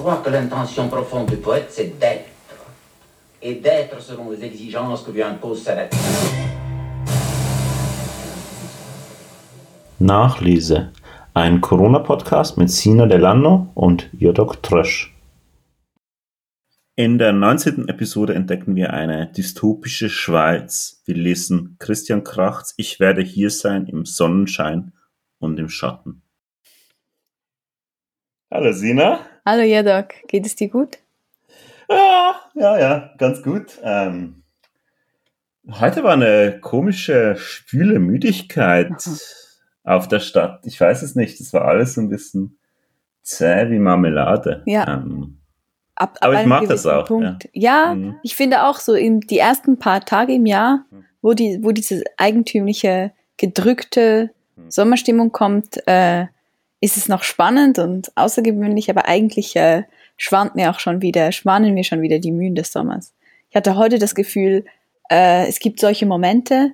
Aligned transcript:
croire 0.00 0.22
que 0.22 0.30
l'intention 0.30 0.88
profonde 0.88 1.28
du 1.28 1.36
poète, 1.36 1.66
c'est 1.70 1.98
d'être. 2.00 2.30
Et 3.42 3.54
d'être 3.56 4.00
selon 4.00 4.30
les 4.30 4.42
exigences 4.42 5.02
que 5.02 5.10
lui 5.10 5.22
impose 5.22 5.62
sa 5.62 5.74
nature. 5.74 5.98
Nachlese. 9.98 10.90
Ein 11.34 11.60
Corona-Podcast 11.60 12.56
mit 12.56 12.70
Sina 12.70 13.06
Delano 13.06 13.70
und 13.74 14.08
Jodok 14.18 14.62
Trösch. 14.62 15.14
In 16.96 17.18
der 17.18 17.32
19. 17.32 17.88
Episode 17.88 18.34
entdecken 18.34 18.74
wir 18.76 18.92
eine 18.92 19.30
dystopische 19.32 20.08
Schweiz. 20.08 21.02
Wir 21.04 21.14
lesen 21.14 21.76
Christian 21.78 22.24
Krachts 22.24 22.74
Ich 22.76 23.00
werde 23.00 23.22
hier 23.22 23.50
sein 23.50 23.86
im 23.86 24.04
Sonnenschein 24.06 24.92
und 25.38 25.58
im 25.58 25.68
Schatten. 25.68 26.22
Hallo 28.50 28.72
Sina. 28.72 29.29
Hallo 29.44 29.62
Jadok, 29.62 30.08
geht 30.28 30.46
es 30.46 30.54
dir 30.56 30.68
gut? 30.68 30.98
Ja, 31.88 32.36
ja, 32.54 32.78
ja, 32.78 33.10
ganz 33.18 33.42
gut. 33.42 33.78
Ähm, 33.82 34.42
heute 35.70 36.02
war 36.04 36.12
eine 36.12 36.60
komische, 36.60 37.36
schwüle 37.36 37.98
Müdigkeit 37.98 38.92
auf 39.84 40.08
der 40.08 40.20
Stadt. 40.20 40.60
Ich 40.66 40.80
weiß 40.80 41.02
es 41.02 41.14
nicht, 41.14 41.40
es 41.40 41.52
war 41.52 41.64
alles 41.64 41.94
so 41.94 42.00
ein 42.00 42.08
bisschen 42.08 42.58
zäh 43.22 43.70
wie 43.70 43.78
Marmelade. 43.78 44.62
Ja. 44.66 44.86
Ähm, 44.94 45.36
Ab, 45.96 46.16
ab 46.20 46.28
Aber 46.28 46.40
ich 46.40 46.46
mag 46.46 46.66
das 46.66 46.86
auch, 46.86 47.06
Punkt. 47.06 47.48
Ja, 47.52 47.94
Mhm. 47.94 48.16
ich 48.22 48.34
finde 48.34 48.64
auch 48.64 48.78
so 48.78 48.94
in 48.94 49.20
die 49.20 49.38
ersten 49.38 49.78
paar 49.78 50.00
Tage 50.02 50.34
im 50.34 50.46
Jahr, 50.46 50.84
Mhm. 50.90 51.04
wo 51.20 51.34
die, 51.34 51.58
wo 51.62 51.72
diese 51.72 52.02
eigentümliche 52.16 53.12
gedrückte 53.36 54.30
Mhm. 54.56 54.70
Sommerstimmung 54.70 55.30
kommt, 55.32 55.86
äh, 55.86 56.26
ist 56.80 56.96
es 56.96 57.08
noch 57.08 57.22
spannend 57.22 57.78
und 57.78 58.10
außergewöhnlich, 58.16 58.90
aber 58.90 59.06
eigentlich 59.06 59.54
äh, 59.56 59.84
schwand 60.16 60.54
mir 60.54 60.70
auch 60.70 60.80
schon 60.80 61.02
wieder, 61.02 61.32
schwanen 61.32 61.74
mir 61.74 61.84
schon 61.84 62.02
wieder 62.02 62.18
die 62.18 62.32
Mühen 62.32 62.54
des 62.54 62.72
Sommers. 62.72 63.14
Ich 63.50 63.56
hatte 63.56 63.76
heute 63.76 63.98
das 63.98 64.14
Gefühl, 64.14 64.64
äh, 65.10 65.46
es 65.46 65.58
gibt 65.58 65.80
solche 65.80 66.06
Momente 66.06 66.72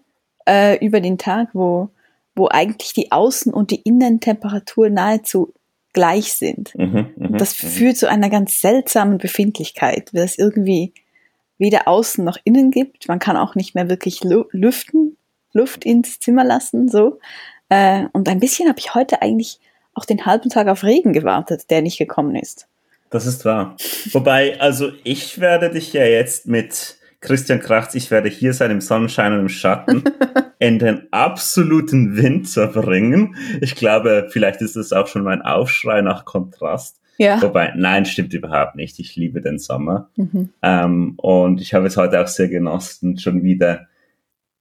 äh, 0.48 0.84
über 0.84 1.00
den 1.00 1.18
Tag, 1.18 1.48
wo, 1.52 1.90
wo 2.34 2.48
eigentlich 2.48 2.92
die 2.92 3.10
Außen- 3.10 3.52
und 3.52 3.70
die 3.70 3.82
Innentemperatur 3.82 4.90
nahezu 4.90 5.52
gleich 5.92 6.34
sind. 6.34 6.74
mhm, 6.76 7.08
mhm, 7.16 7.38
Das 7.38 7.60
mhm. 7.62 7.68
führt 7.68 7.96
zu 7.96 8.08
einer 8.08 8.30
ganz 8.30 8.60
seltsamen 8.60 9.18
Befindlichkeit, 9.18 10.12
weil 10.12 10.24
es 10.24 10.38
irgendwie 10.38 10.92
weder 11.58 11.88
außen 11.88 12.24
noch 12.24 12.36
innen 12.44 12.70
gibt. 12.70 13.08
Man 13.08 13.18
kann 13.18 13.36
auch 13.36 13.54
nicht 13.54 13.74
mehr 13.74 13.88
wirklich 13.88 14.22
lüften, 14.22 15.16
Luft 15.52 15.86
ins 15.86 16.20
Zimmer 16.20 16.44
lassen, 16.44 16.88
so. 16.88 17.18
Äh, 17.70 18.04
und 18.12 18.28
ein 18.28 18.40
bisschen 18.40 18.68
habe 18.68 18.78
ich 18.78 18.94
heute 18.94 19.22
eigentlich 19.22 19.58
auch 19.96 20.04
den 20.04 20.26
halben 20.26 20.50
Tag 20.50 20.68
auf 20.68 20.84
Regen 20.84 21.12
gewartet, 21.12 21.70
der 21.70 21.82
nicht 21.82 21.98
gekommen 21.98 22.36
ist. 22.36 22.68
Das 23.10 23.26
ist 23.26 23.44
wahr. 23.44 23.76
Wobei, 24.12 24.60
also 24.60 24.90
ich 25.02 25.40
werde 25.40 25.70
dich 25.70 25.92
ja 25.92 26.04
jetzt 26.04 26.46
mit 26.46 26.98
Christian 27.20 27.60
Krachts, 27.60 27.94
ich 27.94 28.10
werde 28.10 28.28
hier 28.28 28.52
sein 28.52 28.70
im 28.70 28.80
Sonnenschein 28.80 29.32
und 29.32 29.40
im 29.40 29.48
Schatten, 29.48 30.04
in 30.58 30.78
den 30.78 31.08
absoluten 31.12 32.16
Winter 32.16 32.68
bringen. 32.68 33.36
Ich 33.60 33.74
glaube, 33.74 34.28
vielleicht 34.30 34.60
ist 34.60 34.76
es 34.76 34.92
auch 34.92 35.06
schon 35.06 35.22
mein 35.22 35.42
Aufschrei 35.42 36.02
nach 36.02 36.24
Kontrast. 36.24 37.00
Ja. 37.18 37.40
Wobei, 37.40 37.72
nein, 37.74 38.04
stimmt 38.04 38.34
überhaupt 38.34 38.76
nicht. 38.76 38.98
Ich 38.98 39.16
liebe 39.16 39.40
den 39.40 39.58
Sommer. 39.58 40.10
Mhm. 40.16 40.50
Ähm, 40.60 41.14
und 41.16 41.62
ich 41.62 41.72
habe 41.72 41.86
es 41.86 41.96
heute 41.96 42.20
auch 42.20 42.26
sehr 42.26 42.48
genossen, 42.48 43.18
schon 43.18 43.42
wieder 43.42 43.86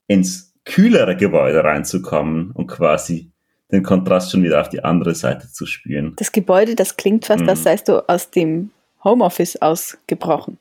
ins 0.07 0.53
kühlere 0.63 1.17
Gebäude 1.17 1.63
reinzukommen 1.63 2.51
und 2.51 2.67
quasi 2.67 3.31
den 3.71 3.83
Kontrast 3.83 4.31
schon 4.31 4.43
wieder 4.43 4.61
auf 4.61 4.69
die 4.69 4.83
andere 4.83 5.15
Seite 5.15 5.51
zu 5.51 5.65
spüren. 5.65 6.13
Das 6.17 6.31
Gebäude, 6.31 6.75
das 6.75 6.97
klingt 6.97 7.25
fast, 7.25 7.43
Mhm. 7.43 7.49
als 7.49 7.63
seist 7.63 7.87
du 7.87 8.07
aus 8.07 8.29
dem 8.31 8.71
Homeoffice 9.03 9.61
ausgebrochen. 9.61 10.57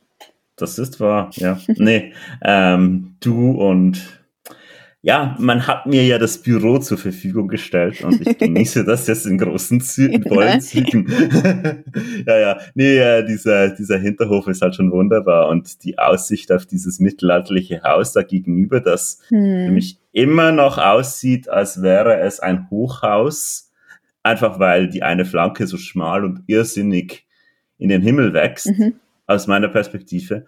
Das 0.57 0.79
ist 0.79 1.01
wahr, 1.01 1.31
ja. 1.35 1.59
nee, 1.67 2.13
ähm, 2.43 3.17
du 3.21 3.51
und 3.53 4.24
ja, 5.07 5.37
man 5.39 5.67
hat 5.67 5.85
mir 5.85 6.03
ja 6.07 6.17
das 6.17 6.39
Büro 6.39 6.79
zur 6.79 6.97
Verfügung 6.97 7.49
gestellt 7.49 8.03
und 8.03 8.27
ich 8.27 8.39
genieße 8.39 8.85
das 8.87 9.07
jetzt 9.07 9.27
in 9.27 9.37
großen 9.37 9.83
Zü 9.83 10.07
in 10.07 10.23
vollen 10.23 10.63
Zügen. 10.63 11.07
ja, 12.27 12.39
ja, 12.39 12.59
nee, 12.75 13.23
dieser, 13.25 13.69
dieser 13.69 13.99
Hinterhof 13.99 14.47
ist 14.49 14.63
halt 14.63 14.75
schon 14.77 14.91
wunderbar 14.91 15.49
und 15.49 15.85
die 15.85 15.99
Aussicht 15.99 16.51
auf 16.51 16.65
dieses 16.65 17.01
mittelalterliche 17.01 17.83
Haus 17.83 18.15
da 18.15 18.23
gegenüber, 18.23 18.81
das 18.81 19.21
für 19.29 19.37
Hm. 19.37 19.75
mich 19.75 19.99
immer 20.13 20.53
noch 20.53 20.79
aussieht, 20.79 21.51
als 21.51 21.83
wäre 21.83 22.21
es 22.21 22.41
ein 22.41 22.71
Hochhaus, 22.71 23.71
einfach 24.23 24.59
weil 24.59 24.89
die 24.89 25.03
eine 25.03 25.27
Flanke 25.27 25.67
so 25.67 25.77
schmal 25.77 26.25
und 26.25 26.45
irrsinnig 26.47 27.27
in 27.77 27.91
den 27.91 28.01
Himmel 28.01 28.33
wächst 28.33 28.69
Mhm. 28.79 28.95
aus 29.27 29.49
meiner 29.49 29.69
Perspektive. 29.69 30.47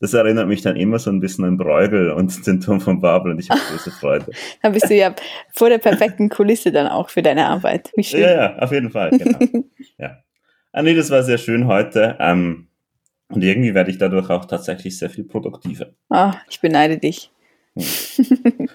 Das 0.00 0.14
erinnert 0.14 0.46
mich 0.46 0.62
dann 0.62 0.76
immer 0.76 0.98
so 1.00 1.10
ein 1.10 1.18
bisschen 1.18 1.44
an 1.44 1.56
Bruegel 1.56 2.12
und 2.12 2.46
den 2.46 2.60
Turm 2.60 2.80
von 2.80 3.00
Babel 3.00 3.32
und 3.32 3.40
ich 3.40 3.50
habe 3.50 3.60
große 3.70 3.90
Freude. 3.90 4.26
Da 4.62 4.68
bist 4.68 4.88
du 4.88 4.94
ja 4.94 5.14
vor 5.52 5.68
der 5.68 5.78
perfekten 5.78 6.28
Kulisse 6.28 6.70
dann 6.70 6.86
auch 6.86 7.10
für 7.10 7.22
deine 7.22 7.46
Arbeit. 7.46 7.90
Wie 7.96 8.04
schön. 8.04 8.20
Ja, 8.20 8.30
ja, 8.30 8.58
auf 8.58 8.70
jeden 8.70 8.90
Fall, 8.90 9.10
genau. 9.10 9.38
ja. 9.98 10.18
Ah, 10.72 10.82
nee, 10.82 10.94
das 10.94 11.10
war 11.10 11.22
sehr 11.24 11.38
schön 11.38 11.66
heute. 11.66 12.16
Ähm, 12.20 12.68
und 13.28 13.42
irgendwie 13.42 13.74
werde 13.74 13.90
ich 13.90 13.98
dadurch 13.98 14.30
auch 14.30 14.44
tatsächlich 14.44 14.96
sehr 14.98 15.10
viel 15.10 15.24
produktiver. 15.24 15.88
Ah, 16.08 16.36
ich 16.48 16.60
beneide 16.60 16.98
dich. 16.98 17.30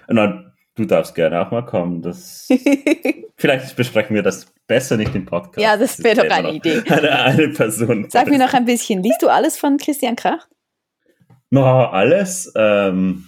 Na, 0.07 0.53
du 0.75 0.85
darfst 0.85 1.15
gerne 1.15 1.41
auch 1.41 1.51
mal 1.51 1.65
kommen. 1.65 2.01
Das, 2.01 2.49
vielleicht 3.37 3.75
besprechen 3.75 4.15
wir 4.15 4.23
das 4.23 4.53
besser 4.67 4.97
nicht 4.97 5.15
im 5.15 5.25
Podcast. 5.25 5.59
Ja, 5.59 5.77
das 5.77 6.03
wäre 6.03 6.27
doch 6.27 6.35
eine 6.35 6.53
Idee. 6.53 6.83
Eine, 6.87 7.11
eine 7.21 7.49
Person. 7.49 8.07
Sag 8.09 8.27
mir 8.27 8.39
noch 8.39 8.53
ein 8.53 8.65
bisschen, 8.65 9.01
liest 9.01 9.21
du 9.21 9.29
alles 9.29 9.57
von 9.57 9.77
Christian 9.77 10.15
Kracht? 10.15 10.47
No, 11.53 11.65
alles. 11.85 12.51
Ähm, 12.55 13.25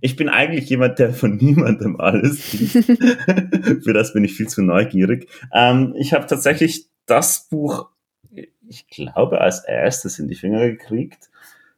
ich 0.00 0.14
bin 0.14 0.28
eigentlich 0.28 0.68
jemand, 0.70 1.00
der 1.00 1.12
von 1.12 1.36
niemandem 1.36 1.98
alles 2.00 2.52
liest. 2.52 2.84
Für 3.82 3.92
das 3.92 4.12
bin 4.12 4.22
ich 4.24 4.34
viel 4.34 4.46
zu 4.46 4.62
neugierig. 4.62 5.28
Ähm, 5.52 5.92
ich 5.98 6.12
habe 6.12 6.26
tatsächlich 6.26 6.86
das 7.06 7.48
Buch, 7.48 7.88
ich 8.30 8.86
glaube, 8.86 9.40
als 9.40 9.64
erstes 9.64 10.20
in 10.20 10.28
die 10.28 10.36
Finger 10.36 10.68
gekriegt. 10.68 11.30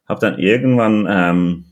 Habe 0.07 0.19
dann 0.19 0.37
irgendwann 0.37 1.07
ähm, 1.09 1.65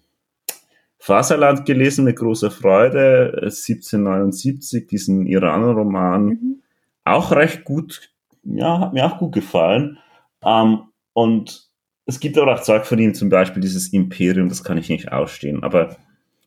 Faserland 0.98 1.66
gelesen 1.68 2.04
mit 2.06 2.16
großer 2.16 2.50
Freude, 2.50 3.34
äh, 3.44 3.52
1779, 3.52 4.88
diesen 4.88 5.28
Iraner-Roman 5.28 6.26
Mhm. 6.26 6.64
auch 7.06 7.32
recht 7.32 7.64
gut, 7.64 8.10
ja, 8.44 8.80
hat 8.80 8.94
mir 8.94 9.06
auch 9.06 9.20
gut 9.20 9.34
gefallen. 9.34 10.00
Ähm, 10.44 10.80
und 11.14 11.69
es 12.10 12.20
gibt 12.20 12.38
aber 12.38 12.56
auch 12.56 12.62
Zeug 12.62 12.86
von 12.86 13.00
ihm, 13.00 13.14
zum 13.14 13.30
Beispiel 13.30 13.62
dieses 13.62 13.94
Imperium, 13.94 14.50
das 14.50 14.64
kann 14.64 14.78
ich 14.78 14.90
nicht 14.90 15.12
ausstehen. 15.12 15.64
Aber 15.64 15.96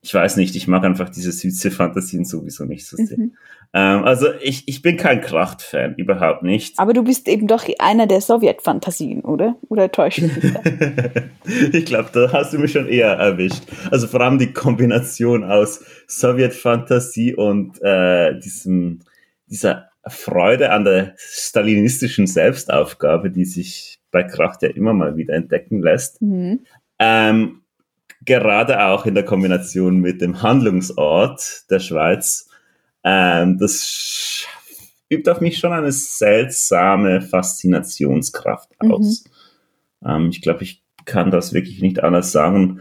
ich 0.04 0.12
weiß 0.12 0.36
nicht, 0.36 0.56
ich 0.56 0.66
mag 0.66 0.82
einfach 0.82 1.08
diese 1.08 1.30
süße 1.30 1.70
Fantasien 1.70 2.24
sowieso 2.24 2.64
nicht 2.64 2.86
so 2.86 2.96
sehr. 2.96 3.16
Mhm. 3.16 3.36
Ähm, 3.72 4.02
also 4.02 4.26
ich, 4.42 4.66
ich 4.66 4.82
bin 4.82 4.96
kein 4.96 5.20
Kracht-Fan, 5.20 5.94
überhaupt 5.94 6.42
nicht. 6.42 6.78
Aber 6.80 6.92
du 6.92 7.04
bist 7.04 7.28
eben 7.28 7.46
doch 7.46 7.64
einer 7.78 8.08
der 8.08 8.20
Sowjetfantasien, 8.20 9.20
oder? 9.20 9.56
Oder 9.68 9.92
täusche 9.92 10.26
ich 10.26 10.42
mich 10.42 10.52
ich 11.72 11.84
glaube, 11.86 12.10
da 12.12 12.32
hast 12.32 12.52
du 12.52 12.58
mich 12.58 12.72
schon 12.72 12.88
eher 12.88 13.12
erwischt. 13.12 13.62
Also 13.92 14.08
vor 14.08 14.20
allem 14.20 14.38
die 14.38 14.52
Kombination 14.52 15.44
aus 15.44 15.84
Sowjetfantasie 16.08 17.36
und 17.36 17.80
äh, 17.80 18.38
diesem, 18.40 19.02
dieser 19.46 19.90
Freude 20.04 20.72
an 20.72 20.84
der 20.84 21.14
stalinistischen 21.16 22.26
Selbstaufgabe, 22.26 23.30
die 23.30 23.44
sich 23.44 24.01
bei 24.12 24.22
Kracht 24.22 24.62
ja 24.62 24.68
immer 24.68 24.92
mal 24.92 25.16
wieder 25.16 25.34
entdecken 25.34 25.82
lässt. 25.82 26.22
Mhm. 26.22 26.60
Ähm, 27.00 27.62
gerade 28.24 28.84
auch 28.84 29.06
in 29.06 29.14
der 29.14 29.24
Kombination 29.24 29.96
mit 29.96 30.20
dem 30.20 30.42
Handlungsort 30.42 31.64
der 31.70 31.80
Schweiz. 31.80 32.48
Ähm, 33.02 33.58
das 33.58 34.46
übt 35.10 35.28
auf 35.28 35.40
mich 35.40 35.58
schon 35.58 35.72
eine 35.72 35.90
seltsame 35.90 37.20
Faszinationskraft 37.20 38.70
aus. 38.78 39.24
Ähm, 40.06 40.28
ich 40.30 40.40
glaube, 40.40 40.62
ich 40.62 40.82
kann 41.04 41.30
das 41.30 41.52
wirklich 41.52 41.82
nicht 41.82 42.02
anders 42.04 42.30
sagen. 42.32 42.80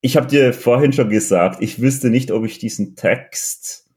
Ich 0.00 0.16
habe 0.16 0.26
dir 0.26 0.52
vorhin 0.52 0.92
schon 0.92 1.08
gesagt, 1.08 1.62
ich 1.62 1.80
wüsste 1.80 2.10
nicht, 2.10 2.30
ob 2.32 2.44
ich 2.44 2.58
diesen 2.58 2.96
Text 2.96 3.88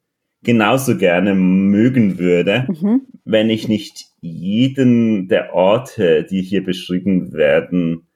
genauso 0.44 0.98
gerne 0.98 1.34
mögen 1.34 2.20
würde, 2.20 2.68
Mhm. 2.70 3.02
wenn 3.26 3.50
ich 3.50 3.68
nicht 3.68 4.07
jeden 4.22 5.28
der 5.28 5.54
Orte, 5.54 6.24
die 6.24 6.42
hier 6.42 6.64
beschrieben 6.64 7.34
werden, 7.34 8.08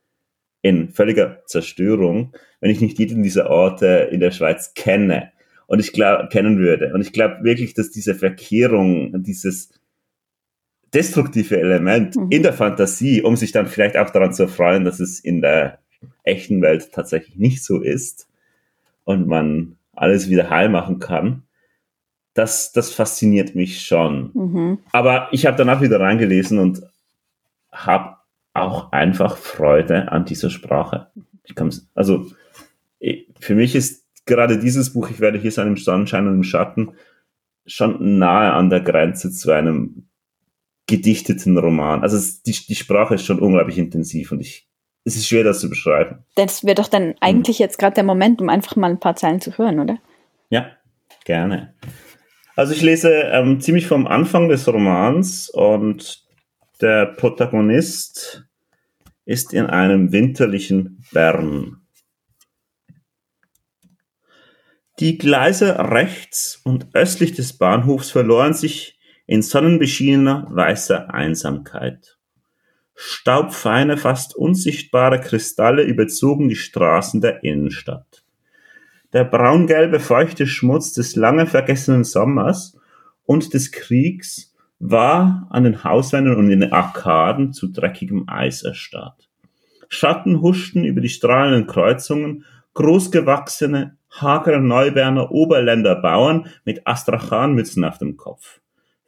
in 0.62 0.90
völliger 0.90 1.44
Zerstörung, 1.46 2.34
wenn 2.60 2.70
ich 2.70 2.82
nicht 2.82 3.00
jeden 3.00 3.24
dieser 3.24 3.50
Orte 3.50 4.10
in 4.12 4.20
der 4.20 4.32
Schweiz 4.32 4.74
kenne 4.76 5.32
und 5.68 5.80
ich 5.80 5.92
glaube, 5.94 6.30
kennen 6.30 6.60
würde. 6.60 6.94
Und 6.94 7.02
ich 7.02 7.14
glaube 7.14 7.44
wirklich, 7.44 7.74
dass 7.74 7.90
diese 7.92 8.14
Verkehrung, 8.14 9.24
dieses 9.24 9.70
destruktive 10.94 11.60
Element 11.60 12.16
Mhm. 12.16 12.28
in 12.30 12.44
der 12.44 12.54
Fantasie, 12.54 13.22
um 13.22 13.36
sich 13.36 13.52
dann 13.52 13.68
vielleicht 13.68 13.98
auch 13.98 14.10
daran 14.10 14.34
zu 14.34 14.44
erfreuen, 14.44 14.86
dass 14.86 15.00
es 15.00 15.20
in 15.20 15.42
der 15.42 15.80
echten 16.24 16.62
Welt 16.62 16.92
tatsächlich 16.92 17.38
nicht 17.38 17.64
so 17.64 17.82
ist 17.82 18.28
und 19.04 19.28
man 19.28 19.78
alles 19.94 20.30
wieder 20.30 20.50
heil 20.50 20.70
machen 20.70 21.00
kann, 21.00 21.44
das, 22.34 22.72
das 22.72 22.94
fasziniert 22.94 23.56
mich 23.56 23.86
schon. 23.86 24.32
Mhm. 24.34 24.80
Aber 24.92 25.28
ich 25.32 25.46
habe 25.46 25.58
danach 25.58 25.82
wieder 25.82 26.00
reingelesen 26.00 26.60
und 26.60 26.82
habe 27.72 28.18
auch 28.54 28.92
einfach 28.92 29.38
Freude 29.38 30.12
an 30.12 30.26
dieser 30.26 30.50
Sprache. 30.50 31.08
Ich 31.44 31.56
kann's, 31.56 31.90
also 31.96 32.28
für 33.40 33.56
mich 33.56 33.76
ist 33.76 34.06
gerade 34.26 34.60
dieses 34.60 34.94
Buch, 34.94 35.10
ich 35.10 35.20
werde 35.20 35.40
hier 35.40 35.52
sein 35.52 35.68
im 35.68 35.78
Sonnenschein 35.78 36.28
und 36.28 36.36
im 36.36 36.44
Schatten, 36.44 36.94
schon 37.66 38.20
nahe 38.20 38.54
an 38.54 38.70
der 38.70 38.82
Grenze 38.82 39.32
zu 39.32 39.52
einem 39.52 40.08
gedichteten 40.88 41.58
Roman. 41.58 42.04
Also 42.04 42.18
die, 42.46 42.52
die 42.52 42.76
Sprache 42.76 43.16
ist 43.16 43.26
schon 43.26 43.40
unglaublich 43.40 43.78
intensiv 43.78 44.32
und 44.32 44.42
ich, 44.42 44.68
es 45.06 45.16
ist 45.16 45.28
schwer, 45.28 45.44
das 45.44 45.60
zu 45.60 45.70
beschreiben. 45.70 46.26
Das 46.36 46.64
wäre 46.64 46.76
doch 46.76 46.88
dann 46.88 47.16
eigentlich 47.22 47.58
hm. 47.58 47.64
jetzt 47.64 47.80
gerade 47.80 47.96
der 47.96 48.04
Moment, 48.04 48.42
um 48.42 48.50
einfach 48.50 48.76
mal 48.76 48.92
ein 48.92 49.00
paar 49.00 49.16
Zeilen 49.16 49.42
zu 49.42 49.58
hören, 49.58 49.80
oder? 49.80 49.98
Ja, 50.50 50.72
gerne. 51.24 51.74
Also 52.62 52.76
ich 52.76 52.84
lese 52.84 53.10
ähm, 53.12 53.60
ziemlich 53.60 53.88
vom 53.88 54.06
Anfang 54.06 54.48
des 54.48 54.68
Romans 54.68 55.50
und 55.50 56.24
der 56.80 57.08
Protagonist 57.08 58.46
ist 59.26 59.52
in 59.52 59.66
einem 59.66 60.12
winterlichen 60.12 61.04
Bern. 61.12 61.82
Die 65.00 65.18
Gleise 65.18 65.80
rechts 65.80 66.62
und 66.64 66.94
östlich 66.94 67.34
des 67.34 67.58
Bahnhofs 67.58 68.12
verloren 68.12 68.54
sich 68.54 69.00
in 69.26 69.42
sonnenbeschienener 69.42 70.46
weißer 70.52 71.12
Einsamkeit. 71.12 72.20
Staubfeine, 72.94 73.98
fast 73.98 74.36
unsichtbare 74.36 75.20
Kristalle 75.20 75.82
überzogen 75.82 76.48
die 76.48 76.56
Straßen 76.56 77.22
der 77.22 77.44
Innenstadt. 77.44 78.21
Der 79.14 79.24
braungelbe 79.26 80.00
feuchte 80.00 80.48
Schmutz 80.48 80.94
des 80.94 81.16
lange 81.16 81.46
vergessenen 81.46 82.04
Sommers 82.04 82.78
und 83.26 83.54
des 83.54 83.72
Kriegs 83.72 84.56
war 84.80 85.48
an 85.50 85.64
den 85.64 85.84
Hauswänden 85.84 86.36
und 86.36 86.50
in 86.50 86.62
den 86.62 86.74
Arkaden 86.74 87.54
zu 87.54 87.68
dreckigem 87.68 88.26
Eis 88.28 88.64
erstarrt. 88.64 89.30
Schatten 89.90 90.42
huschten 90.42 90.86
über 90.86 91.02
die 91.02 91.10
strahlenden 91.10 91.68
Kreuzungen, 91.68 92.46
großgewachsene, 92.74 93.98
hagere 94.10 94.62
Neuberner 94.62 95.32
Oberländer 95.32 95.96
Bauern 95.96 96.48
mit 96.64 96.88
Astrachanmützen 96.88 97.84
auf 97.84 97.98
dem 97.98 98.18
Kopf 98.18 98.62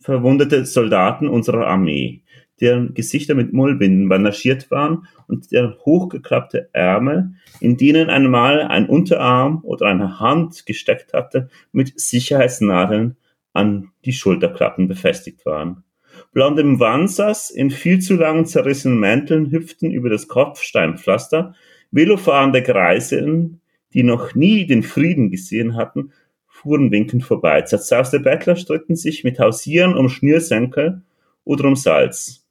verwundete 0.04 0.66
Soldaten 0.66 1.30
unserer 1.30 1.68
Armee, 1.68 2.24
deren 2.64 2.94
Gesichter 2.94 3.36
mit 3.36 3.52
Mullbinden 3.52 4.08
bandagiert 4.08 4.72
waren 4.72 5.06
und 5.28 5.52
deren 5.52 5.76
hochgeklappte 5.86 6.70
Ärmel, 6.72 7.34
in 7.60 7.76
denen 7.76 8.10
einmal 8.10 8.62
ein 8.62 8.88
Unterarm 8.88 9.60
oder 9.64 9.88
eine 9.88 10.22
Hand 10.22 10.66
gesteckt 10.66 11.14
hatte, 11.14 11.50
mit 11.74 12.00
Sicherheitsnadeln 12.00 13.18
an 13.52 13.90
die 14.06 14.14
Schulterklappen 14.14 14.88
befestigt 14.88 15.46
waren. 15.46 15.84
Blonde 16.32 16.64
Mwanzas 16.64 17.50
in 17.50 17.70
viel 17.70 18.00
zu 18.00 18.16
langen 18.16 18.46
zerrissenen 18.46 19.00
Mänteln 19.00 19.52
hüpften 19.52 19.92
über 19.92 20.10
das 20.10 20.30
Kopfsteinpflaster, 20.30 21.56
velofahrende 21.92 22.62
Greiseln, 22.62 23.60
die 23.94 24.04
noch 24.04 24.36
nie 24.36 24.66
den 24.66 24.84
Frieden 24.84 25.32
gesehen 25.32 25.76
hatten, 25.76 26.14
fuhren 26.48 26.92
winkend 26.92 27.26
vorbei. 27.26 27.64
Zerzauste 27.64 28.22
Bettler 28.22 28.56
stritten 28.56 28.96
sich 28.96 29.26
mit 29.26 29.38
Hausieren 29.38 29.96
um 29.96 30.08
Schnürsenkel 30.08 31.02
oder 31.44 31.66
um 31.66 31.76
Salz. 31.76 32.43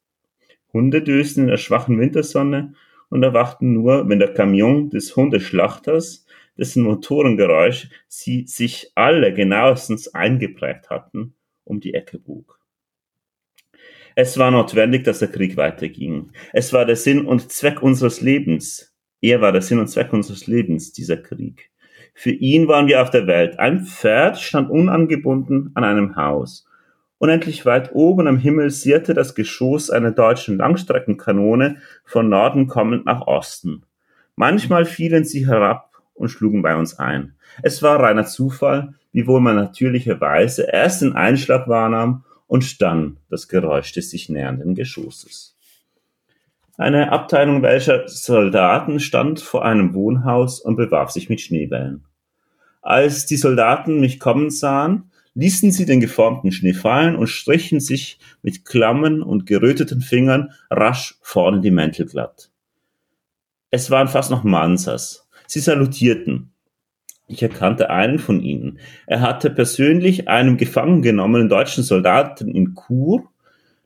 Hunde 0.72 1.02
dösten 1.02 1.44
in 1.44 1.48
der 1.48 1.56
schwachen 1.56 1.98
Wintersonne 1.98 2.74
und 3.08 3.22
erwachten 3.22 3.72
nur, 3.72 4.08
wenn 4.08 4.18
der 4.18 4.32
Kamion 4.32 4.90
des 4.90 5.14
Hundeschlachters, 5.16 6.26
dessen 6.56 6.82
Motorengeräusch 6.82 7.88
sie 8.08 8.46
sich 8.46 8.90
alle 8.94 9.34
genauestens 9.34 10.14
eingeprägt 10.14 10.90
hatten, 10.90 11.34
um 11.64 11.80
die 11.80 11.94
Ecke 11.94 12.18
bog. 12.18 12.58
Es 14.14 14.38
war 14.38 14.50
notwendig, 14.50 15.04
dass 15.04 15.20
der 15.20 15.28
Krieg 15.28 15.56
weiterging. 15.56 16.32
Es 16.52 16.72
war 16.72 16.84
der 16.84 16.96
Sinn 16.96 17.24
und 17.24 17.50
Zweck 17.50 17.82
unseres 17.82 18.20
Lebens. 18.20 18.94
Er 19.22 19.40
war 19.40 19.52
der 19.52 19.62
Sinn 19.62 19.78
und 19.78 19.88
Zweck 19.88 20.12
unseres 20.12 20.46
Lebens, 20.46 20.92
dieser 20.92 21.16
Krieg. 21.16 21.70
Für 22.14 22.30
ihn 22.30 22.68
waren 22.68 22.88
wir 22.88 23.00
auf 23.00 23.10
der 23.10 23.26
Welt. 23.26 23.58
Ein 23.58 23.86
Pferd 23.86 24.38
stand 24.38 24.70
unangebunden 24.70 25.70
an 25.74 25.84
einem 25.84 26.16
Haus. 26.16 26.66
Unendlich 27.22 27.64
weit 27.64 27.94
oben 27.94 28.26
am 28.26 28.36
Himmel 28.36 28.70
sierte 28.70 29.14
das 29.14 29.36
Geschoss 29.36 29.90
einer 29.90 30.10
deutschen 30.10 30.58
Langstreckenkanone 30.58 31.76
von 32.04 32.28
Norden 32.28 32.66
kommend 32.66 33.06
nach 33.06 33.28
Osten. 33.28 33.84
Manchmal 34.34 34.84
fielen 34.84 35.22
sie 35.22 35.46
herab 35.46 36.02
und 36.14 36.30
schlugen 36.30 36.62
bei 36.62 36.74
uns 36.74 36.98
ein. 36.98 37.34
Es 37.62 37.80
war 37.80 38.00
reiner 38.00 38.24
Zufall, 38.24 38.94
wiewohl 39.12 39.40
man 39.40 39.54
natürlicherweise 39.54 40.64
erst 40.64 41.02
den 41.02 41.12
Einschlag 41.12 41.68
wahrnahm 41.68 42.24
und 42.48 42.82
dann 42.82 43.18
das 43.30 43.46
Geräusch 43.46 43.92
des 43.92 44.10
sich 44.10 44.28
nähernden 44.28 44.74
Geschosses. 44.74 45.56
Eine 46.76 47.12
Abteilung 47.12 47.62
welcher 47.62 48.08
Soldaten 48.08 48.98
stand 48.98 49.40
vor 49.40 49.64
einem 49.64 49.94
Wohnhaus 49.94 50.58
und 50.58 50.74
bewarf 50.74 51.12
sich 51.12 51.28
mit 51.28 51.40
Schneebällen. 51.40 52.02
Als 52.80 53.26
die 53.26 53.36
Soldaten 53.36 54.00
mich 54.00 54.18
kommen 54.18 54.50
sahen, 54.50 55.11
ließen 55.34 55.72
sie 55.72 55.86
den 55.86 56.00
geformten 56.00 56.52
Schnee 56.52 56.74
fallen 56.74 57.16
und 57.16 57.28
strichen 57.28 57.80
sich 57.80 58.18
mit 58.42 58.64
klammen 58.64 59.22
und 59.22 59.46
geröteten 59.46 60.00
Fingern 60.00 60.50
rasch 60.70 61.16
vorne 61.22 61.60
die 61.60 61.70
Mäntel 61.70 62.06
glatt. 62.06 62.50
Es 63.70 63.90
waren 63.90 64.08
fast 64.08 64.30
noch 64.30 64.44
Mansas. 64.44 65.28
Sie 65.46 65.60
salutierten. 65.60 66.50
Ich 67.28 67.42
erkannte 67.42 67.88
einen 67.88 68.18
von 68.18 68.42
ihnen. 68.42 68.78
Er 69.06 69.22
hatte 69.22 69.48
persönlich 69.48 70.28
einem 70.28 70.58
gefangen 70.58 71.00
genommenen 71.00 71.48
deutschen 71.48 71.82
Soldaten 71.82 72.54
in 72.54 72.74
Chur 72.74 73.32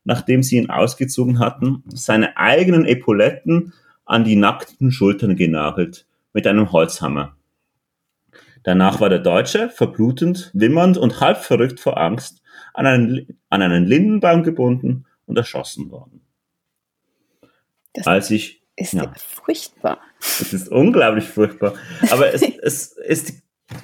nachdem 0.07 0.43
sie 0.43 0.57
ihn 0.57 0.71
ausgezogen 0.71 1.41
hatten, 1.41 1.83
seine 1.89 2.37
eigenen 2.37 2.87
Epauletten 2.87 3.73
an 4.07 4.25
die 4.25 4.37
nackten 4.37 4.93
Schultern 4.93 5.35
genagelt 5.35 6.07
mit 6.33 6.47
einem 6.47 6.71
Holzhammer. 6.71 7.36
Danach 8.67 9.01
war 9.01 9.09
der 9.09 9.21
Deutsche, 9.21 9.71
verblutend, 9.71 10.51
wimmernd 10.53 10.99
und 10.99 11.21
halb 11.21 11.39
verrückt 11.39 11.79
vor 11.79 11.99
Angst, 11.99 12.43
an 12.75 12.85
einen, 12.85 13.39
an 13.49 13.63
einen 13.63 13.85
Lindenbaum 13.85 14.43
gebunden 14.43 15.07
und 15.25 15.37
erschossen 15.37 15.89
worden. 15.93 16.23
Das 17.95 18.09
Als 18.09 18.33
ich, 18.33 18.65
ist 18.75 18.93
ja, 18.93 19.13
furchtbar. 19.17 20.01
Es 20.19 20.53
ist 20.53 20.69
unglaublich 20.69 21.27
furchtbar. 21.27 21.75
Aber 22.11 22.35
es, 22.35 22.43
es 22.63 22.97
ist 23.07 23.35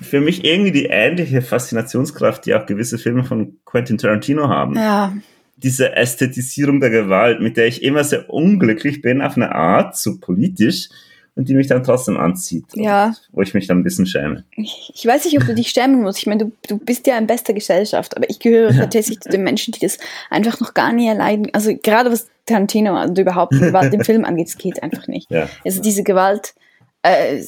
für 0.01 0.21
mich 0.21 0.45
irgendwie 0.45 0.73
die 0.73 0.87
ähnliche 0.87 1.43
Faszinationskraft, 1.43 2.45
die 2.45 2.57
auch 2.57 2.67
gewisse 2.67 2.99
Filme 2.99 3.23
von 3.23 3.61
Quentin 3.65 3.99
Tarantino 3.99 4.49
haben. 4.49 4.75
Ja 4.75 5.15
diese 5.55 5.95
Ästhetisierung 5.95 6.81
der 6.81 6.91
Gewalt, 6.91 7.41
mit 7.41 7.57
der 7.57 7.69
ich 7.69 7.85
immer 7.85 8.03
sehr 8.03 8.29
unglücklich 8.29 9.01
bin, 9.01 9.23
auf 9.23 9.37
eine 9.37 9.55
Art, 9.55 9.97
so 9.97 10.19
politisch, 10.19 10.89
und 11.35 11.49
die 11.49 11.55
mich 11.55 11.67
dann 11.67 11.83
trotzdem 11.83 12.19
anzieht. 12.19 12.67
Ja. 12.75 13.15
Wo 13.33 13.41
ich 13.41 13.55
mich 13.55 13.67
dann 13.67 13.79
ein 13.79 13.83
bisschen 13.83 14.07
schäme. 14.07 14.45
Ich, 14.57 15.05
weiß 15.05 15.25
nicht, 15.25 15.41
ob 15.41 15.47
du 15.47 15.55
dich 15.55 15.71
schämen 15.71 16.03
musst. 16.03 16.19
Ich 16.19 16.27
meine, 16.27 16.45
du, 16.45 16.53
du 16.69 16.79
bist 16.79 17.07
ja 17.07 17.17
in 17.17 17.27
bester 17.27 17.55
Gesellschaft, 17.55 18.17
aber 18.17 18.29
ich 18.29 18.39
gehöre 18.39 18.75
tatsächlich 18.77 19.21
zu 19.21 19.31
den 19.31 19.43
Menschen, 19.43 19.73
die 19.73 19.81
das 19.81 19.99
einfach 20.31 20.61
noch 20.61 20.75
gar 20.75 20.93
nie 20.93 21.09
erleiden. 21.09 21.49
Also 21.53 21.75
gerade 21.77 22.13
was 22.13 22.29
Tarantino 22.47 23.01
und 23.01 23.19
überhaupt 23.19 23.53
Gewalt 23.53 23.95
im 23.95 24.05
Film 24.05 24.25
angeht, 24.25 24.49
es 24.49 24.59
geht 24.59 24.83
einfach 24.83 25.07
nicht. 25.07 25.31
Ja. 25.31 25.49
Also 25.65 25.81
diese 25.81 26.03
Gewalt, 26.03 26.55
äh, 27.03 27.43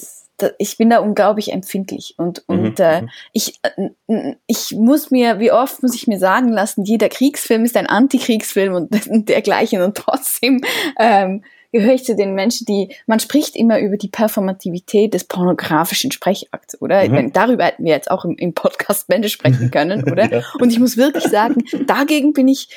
ich 0.59 0.77
bin 0.77 0.91
da 0.91 0.99
unglaublich 0.99 1.53
empfindlich 1.53 2.15
und 2.17 2.43
und 2.49 2.79
mhm. 2.79 2.85
äh, 2.85 3.03
mhm. 3.03 3.11
ich 3.33 3.61
äh, 3.63 4.35
ich 4.47 4.73
muss 4.73 5.11
mir 5.11 5.39
wie 5.39 5.53
oft 5.53 5.83
muss 5.83 5.95
ich 5.95 6.09
mir 6.09 6.19
sagen 6.19 6.49
lassen 6.49 6.85
jeder 6.85 7.09
Kriegsfilm 7.09 7.65
ist 7.65 7.77
ein 7.77 7.87
Antikriegsfilm 7.87 8.75
und 8.75 8.89
dergleichen 9.29 9.81
und 9.83 9.97
trotzdem 9.97 10.61
ähm, 10.99 11.45
gehöre 11.75 11.95
ich 11.95 12.05
zu 12.05 12.15
den 12.15 12.35
Menschen, 12.35 12.67
die, 12.67 12.95
man 13.07 13.19
spricht 13.19 13.57
immer 13.57 13.81
über 13.81 13.97
die 13.97 14.09
Performativität 14.09 15.13
des 15.13 15.25
pornografischen 15.25 16.13
Sprechakts, 16.13 16.81
oder? 16.81 17.07
Mhm. 17.09 17.33
Darüber 17.33 17.65
hätten 17.65 17.85
wir 17.85 17.93
jetzt 17.93 18.11
auch 18.11 18.25
im, 18.25 18.37
im 18.37 18.55
Podcast 18.55 19.09
Bände 19.09 19.29
sprechen 19.29 19.73
können, 19.73 20.05
oder? 20.11 20.31
ja. 20.31 20.43
Und 20.61 20.71
ich 20.71 20.79
muss 20.79 20.97
wirklich 20.97 21.25
sagen, 21.25 21.65
dagegen 21.87 22.33
bin 22.33 22.47
ich, 22.47 22.69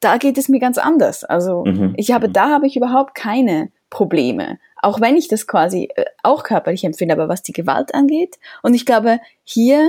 da 0.00 0.18
geht 0.18 0.36
es 0.36 0.48
mir 0.48 0.60
ganz 0.60 0.76
anders. 0.76 1.24
Also, 1.24 1.64
mhm. 1.64 1.94
ich 1.96 2.12
habe, 2.12 2.28
mhm. 2.28 2.34
da 2.34 2.50
habe 2.50 2.66
ich 2.66 2.76
überhaupt 2.76 3.14
keine 3.14 3.70
Probleme 3.88 4.58
auch 4.80 5.00
wenn 5.00 5.16
ich 5.16 5.26
das 5.26 5.46
quasi 5.46 5.88
äh, 5.96 6.04
auch 6.22 6.44
körperlich 6.44 6.84
empfinde, 6.84 7.14
aber 7.14 7.28
was 7.28 7.42
die 7.42 7.52
Gewalt 7.52 7.94
angeht. 7.94 8.36
Und 8.62 8.74
ich 8.74 8.86
glaube, 8.86 9.18
hier, 9.42 9.88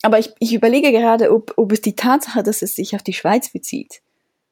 aber 0.00 0.18
ich, 0.18 0.32
ich 0.38 0.54
überlege 0.54 0.92
gerade, 0.92 1.30
ob, 1.30 1.52
ob 1.56 1.72
es 1.72 1.82
die 1.82 1.94
Tatsache, 1.94 2.42
dass 2.42 2.62
es 2.62 2.74
sich 2.74 2.94
auf 2.94 3.02
die 3.02 3.12
Schweiz 3.12 3.50
bezieht, 3.50 4.00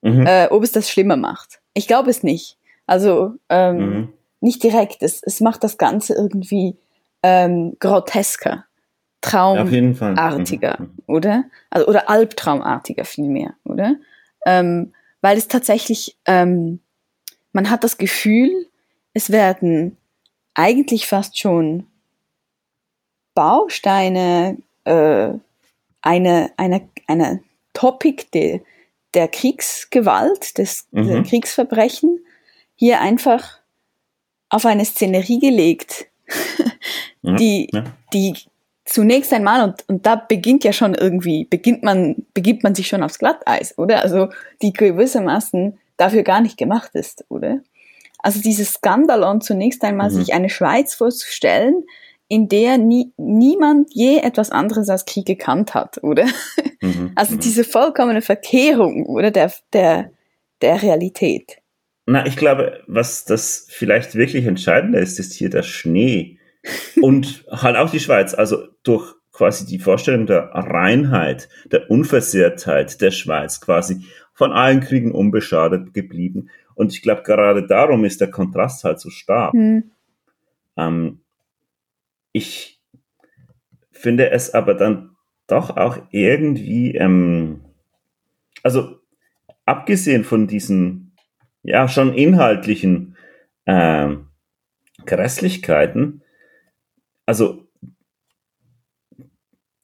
mhm. 0.03 0.27
äh, 0.27 0.49
ob 0.49 0.63
es 0.63 0.73
das 0.73 0.91
schlimmer 0.91 1.17
macht. 1.17 1.61
Ich 1.73 1.87
glaube 1.87 2.11
es 2.11 2.23
nicht. 2.23 2.59
Also 2.93 3.37
ähm, 3.49 3.77
mhm. 3.79 4.13
nicht 4.43 4.63
direkt. 4.63 5.03
Es, 5.03 5.23
es 5.23 5.41
macht 5.41 5.65
das 5.65 5.79
Ganze 5.79 6.13
irgendwie 6.13 6.77
ähm, 7.23 7.75
grotesker, 7.81 8.67
traumartiger, 9.23 10.77
mhm. 10.79 10.85
mhm. 10.85 10.93
oder? 11.07 11.45
Also, 11.71 11.87
oder 11.89 12.11
albtraumartiger 12.11 13.07
vielmehr, 13.07 13.55
oder? 13.65 13.97
Ähm, 14.45 14.93
weil 15.23 15.39
es 15.39 15.49
tatsächlich, 15.49 16.19
ähm, 16.27 16.81
man 17.55 17.71
hat 17.71 17.83
das 17.83 17.97
Gefühl, 17.97 18.51
es 19.15 19.31
werden 19.31 19.97
eigentlich 20.53 21.07
fast 21.07 21.39
schon 21.39 21.87
Bausteine 23.35 24.59
äh, 24.85 25.31
eine, 26.03 26.53
eine, 26.59 26.89
eine 27.07 27.43
Topic 27.73 28.27
de, 28.35 28.61
der 29.15 29.29
Kriegsgewalt, 29.29 30.59
des, 30.59 30.89
mhm. 30.91 31.23
Kriegsverbrechen 31.23 32.19
hier 32.77 33.01
einfach 33.01 33.59
auf 34.49 34.67
eine 34.67 34.85
Szenerie 34.85 35.39
gelegt, 35.39 36.07
die, 37.23 37.69
ja, 37.73 37.81
ja. 37.81 37.85
die 38.13 38.35
zunächst 38.85 39.33
einmal, 39.33 39.63
und, 39.65 39.89
und 39.89 40.07
da 40.07 40.17
beginnt 40.17 40.65
ja 40.65 40.73
schon 40.73 40.95
irgendwie, 40.95 41.45
beginnt 41.45 41.83
man, 41.83 42.27
begibt 42.35 42.63
man 42.63 42.75
sich 42.75 42.89
schon 42.89 43.03
aufs 43.03 43.19
Glatteis, 43.19 43.79
oder? 43.79 44.03
Also 44.03 44.29
die 44.61 44.73
gewissermaßen 44.73 45.79
dafür 45.97 46.23
gar 46.23 46.41
nicht 46.41 46.59
gemacht 46.59 46.91
ist, 46.95 47.25
oder? 47.29 47.61
Also 48.19 48.41
dieses 48.41 48.75
Skandalon 48.75 49.41
zunächst 49.41 49.83
einmal, 49.85 50.11
mhm. 50.11 50.15
sich 50.15 50.35
eine 50.35 50.51
Schweiz 50.51 50.95
vorzustellen, 50.95 51.85
in 52.29 52.49
der 52.49 52.79
nie, 52.79 53.13
niemand 53.17 53.93
je 53.93 54.19
etwas 54.19 54.51
anderes 54.51 54.89
als 54.89 55.05
Krieg 55.05 55.27
gekannt 55.27 55.75
hat, 55.75 56.03
oder? 56.03 56.27
Mhm. 56.81 57.13
Also 57.15 57.35
mhm. 57.35 57.41
diese 57.41 57.65
vollkommene 57.65 58.23
Verkehrung, 58.23 59.07
oder, 59.07 59.31
der, 59.31 59.53
der, 59.73 60.11
der 60.61 60.83
Realität. 60.83 61.59
Na, 62.07 62.27
ich 62.27 62.37
glaube, 62.37 62.83
was 62.87 63.25
das 63.25 63.67
vielleicht 63.71 64.15
wirklich 64.15 64.45
Entscheidende 64.45 64.99
ist, 64.99 65.21
ist 65.21 65.33
hier 65.33 65.51
der 65.51 65.63
Schnee 65.63 66.39
und 67.01 67.45
halt 67.51 67.77
auch 67.77 67.91
die 67.91 68.01
Schweiz. 68.01 68.35
Also 68.35 68.69
durch 68.83 69.15
quasi 69.33 69.67
die 69.67 69.79
Vorstellung 69.79 70.27
der 70.27 70.51
Reinheit, 70.53 71.49
der 71.67 71.91
Unversehrtheit 71.91 73.01
der 73.01 73.11
Schweiz 73.11 73.61
quasi 73.61 74.05
von 74.35 74.53
allen 74.53 74.81
Kriegen 74.81 75.13
unbeschadet 75.13 75.95
geblieben. 75.95 76.51
Und 76.75 76.93
ich 76.93 77.03
glaube, 77.03 77.23
gerade 77.23 77.67
darum 77.67 78.05
ist 78.05 78.21
der 78.21 78.31
Kontrast 78.31 78.85
halt 78.85 79.01
so 79.01 79.11
stark. 79.11 79.55
Mhm. 79.55 79.91
Ähm, 80.77 81.21
ich 82.33 82.81
finde 83.91 84.31
es 84.31 84.53
aber 84.53 84.75
dann 84.75 85.17
doch 85.47 85.77
auch 85.77 85.99
irgendwie, 86.11 86.95
ähm, 86.95 87.61
also 88.63 88.99
abgesehen 89.65 90.25
von 90.25 90.47
diesen, 90.47 91.02
ja, 91.63 91.89
schon 91.89 92.15
inhaltlichen 92.15 93.17
äh, 93.65 94.09
Grässlichkeiten, 95.05 96.23
also 97.27 97.69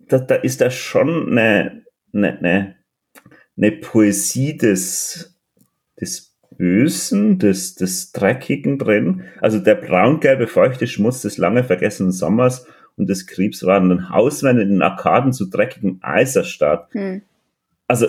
da, 0.01 0.19
da 0.19 0.35
ist 0.37 0.61
da 0.61 0.71
schon 0.71 1.31
eine, 1.31 1.85
eine, 2.13 2.39
eine, 2.39 2.75
eine 3.57 3.73
Poesie 3.73 4.57
des, 4.57 5.39
des 6.01 6.37
Bösen, 6.57 7.39
des, 7.39 7.75
des 7.75 8.13
Dreckigen 8.13 8.79
drin. 8.79 9.25
Also 9.41 9.59
der 9.59 9.77
braungelbe, 9.77 10.47
feuchte 10.47 10.87
Schmutz 10.87 11.23
des 11.23 11.39
lange 11.39 11.63
vergessenen 11.63 12.13
Sommers 12.13 12.67
und 12.97 13.09
des 13.09 13.27
kriebswarmen 13.27 14.11
Hauswände 14.11 14.63
in 14.63 14.71
den 14.71 14.83
Arkaden 14.83 15.33
zu 15.33 15.49
dreckigem 15.49 15.99
Eis 16.03 16.35
erstarrt. 16.35 16.93
Hm. 16.93 17.23
Also 17.87 18.09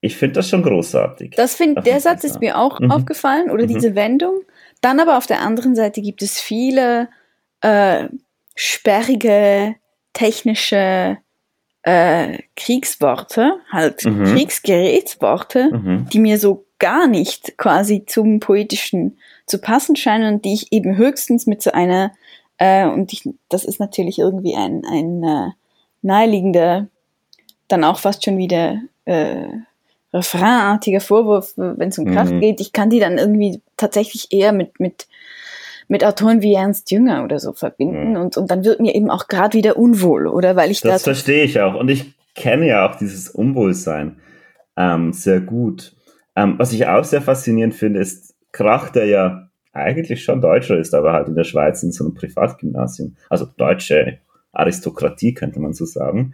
ich 0.00 0.16
finde 0.16 0.34
das 0.34 0.48
schon 0.48 0.62
großartig. 0.62 1.34
Das 1.36 1.54
find, 1.54 1.84
der 1.84 2.00
Satz 2.00 2.24
ist 2.24 2.40
mir 2.40 2.58
auch 2.58 2.78
mhm. 2.78 2.90
aufgefallen 2.90 3.50
oder 3.50 3.64
mhm. 3.64 3.68
diese 3.68 3.94
Wendung. 3.94 4.42
Dann 4.80 5.00
aber 5.00 5.18
auf 5.18 5.26
der 5.26 5.40
anderen 5.40 5.74
Seite 5.74 6.00
gibt 6.00 6.22
es 6.22 6.40
viele 6.40 7.08
äh, 7.62 8.04
sperrige 8.54 9.74
technische 10.12 11.18
äh, 11.82 12.38
Kriegsworte, 12.56 13.60
halt 13.70 14.04
mhm. 14.04 14.24
Kriegsgerätsworte, 14.24 15.70
mhm. 15.72 16.08
die 16.12 16.20
mir 16.20 16.38
so 16.38 16.66
gar 16.78 17.08
nicht 17.08 17.58
quasi 17.58 18.04
zum 18.06 18.38
Poetischen 18.38 19.18
zu 19.46 19.58
passen 19.58 19.96
scheinen 19.96 20.34
und 20.34 20.44
die 20.44 20.54
ich 20.54 20.72
eben 20.72 20.96
höchstens 20.96 21.46
mit 21.46 21.60
so 21.60 21.72
einer, 21.72 22.12
äh, 22.58 22.86
und 22.86 23.12
ich, 23.12 23.28
das 23.48 23.64
ist 23.64 23.80
natürlich 23.80 24.18
irgendwie 24.20 24.54
ein, 24.54 24.82
ein 24.88 25.24
äh, 25.24 25.50
naheliegender, 26.02 26.86
dann 27.66 27.82
auch 27.82 27.98
fast 27.98 28.24
schon 28.24 28.38
wieder 28.38 28.80
äh, 29.06 29.48
refrainartiger 30.12 31.00
Vorwurf, 31.00 31.54
wenn 31.56 31.88
es 31.88 31.98
um 31.98 32.06
Kraft 32.06 32.32
mhm. 32.32 32.40
geht. 32.40 32.60
Ich 32.60 32.72
kann 32.72 32.90
die 32.90 33.00
dann 33.00 33.18
irgendwie 33.18 33.60
tatsächlich 33.76 34.28
eher 34.30 34.52
mit, 34.52 34.80
mit, 34.80 35.06
mit 35.86 36.04
Autoren 36.04 36.42
wie 36.42 36.54
Ernst 36.54 36.90
Jünger 36.90 37.24
oder 37.24 37.38
so 37.38 37.52
verbinden 37.52 38.10
mhm. 38.10 38.16
und, 38.16 38.36
und 38.36 38.50
dann 38.50 38.64
wird 38.64 38.80
mir 38.80 38.94
eben 38.94 39.10
auch 39.10 39.28
gerade 39.28 39.56
wieder 39.56 39.76
unwohl, 39.76 40.26
oder? 40.26 40.56
Weil 40.56 40.70
ich 40.70 40.80
das 40.80 41.04
verstehe 41.04 41.44
ich 41.44 41.60
auch 41.60 41.74
und 41.74 41.88
ich 41.90 42.14
kenne 42.34 42.66
ja 42.66 42.88
auch 42.88 42.96
dieses 42.96 43.28
Unwohlsein 43.28 44.16
ähm, 44.76 45.12
sehr 45.12 45.40
gut. 45.40 45.94
Ähm, 46.36 46.54
was 46.58 46.72
ich 46.72 46.86
auch 46.86 47.04
sehr 47.04 47.20
faszinierend 47.20 47.74
finde, 47.74 48.00
ist 48.00 48.34
Krach, 48.52 48.90
der 48.90 49.06
ja 49.06 49.48
eigentlich 49.72 50.24
schon 50.24 50.40
Deutscher 50.40 50.78
ist, 50.78 50.94
aber 50.94 51.12
halt 51.12 51.28
in 51.28 51.34
der 51.34 51.44
Schweiz 51.44 51.82
in 51.82 51.92
so 51.92 52.04
einem 52.04 52.14
Privatgymnasium, 52.14 53.16
also 53.28 53.46
deutsche 53.56 54.18
Aristokratie, 54.58 55.34
könnte 55.34 55.60
man 55.60 55.72
so 55.72 55.84
sagen, 55.84 56.32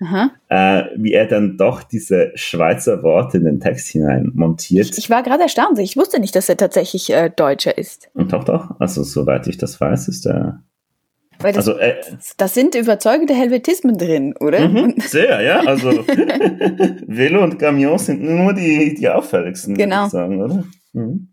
äh, 0.49 0.85
wie 0.97 1.13
er 1.13 1.27
dann 1.27 1.59
doch 1.59 1.83
diese 1.83 2.33
Schweizer 2.35 3.03
Worte 3.03 3.37
in 3.37 3.45
den 3.45 3.61
Text 3.61 3.89
hinein 3.89 4.33
montiert. 4.35 4.91
Ich, 4.91 4.99
ich 4.99 5.11
war 5.11 5.23
gerade 5.23 5.43
erstaunt, 5.43 5.79
ich 5.79 5.97
wusste 5.97 6.21
nicht, 6.21 6.35
dass 6.35 6.49
er 6.49 6.57
tatsächlich 6.57 7.11
äh, 7.11 7.31
Deutscher 7.31 7.77
ist. 7.77 8.09
Und 8.15 8.33
doch, 8.33 8.45
doch, 8.45 8.81
also 8.81 9.03
soweit 9.03 9.47
ich 9.47 9.59
das 9.59 9.81
weiß, 9.81 10.09
ist 10.09 10.27
er 10.27 10.63
weil 11.39 11.53
das, 11.53 11.69
also, 11.69 11.81
äh, 11.81 11.97
das 12.37 12.55
sind 12.55 12.75
überzeugende 12.75 13.35
Helvetismen 13.35 13.99
drin, 13.99 14.35
oder? 14.39 14.69
Mhm, 14.69 14.95
sehr, 14.99 15.41
ja. 15.43 15.61
Also 15.61 15.91
Velo 17.07 17.43
und 17.43 17.59
Camion 17.59 17.99
sind 17.99 18.23
nur 18.23 18.53
die, 18.53 18.95
die 18.95 19.09
auffälligsten, 19.09 19.75
genau. 19.75 20.09
sagen, 20.09 20.43
oder? 20.43 20.65
Mhm. 20.93 21.29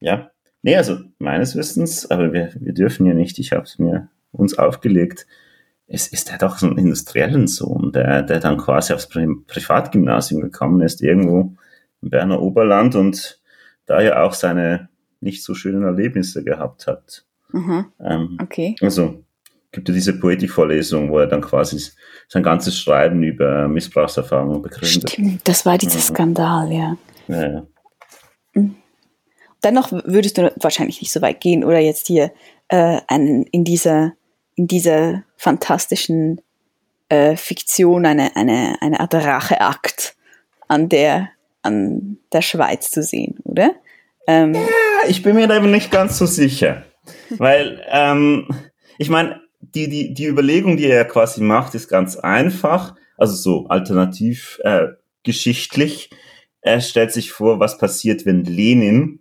Ja. 0.00 0.30
Nee, 0.62 0.76
also 0.76 0.96
meines 1.18 1.54
Wissens, 1.56 2.10
aber 2.10 2.32
wir, 2.32 2.50
wir 2.58 2.72
dürfen 2.72 3.06
ja 3.06 3.14
nicht, 3.14 3.38
ich 3.38 3.52
habe 3.52 3.62
es 3.62 3.78
mir 3.78 4.08
uns 4.32 4.58
aufgelegt, 4.58 5.26
es 5.88 6.06
ist 6.06 6.30
er 6.30 6.38
doch 6.38 6.58
so 6.58 6.66
ein 6.66 6.76
industriellen 6.76 7.46
Sohn, 7.46 7.92
der, 7.92 8.22
der 8.22 8.40
dann 8.40 8.58
quasi 8.58 8.92
aufs 8.92 9.08
Pri 9.08 9.26
Privatgymnasium 9.46 10.42
gekommen 10.42 10.82
ist, 10.82 11.02
irgendwo 11.02 11.54
im 12.02 12.10
Berner 12.10 12.40
Oberland 12.40 12.94
und 12.94 13.40
da 13.86 14.00
ja 14.00 14.22
auch 14.22 14.34
seine 14.34 14.88
nicht 15.20 15.42
so 15.42 15.54
schönen 15.54 15.82
Erlebnisse 15.82 16.44
gehabt 16.44 16.86
hat. 16.86 17.24
Mhm. 17.52 17.86
Ähm, 18.00 18.38
okay. 18.40 18.76
Also 18.82 19.24
gibt 19.72 19.88
ja 19.88 19.94
diese 19.94 20.18
Poetikvorlesung, 20.18 21.10
wo 21.10 21.18
er 21.18 21.26
dann 21.26 21.40
quasi 21.40 21.90
sein 22.28 22.42
ganzes 22.42 22.78
Schreiben 22.78 23.22
über 23.22 23.66
Missbrauchserfahrungen 23.66 24.60
begründet. 24.60 25.10
Stimmt, 25.10 25.48
das 25.48 25.64
war 25.64 25.78
dieser 25.78 25.96
mhm. 25.96 26.02
Skandal, 26.02 26.72
ja. 26.72 26.96
ja, 27.28 27.52
ja. 27.52 27.66
Mhm. 28.52 28.76
Dennoch 29.64 29.90
würdest 29.90 30.38
du 30.38 30.52
wahrscheinlich 30.56 31.00
nicht 31.00 31.12
so 31.12 31.20
weit 31.22 31.40
gehen 31.40 31.64
oder 31.64 31.80
jetzt 31.80 32.06
hier 32.06 32.30
äh, 32.68 33.00
einen, 33.08 33.44
in 33.44 33.64
dieser 33.64 34.12
in 34.58 34.66
dieser 34.66 35.22
fantastischen 35.36 36.40
äh, 37.08 37.36
Fiktion 37.36 38.04
eine, 38.04 38.34
eine, 38.36 38.76
eine 38.80 38.98
Art 38.98 39.14
Racheakt 39.14 40.16
an 40.66 40.88
der, 40.88 41.30
an 41.62 42.18
der 42.32 42.42
Schweiz 42.42 42.90
zu 42.90 43.02
sehen, 43.02 43.38
oder? 43.44 43.70
Ähm, 44.26 44.54
ja, 44.54 44.60
ich 45.08 45.22
bin 45.22 45.36
mir 45.36 45.46
da 45.46 45.56
eben 45.56 45.70
nicht 45.70 45.92
ganz 45.92 46.18
so 46.18 46.26
sicher. 46.26 46.82
Weil, 47.30 47.82
ähm, 47.88 48.48
ich 48.98 49.08
meine, 49.08 49.40
die, 49.60 49.88
die, 49.88 50.12
die 50.12 50.26
Überlegung, 50.26 50.76
die 50.76 50.86
er 50.86 51.04
quasi 51.04 51.40
macht, 51.40 51.74
ist 51.76 51.88
ganz 51.88 52.16
einfach, 52.16 52.96
also 53.16 53.34
so 53.34 53.68
alternativ 53.68 54.60
äh, 54.64 54.88
geschichtlich. 55.22 56.10
Er 56.60 56.80
stellt 56.80 57.12
sich 57.12 57.30
vor, 57.30 57.60
was 57.60 57.78
passiert, 57.78 58.26
wenn 58.26 58.44
Lenin 58.44 59.20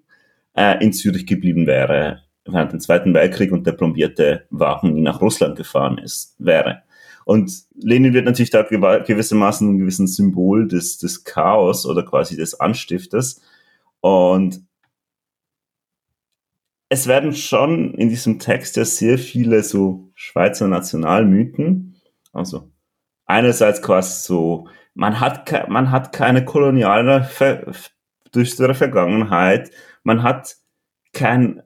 äh, 0.55 0.83
in 0.83 0.93
Zürich 0.93 1.27
geblieben 1.27 1.67
wäre 1.67 2.26
während 2.47 2.71
dem 2.71 2.79
Zweiten 2.79 3.13
Weltkrieg 3.13 3.51
und 3.51 3.65
der 3.67 3.73
plombierte 3.73 4.45
Wagen 4.49 4.93
nie 4.93 5.01
nach 5.01 5.21
Russland 5.21 5.55
gefahren 5.55 5.97
ist, 5.97 6.35
wäre. 6.39 6.83
Und 7.25 7.51
Lenin 7.75 8.13
wird 8.13 8.25
natürlich 8.25 8.51
da 8.51 8.61
gewissermaßen 8.63 9.69
ein 9.69 9.79
gewissen 9.79 10.07
Symbol 10.07 10.67
des, 10.67 10.97
des 10.97 11.25
Chaos 11.25 11.85
oder 11.85 12.03
quasi 12.03 12.37
des 12.37 12.59
Anstifters. 12.59 13.41
Und 13.99 14.61
es 16.89 17.07
werden 17.07 17.33
schon 17.35 17.93
in 17.95 18.09
diesem 18.09 18.39
Text 18.39 18.77
ja 18.77 18.85
sehr 18.85 19.17
viele 19.17 19.63
so 19.63 20.09
Schweizer 20.15 20.67
Nationalmythen. 20.67 21.99
Also 22.31 22.71
einerseits 23.25 23.81
quasi 23.81 24.25
so, 24.25 24.69
man 24.93 25.19
hat, 25.19 25.69
man 25.69 25.91
hat 25.91 26.13
keine 26.13 26.45
koloniale, 26.45 27.23
ver, 27.23 27.73
düstere 28.33 28.73
Vergangenheit, 28.73 29.71
man 30.03 30.23
hat 30.23 30.55
kein, 31.13 31.61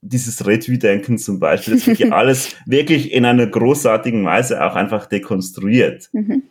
dieses 0.00 0.46
Retweet-Denken 0.46 1.18
zum 1.18 1.40
Beispiel, 1.40 1.74
das 1.74 1.86
wird 1.86 1.98
hier 1.98 2.12
alles 2.16 2.54
wirklich 2.66 3.12
in 3.12 3.24
einer 3.24 3.46
großartigen 3.46 4.24
Weise 4.24 4.64
auch 4.64 4.74
einfach 4.74 5.06
dekonstruiert. 5.06 6.08
Mhm. 6.12 6.44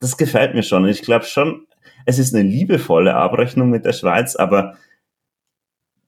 Das 0.00 0.16
gefällt 0.16 0.54
mir 0.54 0.62
schon. 0.62 0.86
Ich 0.86 1.02
glaube 1.02 1.24
schon, 1.24 1.66
es 2.06 2.18
ist 2.18 2.34
eine 2.34 2.48
liebevolle 2.48 3.14
Abrechnung 3.14 3.70
mit 3.70 3.84
der 3.84 3.92
Schweiz, 3.92 4.36
aber 4.36 4.76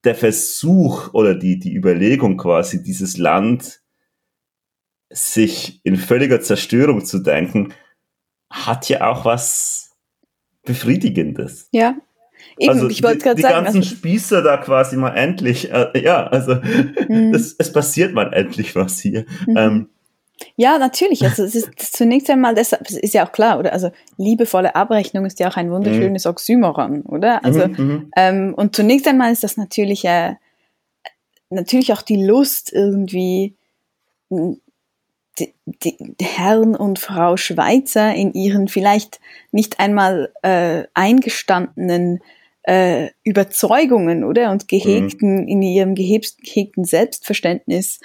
der 0.04 0.14
Versuch 0.14 1.12
oder 1.14 1.34
die, 1.34 1.58
die 1.58 1.74
Überlegung 1.74 2.36
quasi, 2.36 2.82
dieses 2.82 3.16
Land 3.16 3.80
sich 5.10 5.80
in 5.84 5.96
völliger 5.96 6.40
Zerstörung 6.40 7.04
zu 7.04 7.20
denken, 7.20 7.72
hat 8.50 8.88
ja 8.88 9.10
auch 9.10 9.24
was 9.24 9.96
Befriedigendes. 10.62 11.68
Ja. 11.72 11.96
Eben, 12.58 12.70
also 12.70 12.88
ich 12.88 13.02
wollte 13.02 13.18
gerade 13.18 13.40
sagen. 13.40 13.54
Die 13.58 13.64
ganzen 13.64 13.78
also, 13.78 13.96
Spießer 13.96 14.42
da 14.42 14.56
quasi 14.56 14.96
mal 14.96 15.14
endlich, 15.14 15.70
äh, 15.70 15.90
ja, 16.02 16.26
also 16.26 16.56
mhm. 17.08 17.34
es, 17.34 17.54
es 17.58 17.72
passiert 17.72 18.14
mal 18.14 18.32
endlich 18.32 18.74
was 18.74 18.98
hier. 18.98 19.26
Mhm. 19.46 19.56
Ähm, 19.56 19.88
ja, 20.56 20.78
natürlich. 20.78 21.22
Also 21.24 21.44
es 21.44 21.54
ist 21.54 21.96
zunächst 21.96 22.28
einmal 22.28 22.54
deshalb, 22.54 22.82
es 22.88 22.96
ist 22.96 23.14
ja 23.14 23.26
auch 23.26 23.32
klar, 23.32 23.58
oder? 23.58 23.72
Also 23.72 23.90
liebevolle 24.18 24.74
Abrechnung 24.74 25.24
ist 25.24 25.40
ja 25.40 25.48
auch 25.48 25.56
ein 25.56 25.70
wunderschönes 25.70 26.24
mhm. 26.24 26.30
Oxymoron, 26.30 27.02
oder? 27.02 27.44
Also 27.44 27.68
mhm, 27.68 27.74
mhm. 27.76 28.10
ähm, 28.16 28.54
und 28.54 28.76
zunächst 28.76 29.08
einmal 29.08 29.32
ist 29.32 29.44
das 29.44 29.56
natürlich 29.56 30.04
äh, 30.04 30.34
natürlich 31.50 31.92
auch 31.92 32.02
die 32.02 32.22
Lust 32.22 32.72
irgendwie 32.72 33.56
die, 34.28 35.54
die 35.66 35.96
Herrn 36.20 36.74
und 36.74 36.98
Frau 36.98 37.36
Schweizer 37.36 38.14
in 38.14 38.32
ihren 38.32 38.68
vielleicht 38.68 39.20
nicht 39.52 39.78
einmal 39.78 40.32
äh, 40.42 40.84
eingestandenen 40.94 42.20
äh, 42.66 43.10
Überzeugungen 43.22 44.24
oder 44.24 44.50
und 44.50 44.68
gehegten 44.68 45.42
mhm. 45.42 45.48
in 45.48 45.62
ihrem 45.62 45.94
gehegten 45.94 46.84
Selbstverständnis 46.84 48.00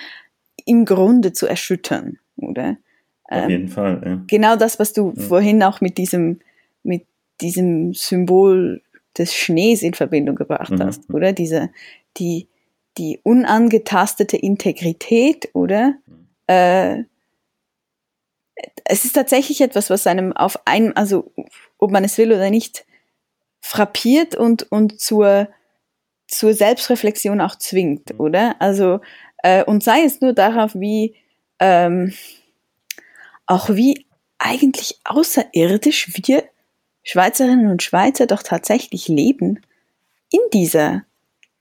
im 0.65 0.85
Grunde 0.85 1.33
zu 1.33 1.47
erschüttern, 1.47 2.19
oder? 2.37 2.77
Auf 3.23 3.43
ähm, 3.43 3.49
jeden 3.49 3.67
Fall. 3.67 4.01
Ja. 4.05 4.23
Genau 4.27 4.55
das, 4.55 4.79
was 4.79 4.93
du 4.93 5.13
ja. 5.15 5.23
vorhin 5.23 5.63
auch 5.63 5.81
mit 5.81 5.97
diesem 5.97 6.39
mit 6.83 7.05
diesem 7.41 7.93
Symbol 7.93 8.81
des 9.17 9.33
Schnees 9.33 9.81
in 9.81 9.95
Verbindung 9.95 10.35
gebracht 10.35 10.71
mhm. 10.71 10.83
hast, 10.83 11.11
oder? 11.11 11.33
Diese 11.33 11.71
die 12.17 12.47
die 12.99 13.19
unangetastete 13.23 14.37
Integrität, 14.37 15.49
oder? 15.53 15.95
Mhm. 16.05 16.27
Äh, 16.47 17.03
es 18.85 19.05
ist 19.05 19.13
tatsächlich 19.13 19.61
etwas, 19.61 19.89
was 19.89 20.05
einem 20.05 20.33
auf 20.33 20.67
einem, 20.67 20.91
also 20.93 21.31
ob 21.79 21.89
man 21.89 22.03
es 22.03 22.19
will 22.19 22.31
oder 22.31 22.51
nicht, 22.51 22.85
frappiert 23.61 24.35
und, 24.35 24.71
und 24.71 24.99
zur, 24.99 25.47
zur 26.27 26.53
Selbstreflexion 26.53 27.39
auch 27.41 27.55
zwingt, 27.55 28.13
mhm. 28.13 28.19
oder? 28.19 28.55
Also, 28.59 28.99
äh, 29.43 29.63
und 29.63 29.83
sei 29.83 30.03
es 30.03 30.21
nur 30.21 30.33
darauf, 30.33 30.75
wie, 30.75 31.15
ähm, 31.59 32.13
auch 33.45 33.69
wie 33.69 34.05
eigentlich 34.39 34.99
außerirdisch 35.05 36.11
wir 36.23 36.43
Schweizerinnen 37.03 37.69
und 37.69 37.83
Schweizer 37.83 38.27
doch 38.27 38.43
tatsächlich 38.43 39.07
leben 39.07 39.61
in 40.31 40.39
dieser 40.53 41.03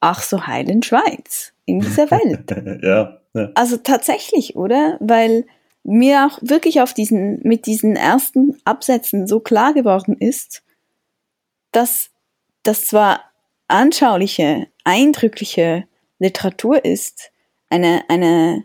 ach 0.00 0.23
so 0.23 0.47
heilen 0.47 0.83
Schweiz, 0.83 1.52
in 1.66 1.80
dieser 1.80 2.11
Welt. 2.11 2.83
ja, 2.83 3.19
ja. 3.35 3.50
Also 3.54 3.76
tatsächlich, 3.76 4.57
oder? 4.57 4.97
Weil 5.00 5.47
mir 5.83 6.26
auch 6.26 6.38
wirklich 6.42 6.80
auf 6.80 6.95
diesen, 6.95 7.40
mit 7.42 7.66
diesen 7.66 7.97
ersten 7.97 8.57
Absätzen 8.64 9.26
so 9.26 9.40
klar 9.40 9.73
geworden 9.73 10.16
ist, 10.19 10.62
dass 11.73 12.11
das 12.62 12.87
zwar 12.87 13.25
anschauliche, 13.69 14.67
eindrückliche 14.85 15.85
Literatur 16.19 16.85
ist, 16.85 17.33
eine, 17.69 18.05
eine, 18.09 18.65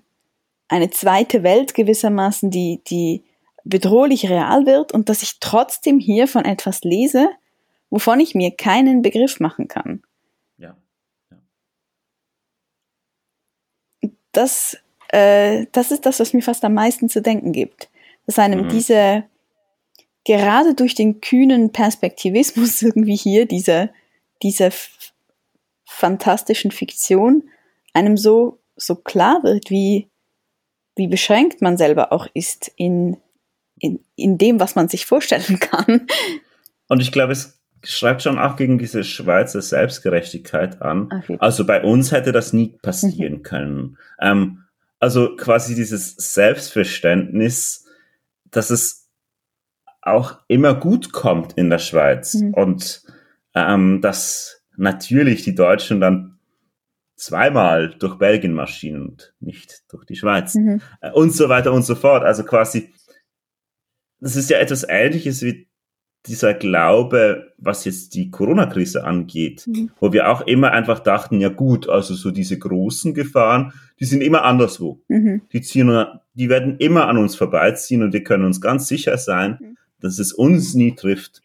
eine 0.68 0.90
zweite 0.90 1.44
Welt 1.44 1.74
gewissermaßen, 1.74 2.50
die, 2.50 2.82
die 2.88 3.24
bedrohlich 3.64 4.30
real 4.30 4.66
wird 4.66 4.92
und 4.94 5.10
dass 5.10 5.24
ich 5.24 5.40
trotzdem 5.40 6.00
hier 6.00 6.28
von 6.28 6.46
etwas 6.46 6.82
lese, 6.82 7.30
wovon 7.90 8.20
ich 8.20 8.36
mir 8.36 8.52
keinen 8.52 9.02
Begriff 9.02 9.40
machen 9.40 9.68
kann. 9.68 10.04
Ja. 10.58 10.76
ja. 11.32 11.38
Das, 14.32 14.78
äh, 15.10 15.68
das 15.72 15.92
ist 15.92 16.06
das, 16.06 16.20
was 16.20 16.34
mir 16.34 16.42
fast 16.42 16.64
am 16.66 16.74
meisten 16.74 17.10
zu 17.10 17.22
denken 17.22 17.52
gibt. 17.52 17.90
Dass 18.26 18.40
einem 18.40 18.66
mhm. 18.66 18.70
diese, 18.70 19.24
gerade 20.26 20.74
durch 20.74 20.96
den 20.96 21.22
kühnen 21.22 21.72
Perspektivismus 21.72 22.82
irgendwie 22.82 23.16
hier, 23.16 23.46
dieser, 23.46 23.90
dieser 24.44 24.72
fantastischen 25.86 26.72
Fiktion, 26.72 27.44
einem 27.94 28.18
so, 28.18 28.60
so 28.76 28.96
klar 28.96 29.44
wird, 29.44 29.70
wie, 29.70 30.10
wie 30.98 31.08
beschränkt 31.08 31.62
man 31.62 31.78
selber 31.78 32.12
auch 32.12 32.28
ist 32.34 32.72
in, 32.76 33.18
in, 33.80 34.04
in 34.16 34.38
dem, 34.38 34.60
was 34.60 34.76
man 34.76 34.90
sich 34.90 35.06
vorstellen 35.06 35.60
kann. 35.60 36.08
Und 36.88 37.02
ich 37.02 37.12
glaube, 37.12 37.32
es 37.32 37.62
schreibt 37.84 38.24
schon 38.24 38.40
auch 38.40 38.56
gegen 38.56 38.78
diese 38.78 39.04
Schweizer 39.04 39.62
Selbstgerechtigkeit 39.62 40.82
an. 40.82 41.10
Okay. 41.12 41.38
Also 41.40 41.66
bei 41.66 41.84
uns 41.84 42.12
hätte 42.12 42.32
das 42.32 42.52
nie 42.52 42.78
passieren 42.82 43.36
mhm. 43.36 43.44
können. 43.44 43.98
Ähm, 44.20 44.64
also 45.00 45.36
quasi 45.36 45.76
dieses 45.76 46.16
Selbstverständnis, 46.16 47.86
dass 48.46 48.70
es 48.72 49.05
auch 50.06 50.40
immer 50.48 50.76
gut 50.76 51.12
kommt 51.12 51.54
in 51.54 51.70
der 51.70 51.80
Schweiz 51.80 52.36
mhm. 52.36 52.54
und 52.54 53.04
ähm, 53.56 54.02
dass 54.02 54.62
natürlich 54.78 55.44
die 55.44 55.56
Deutschen 55.56 56.00
dann 56.00 56.38
zweimal 57.16 57.96
durch 57.98 58.18
Belgien 58.18 58.54
marschieren 58.54 59.02
und 59.02 59.34
nicht 59.40 59.84
durch 59.90 60.06
die 60.06 60.16
Schweiz 60.16 60.56
mhm. 60.56 60.82
äh, 61.02 61.12
und 61.12 61.32
so 61.32 61.50
weiter 61.50 61.74
und 61.74 61.84
so 61.84 61.96
fort. 61.96 62.24
Also 62.24 62.44
quasi, 62.44 62.94
das 64.20 64.36
ist 64.36 64.50
ja 64.50 64.60
etwas 64.60 64.86
Ähnliches 64.88 65.42
wie 65.42 65.68
dieser 66.28 66.56
Glaube, 66.56 67.54
was 67.58 67.86
jetzt 67.86 68.16
die 68.16 68.32
Corona-Krise 68.32 69.04
angeht, 69.04 69.66
mhm. 69.68 69.92
wo 70.00 70.12
wir 70.12 70.30
auch 70.30 70.42
immer 70.42 70.72
einfach 70.72 71.00
dachten, 71.00 71.40
ja 71.40 71.50
gut, 71.50 71.88
also 71.88 72.16
so 72.16 72.32
diese 72.32 72.58
großen 72.58 73.14
Gefahren, 73.14 73.74
die 74.00 74.06
sind 74.06 74.22
immer 74.22 74.44
anderswo. 74.44 75.02
Mhm. 75.08 75.44
Die 75.54 75.62
ziehen, 75.62 76.06
die 76.34 76.50
werden 76.50 76.78
immer 76.80 77.08
an 77.08 77.18
uns 77.18 77.36
vorbeiziehen 77.36 78.04
und 78.04 78.12
wir 78.12 78.24
können 78.24 78.44
uns 78.44 78.60
ganz 78.60 78.88
sicher 78.88 79.18
sein, 79.18 79.58
mhm 79.62 79.78
dass 80.06 80.20
es 80.20 80.32
uns 80.32 80.74
nie 80.74 80.96
trifft. 80.96 81.42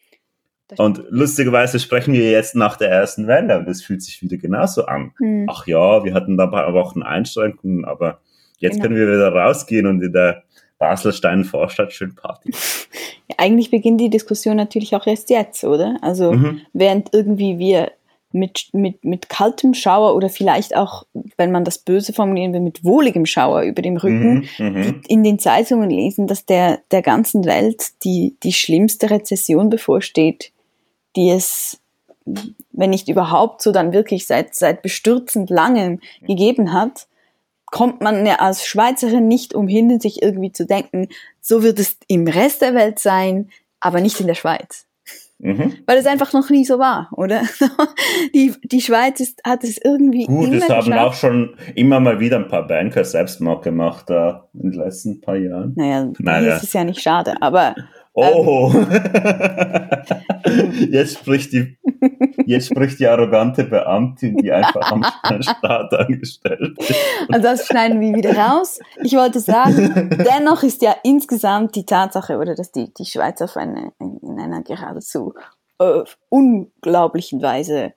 Und 0.79 1.03
lustigerweise 1.09 1.81
sprechen 1.81 2.14
wir 2.14 2.31
jetzt 2.31 2.55
nach 2.55 2.77
der 2.77 2.90
ersten 2.90 3.27
Welle 3.27 3.59
und 3.59 3.68
es 3.68 3.83
fühlt 3.83 4.03
sich 4.03 4.23
wieder 4.23 4.37
genauso 4.37 4.87
an. 4.87 5.12
Hm. 5.18 5.46
Ach 5.51 5.66
ja, 5.66 6.05
wir 6.05 6.14
hatten 6.14 6.37
da 6.37 6.44
ein 6.44 6.51
paar 6.51 6.73
Wochen 6.75 7.03
Einschränkungen, 7.03 7.85
aber 7.85 8.20
jetzt 8.59 8.75
genau. 8.75 8.85
können 8.85 8.96
wir 8.96 9.09
wieder 9.09 9.33
rausgehen 9.33 9.87
und 9.87 10.01
in 10.01 10.12
der 10.12 10.44
Baselstein 10.79 11.44
Vorstadt 11.44 11.92
schön 11.92 12.14
Party. 12.14 12.53
Ja, 13.29 13.37
eigentlich 13.38 13.70
beginnt 13.70 14.01
die 14.01 14.11
Diskussion 14.11 14.57
natürlich 14.57 14.96
auch 14.96 15.07
erst 15.07 15.31
jetzt, 15.31 15.62
oder? 15.62 15.99
Also 16.03 16.33
mhm. 16.33 16.62
während 16.73 17.14
irgendwie 17.14 17.61
wir 17.61 17.92
mit, 18.33 18.69
mit, 18.73 19.05
mit 19.05 19.29
kaltem 19.29 19.75
Schauer 19.75 20.14
oder 20.14 20.29
vielleicht 20.29 20.77
auch, 20.77 21.05
wenn 21.37 21.51
man 21.51 21.64
das 21.64 21.79
böse 21.79 22.12
formulieren 22.12 22.53
will, 22.53 22.61
mit 22.61 22.85
wohligem 22.85 23.27
Schauer 23.27 23.62
über 23.62 23.83
dem 23.83 23.97
Rücken, 23.97 24.49
mhm, 24.59 24.64
mhm. 24.64 25.03
in 25.09 25.25
den 25.25 25.38
Zeitungen 25.38 25.90
lesen, 25.90 26.27
dass 26.27 26.47
der, 26.47 26.81
der 26.90 27.03
ganzen 27.03 27.45
Welt 27.45 27.90
die, 28.05 28.37
die 28.43 28.53
schlimmste 28.53 29.11
Rezession 29.11 29.69
bevorsteht, 29.69 30.53
die 31.16 31.31
es, 31.31 31.81
wenn 32.73 32.90
nicht 32.90 33.09
überhaupt 33.09 33.62
so, 33.62 33.73
dann 33.73 33.93
wirklich 33.93 34.27
seit, 34.27 34.55
seit 34.55 34.83
bestürzend 34.83 35.51
langem 35.51 36.01
gegeben 36.23 36.73
hat, 36.73 37.09
kommt 37.66 38.01
man 38.01 38.27
ja 38.27 38.37
als 38.37 38.66
Schweizerin 38.66 39.29
nicht 39.29 39.55
umhin, 39.55 40.01
sich 40.01 40.23
irgendwie 40.23 40.53
zu 40.53 40.66
denken, 40.66 41.09
so 41.40 41.62
wird 41.62 41.79
es 41.79 41.97
im 42.09 42.27
Rest 42.27 42.62
der 42.62 42.75
Welt 42.75 42.99
sein, 42.99 43.51
aber 43.81 44.01
nicht 44.01 44.21
in 44.21 44.27
der 44.27 44.35
Schweiz. 44.35 44.87
Mhm. 45.42 45.72
Weil 45.87 45.98
es 45.98 46.07
einfach 46.07 46.33
noch 46.35 46.50
nie 46.50 46.64
so 46.64 46.79
war, 46.79 47.09
oder? 47.12 47.42
die, 48.35 48.55
die 48.62 48.81
Schweiz 48.81 49.20
ist, 49.20 49.40
hat 49.44 49.64
es 49.64 49.79
irgendwie. 49.83 50.26
Gut, 50.26 50.53
es 50.53 50.68
haben 50.68 50.92
auch 50.92 51.14
schon 51.14 51.57
immer 51.74 51.98
mal 51.98 52.20
wieder 52.20 52.37
ein 52.37 52.48
paar 52.48 52.66
Banker 52.66 53.05
Selbstmord 53.05 53.62
gemacht 53.64 54.11
da 54.11 54.48
in 54.53 54.72
den 54.72 54.81
letzten 54.81 55.20
paar 55.20 55.37
Jahren. 55.37 55.72
Naja, 55.76 56.11
naja. 56.18 56.48
das 56.50 56.64
ist 56.64 56.74
ja 56.74 56.85
nicht 56.85 57.00
schade, 57.00 57.35
aber 57.40 57.74
Oh, 58.12 58.72
ähm, 58.74 58.87
jetzt 60.90 61.18
spricht 61.18 61.53
die, 61.53 61.79
jetzt 62.46 62.68
spricht 62.68 62.98
die 62.98 63.07
arrogante 63.07 63.64
Beamtin, 63.64 64.37
die 64.37 64.53
einfach 64.53 64.92
am 64.92 65.03
Staat 65.42 65.92
angestellt 65.94 66.79
ist. 66.79 66.94
Also 67.29 67.42
das 67.42 67.66
schneiden 67.66 68.00
wir 68.00 68.14
wieder 68.14 68.37
raus. 68.37 68.79
Ich 69.03 69.14
wollte 69.14 69.40
sagen, 69.40 70.11
dennoch 70.24 70.62
ist 70.62 70.83
ja 70.83 70.94
insgesamt 71.03 71.76
die 71.76 71.87
Tatsache, 71.87 72.38
oder 72.38 72.55
dass 72.55 72.72
die, 72.72 72.92
die 72.94 73.07
Schweiz 73.07 73.40
auf 73.42 73.57
eine, 73.57 73.92
in 73.98 74.38
einer 74.38 74.62
geradezu 74.62 75.35
äh, 75.79 76.03
unglaublichen 76.29 77.42
Weise 77.42 77.94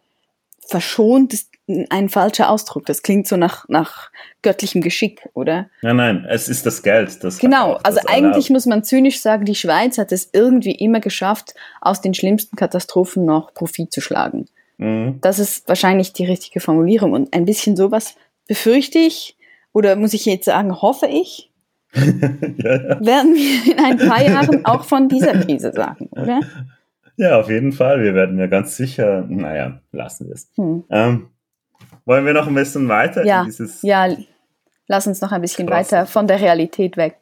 verschont 0.67 1.33
ist 1.33 1.49
ein 1.89 2.09
falscher 2.09 2.49
Ausdruck. 2.49 2.85
Das 2.85 3.03
klingt 3.03 3.27
so 3.27 3.37
nach, 3.37 3.67
nach 3.69 4.11
göttlichem 4.41 4.81
Geschick, 4.81 5.29
oder? 5.33 5.69
Ja, 5.81 5.93
nein, 5.93 6.25
es 6.29 6.49
ist 6.49 6.65
das 6.65 6.83
Geld. 6.83 7.23
Das 7.23 7.39
genau, 7.39 7.79
also 7.83 7.99
eigentlich 8.07 8.49
muss 8.49 8.65
man 8.65 8.83
zynisch 8.83 9.21
sagen, 9.21 9.45
die 9.45 9.55
Schweiz 9.55 9.97
hat 9.97 10.11
es 10.11 10.29
irgendwie 10.33 10.73
immer 10.73 10.99
geschafft, 10.99 11.53
aus 11.79 12.01
den 12.01 12.13
schlimmsten 12.13 12.55
Katastrophen 12.55 13.25
noch 13.25 13.53
Profit 13.53 13.93
zu 13.93 14.01
schlagen. 14.01 14.47
Mhm. 14.77 15.19
Das 15.21 15.39
ist 15.39 15.67
wahrscheinlich 15.67 16.13
die 16.13 16.25
richtige 16.25 16.59
Formulierung. 16.59 17.13
Und 17.13 17.33
ein 17.33 17.45
bisschen 17.45 17.77
sowas 17.77 18.15
befürchte 18.47 18.99
ich, 18.99 19.37
oder 19.71 19.95
muss 19.95 20.13
ich 20.13 20.25
jetzt 20.25 20.45
sagen, 20.45 20.81
hoffe 20.81 21.07
ich, 21.07 21.49
ja, 21.93 22.03
ja. 22.03 23.05
werden 23.05 23.35
wir 23.35 23.71
in 23.71 23.79
ein 23.79 23.97
paar 23.97 24.21
Jahren 24.21 24.65
auch 24.65 24.83
von 24.83 25.07
dieser 25.07 25.33
Krise 25.33 25.71
sagen, 25.73 26.09
oder? 26.11 26.41
Ja, 27.15 27.39
auf 27.39 27.49
jeden 27.49 27.71
Fall. 27.71 28.01
Wir 28.01 28.15
werden 28.15 28.39
ja 28.39 28.47
ganz 28.47 28.75
sicher, 28.75 29.25
naja, 29.27 29.81
lassen 29.91 30.27
wir 30.27 30.33
es. 30.33 30.51
Hm. 30.55 30.83
Ähm, 30.89 31.29
wollen 32.05 32.25
wir 32.25 32.33
noch 32.33 32.47
ein 32.47 32.55
bisschen 32.55 32.87
weiter? 32.87 33.25
Ja, 33.25 33.47
ja 33.81 34.15
lass 34.87 35.07
uns 35.07 35.21
noch 35.21 35.31
ein 35.31 35.41
bisschen 35.41 35.67
Krass. 35.67 35.91
weiter 35.91 36.05
von 36.05 36.27
der 36.27 36.41
Realität 36.41 36.97
weg. 36.97 37.17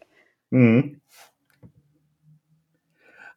Mhm. 0.49 1.01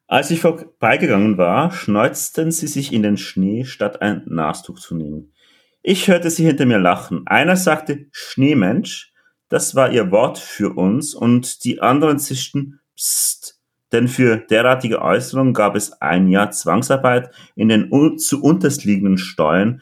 Als 0.07 0.29
ich 0.29 0.39
vorbeigegangen 0.39 1.37
war, 1.37 1.71
schneuzten 1.71 2.51
sie 2.51 2.67
sich 2.67 2.93
in 2.93 3.01
den 3.01 3.17
Schnee, 3.17 3.63
statt 3.63 4.01
ein 4.01 4.21
Nastuch 4.27 4.79
zu 4.79 4.95
nehmen. 4.95 5.33
Ich 5.81 6.07
hörte 6.07 6.29
sie 6.29 6.45
hinter 6.45 6.65
mir 6.65 6.77
lachen. 6.77 7.25
Einer 7.25 7.55
sagte 7.55 8.07
Schneemensch, 8.11 9.13
das 9.49 9.75
war 9.75 9.91
ihr 9.91 10.11
Wort 10.11 10.37
für 10.37 10.75
uns, 10.75 11.15
und 11.15 11.63
die 11.63 11.81
anderen 11.81 12.19
zischten 12.19 12.79
Psst, 12.95 13.54
denn 13.95 14.09
für 14.09 14.37
derartige 14.37 15.01
Äußerungen 15.01 15.53
gab 15.53 15.75
es 15.77 15.93
ein 16.01 16.27
Jahr 16.27 16.51
Zwangsarbeit 16.51 17.29
in 17.55 17.69
den 17.69 17.89
zu 18.17 18.43
untersliegenden 18.43 19.17
Steuern, 19.17 19.81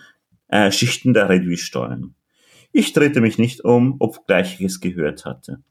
äh, 0.50 0.72
Schichten 0.72 1.16
der 1.16 1.30
Reduisteuern. 1.30 2.14
Ich 2.72 2.94
drehte 2.94 3.22
mich 3.22 3.40
nicht 3.40 3.66
um, 3.66 3.96
obgleich 3.98 4.60
ich 4.60 4.66
es 4.68 4.82
gehört 4.82 5.26
hatte. 5.26 5.64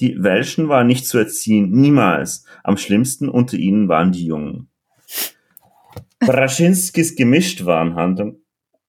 Die 0.00 0.20
Welschen 0.20 0.68
waren 0.68 0.88
nicht 0.88 1.06
zu 1.06 1.18
erziehen, 1.18 1.70
niemals. 1.70 2.44
Am 2.64 2.76
schlimmsten 2.76 3.28
unter 3.28 3.56
ihnen 3.56 3.88
waren 3.88 4.10
die 4.10 4.26
Jungen. 4.26 4.68
Braschinskis 6.18 7.14
Gemischtwarenhandlung. 7.14 8.38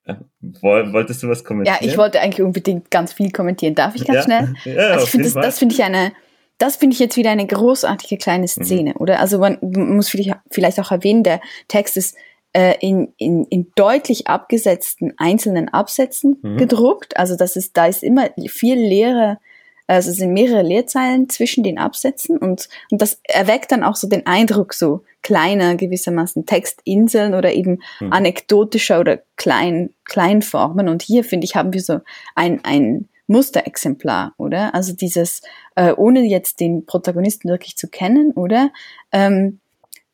Äh, 0.05 0.15
wolltest 0.61 1.21
du 1.21 1.29
was 1.29 1.43
kommentieren? 1.43 1.77
Ja, 1.79 1.87
ich 1.87 1.95
wollte 1.95 2.19
eigentlich 2.21 2.43
unbedingt 2.43 2.89
ganz 2.89 3.13
viel 3.13 3.31
kommentieren. 3.31 3.75
Darf 3.75 3.93
ich 3.93 4.03
ganz 4.03 4.17
ja. 4.17 4.23
schnell? 4.23 4.55
Ja, 4.65 4.87
also 4.93 5.05
ich 5.05 5.11
finde, 5.11 5.25
das, 5.25 5.33
das 5.35 5.59
finde 5.59 5.75
ich 5.75 5.83
eine, 5.83 6.11
das 6.59 6.75
finde 6.75 6.93
ich 6.93 6.99
jetzt 6.99 7.17
wieder 7.17 7.31
eine 7.31 7.47
großartige 7.47 8.17
kleine 8.17 8.43
Mhm. 8.43 8.63
Szene, 8.63 8.93
oder? 8.95 9.19
Also 9.19 9.39
man 9.39 9.57
muss 9.61 10.09
vielleicht 10.09 10.35
vielleicht 10.51 10.79
auch 10.79 10.91
erwähnen, 10.91 11.23
der 11.23 11.41
Text 11.67 11.97
ist 11.97 12.15
äh, 12.53 12.75
in, 12.79 13.13
in, 13.17 13.45
in 13.45 13.71
deutlich 13.75 14.27
abgesetzten 14.27 15.13
einzelnen 15.17 15.69
Absätzen 15.69 16.37
Mhm. 16.41 16.57
gedruckt. 16.57 17.17
Also 17.17 17.35
das 17.35 17.55
ist, 17.55 17.75
da 17.77 17.87
ist 17.87 18.03
immer 18.03 18.29
viel 18.47 18.75
leere, 18.77 19.39
also 19.87 20.11
es 20.11 20.17
sind 20.17 20.33
mehrere 20.33 20.61
Leerzeilen 20.61 21.29
zwischen 21.29 21.63
den 21.63 21.79
Absätzen 21.79 22.37
und, 22.37 22.69
und 22.91 23.01
das 23.01 23.19
erweckt 23.23 23.71
dann 23.71 23.83
auch 23.83 23.95
so 23.95 24.07
den 24.07 24.27
Eindruck, 24.27 24.75
so 24.75 25.03
kleiner 25.23 25.75
gewissermaßen 25.75 26.45
Textinseln 26.45 27.33
oder 27.33 27.53
eben 27.53 27.79
Mhm. 27.99 28.13
anekdotischer 28.13 28.99
oder 28.99 29.19
klein, 29.35 29.91
Kleinformen. 30.05 30.89
Und 30.89 31.01
hier, 31.01 31.23
finde 31.23 31.45
ich, 31.45 31.55
haben 31.55 31.73
wir 31.73 31.81
so 31.81 31.99
ein, 32.35 32.63
ein 32.63 33.09
Musterexemplar, 33.29 34.33
oder? 34.37 34.73
Also 34.73 34.93
dieses, 34.93 35.41
äh, 35.75 35.91
ohne 35.93 36.21
jetzt 36.21 36.59
den 36.59 36.85
Protagonisten 36.85 37.49
wirklich 37.49 37.77
zu 37.77 37.87
kennen, 37.87 38.31
oder? 38.31 38.71
Ähm, 39.11 39.59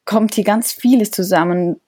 kommt 0.04 0.36
hier 0.36 0.44
ganz 0.44 0.72
vieles 0.72 1.10
zusammen, 1.12 1.82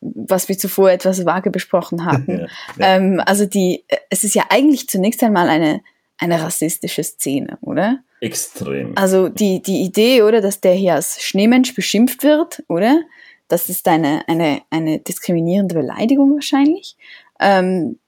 was 0.00 0.48
wir 0.48 0.58
zuvor 0.58 0.90
etwas 0.90 1.24
vage 1.24 1.50
besprochen 1.50 2.04
hatten. 2.06 2.40
Ja, 2.40 2.46
ja. 2.78 2.96
Ähm, 2.96 3.22
also 3.24 3.46
die, 3.46 3.84
es 4.10 4.24
ist 4.24 4.34
ja 4.34 4.44
eigentlich 4.48 4.88
zunächst 4.88 5.22
einmal 5.22 5.48
eine, 5.48 5.82
eine 6.18 6.42
rassistische 6.42 7.04
Szene, 7.04 7.58
oder? 7.60 7.98
Extrem. 8.20 8.96
Also 8.96 9.28
die, 9.28 9.62
die 9.62 9.82
Idee, 9.82 10.22
oder, 10.22 10.40
dass 10.40 10.60
der 10.60 10.74
hier 10.74 10.94
als 10.94 11.22
Schneemensch 11.22 11.74
beschimpft 11.74 12.22
wird, 12.22 12.62
oder? 12.68 13.02
Das 13.48 13.68
ist 13.68 13.86
eine, 13.88 14.26
eine, 14.28 14.62
eine 14.70 15.00
diskriminierende 15.00 15.74
Beleidigung 15.74 16.34
wahrscheinlich. 16.34 16.96
Ähm, 17.38 17.98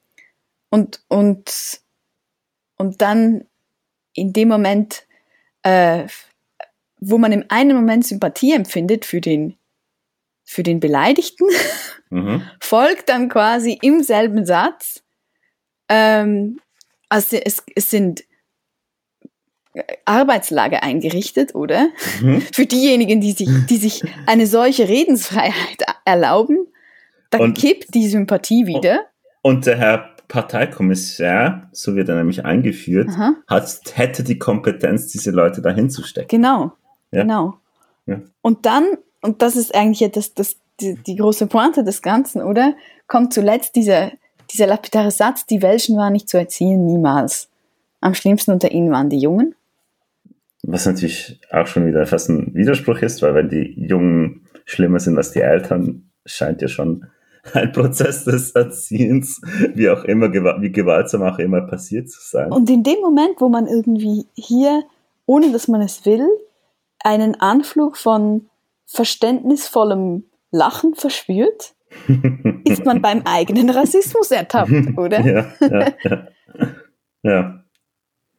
und, 0.71 1.03
und, 1.09 1.83
und 2.77 3.01
dann 3.03 3.45
in 4.15 4.33
dem 4.33 4.49
Moment, 4.49 5.07
äh, 5.63 6.05
wo 7.01 7.19
man 7.19 7.33
im 7.33 7.45
einen 7.49 7.77
Moment 7.77 8.07
Sympathie 8.07 8.53
empfindet 8.53 9.05
für 9.05 9.21
den, 9.21 9.57
für 10.45 10.63
den 10.63 10.81
Beleidigten, 10.81 11.47
Mhm. 12.11 12.43
folgt 12.61 13.09
dann 13.09 13.29
quasi 13.29 13.77
im 13.83 14.03
selben 14.03 14.47
Satz, 14.47 15.03
ähm, 15.89 16.61
also 17.09 17.37
es, 17.37 17.63
es 17.75 17.91
sind 17.91 18.23
Arbeitslager 20.05 20.83
eingerichtet, 20.85 21.55
oder? 21.55 21.89
Mhm. 22.21 22.41
Für 22.53 22.67
diejenigen, 22.67 23.21
die 23.21 23.33
sich, 23.33 23.49
die 23.69 23.77
sich 23.79 24.03
eine 24.27 24.47
solche 24.47 24.89
Redensfreiheit 24.89 25.83
erlauben, 26.05 26.69
dann 27.31 27.41
Und- 27.41 27.59
kippt 27.59 27.95
die 27.95 28.07
Sympathie 28.09 28.67
wieder. 28.67 29.07
Und 29.43 29.67
der 29.67 29.77
Herr 29.79 30.14
Parteikommissar, 30.35 31.69
so 31.71 31.95
wird 31.95 32.09
er 32.09 32.17
nämlich 32.17 32.45
eingeführt, 32.45 33.09
Aha. 33.11 33.37
hat, 33.47 33.81
hätte 33.95 34.25
die 34.25 34.37
Kompetenz, 34.37 35.07
diese 35.07 35.31
Leute 35.31 35.63
dahin 35.63 35.91
zu 35.91 36.03
stecken. 36.03 36.27
Genau, 36.29 36.73
Ja. 37.13 37.23
genau. 37.23 37.55
Ja. 38.07 38.21
Und 38.43 38.67
dann, 38.67 38.85
und 39.23 39.43
das 39.43 39.55
ist 39.55 39.73
eigentlich 39.77 40.11
das, 40.11 40.35
das, 40.35 40.57
die, 40.81 40.97
die 40.97 41.15
große 41.15 41.47
Pointe 41.47 41.85
des 41.85 42.03
Ganzen, 42.03 42.43
oder? 42.43 42.75
Kommt 43.07 43.33
zuletzt 43.33 43.77
dieser, 43.77 44.11
dieser 44.53 44.67
lapidare 44.67 45.13
Satz, 45.13 45.47
die 45.47 45.63
Welschen 45.63 45.97
waren 45.97 46.13
nicht 46.13 46.29
zu 46.29 46.37
erziehen, 46.37 46.85
niemals. 46.85 47.49
Am 48.01 48.15
schlimmsten 48.15 48.51
unter 48.51 48.73
ihnen 48.73 48.91
waren 48.91 49.11
die 49.11 49.21
Jungen. 49.21 49.55
Was 50.65 50.85
natürlich 50.85 51.41
auch 51.53 51.69
schon 51.69 51.87
wieder 51.87 52.05
fast 52.07 52.29
ein 52.29 52.53
Widerspruch 52.57 52.99
ist, 53.03 53.23
weil 53.23 53.37
wenn 53.37 53.51
die 53.51 53.73
Jungen 53.87 54.49
schlimmer 54.65 54.99
sind 54.99 55.17
als 55.17 55.31
die 55.31 55.43
Eltern, 55.43 56.11
scheint 56.27 56.61
ja 56.61 56.67
schon 56.67 57.07
ein 57.53 57.73
Prozess 57.73 58.25
des 58.25 58.53
Erziehens, 58.53 59.41
wie 59.75 59.91
auch 59.91 60.05
immer, 60.05 60.33
wie 60.33 60.73
gewaltsam 60.73 61.23
auch 61.23 61.39
immer 61.39 61.63
passiert 61.63 62.09
zu 62.11 62.21
sein. 62.21 62.51
Und 62.53 62.71
in 62.71 62.83
dem 62.83 63.01
Moment, 63.01 63.41
wo 63.41 63.49
man 63.49 63.67
irgendwie 63.67 64.27
hier, 64.35 64.85
ohne 65.27 65.53
dass 65.53 65.69
man 65.69 65.83
es 65.83 66.07
will, 66.07 66.27
einen 67.01 67.35
Anflug 67.41 67.97
von 67.97 68.49
verständnisvollem 68.87 70.25
Lachen 70.51 70.95
verspürt, 70.95 71.75
ist 72.65 72.85
man 72.85 73.03
beim 73.03 73.23
eigenen 73.25 73.71
Rassismus 73.71 74.31
ertappt, 74.31 74.71
oder? 74.97 75.21
ja, 75.21 75.53
ja, 75.61 75.93
ja. 76.03 76.27
ja. 77.23 77.61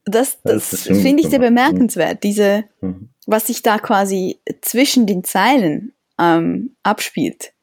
Das, 0.05 0.39
Das 0.43 0.69
das, 0.69 0.81
finde 0.83 1.23
ich 1.23 1.29
sehr 1.29 1.39
bemerkenswert, 1.39 2.23
diese, 2.23 2.65
Mhm. 2.81 3.09
was 3.25 3.47
sich 3.47 3.63
da 3.63 3.79
quasi 3.79 4.39
zwischen 4.61 5.07
den 5.07 5.23
Zeilen 5.23 5.93
ähm, 6.19 6.75
abspielt. 6.83 7.53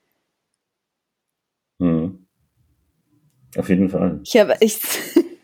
Mhm. 1.82 2.26
Auf 3.56 3.68
jeden 3.68 3.88
Fall. 3.88 4.20
Ich, 4.24 4.36
habe, 4.36 4.56
ich, 4.60 4.78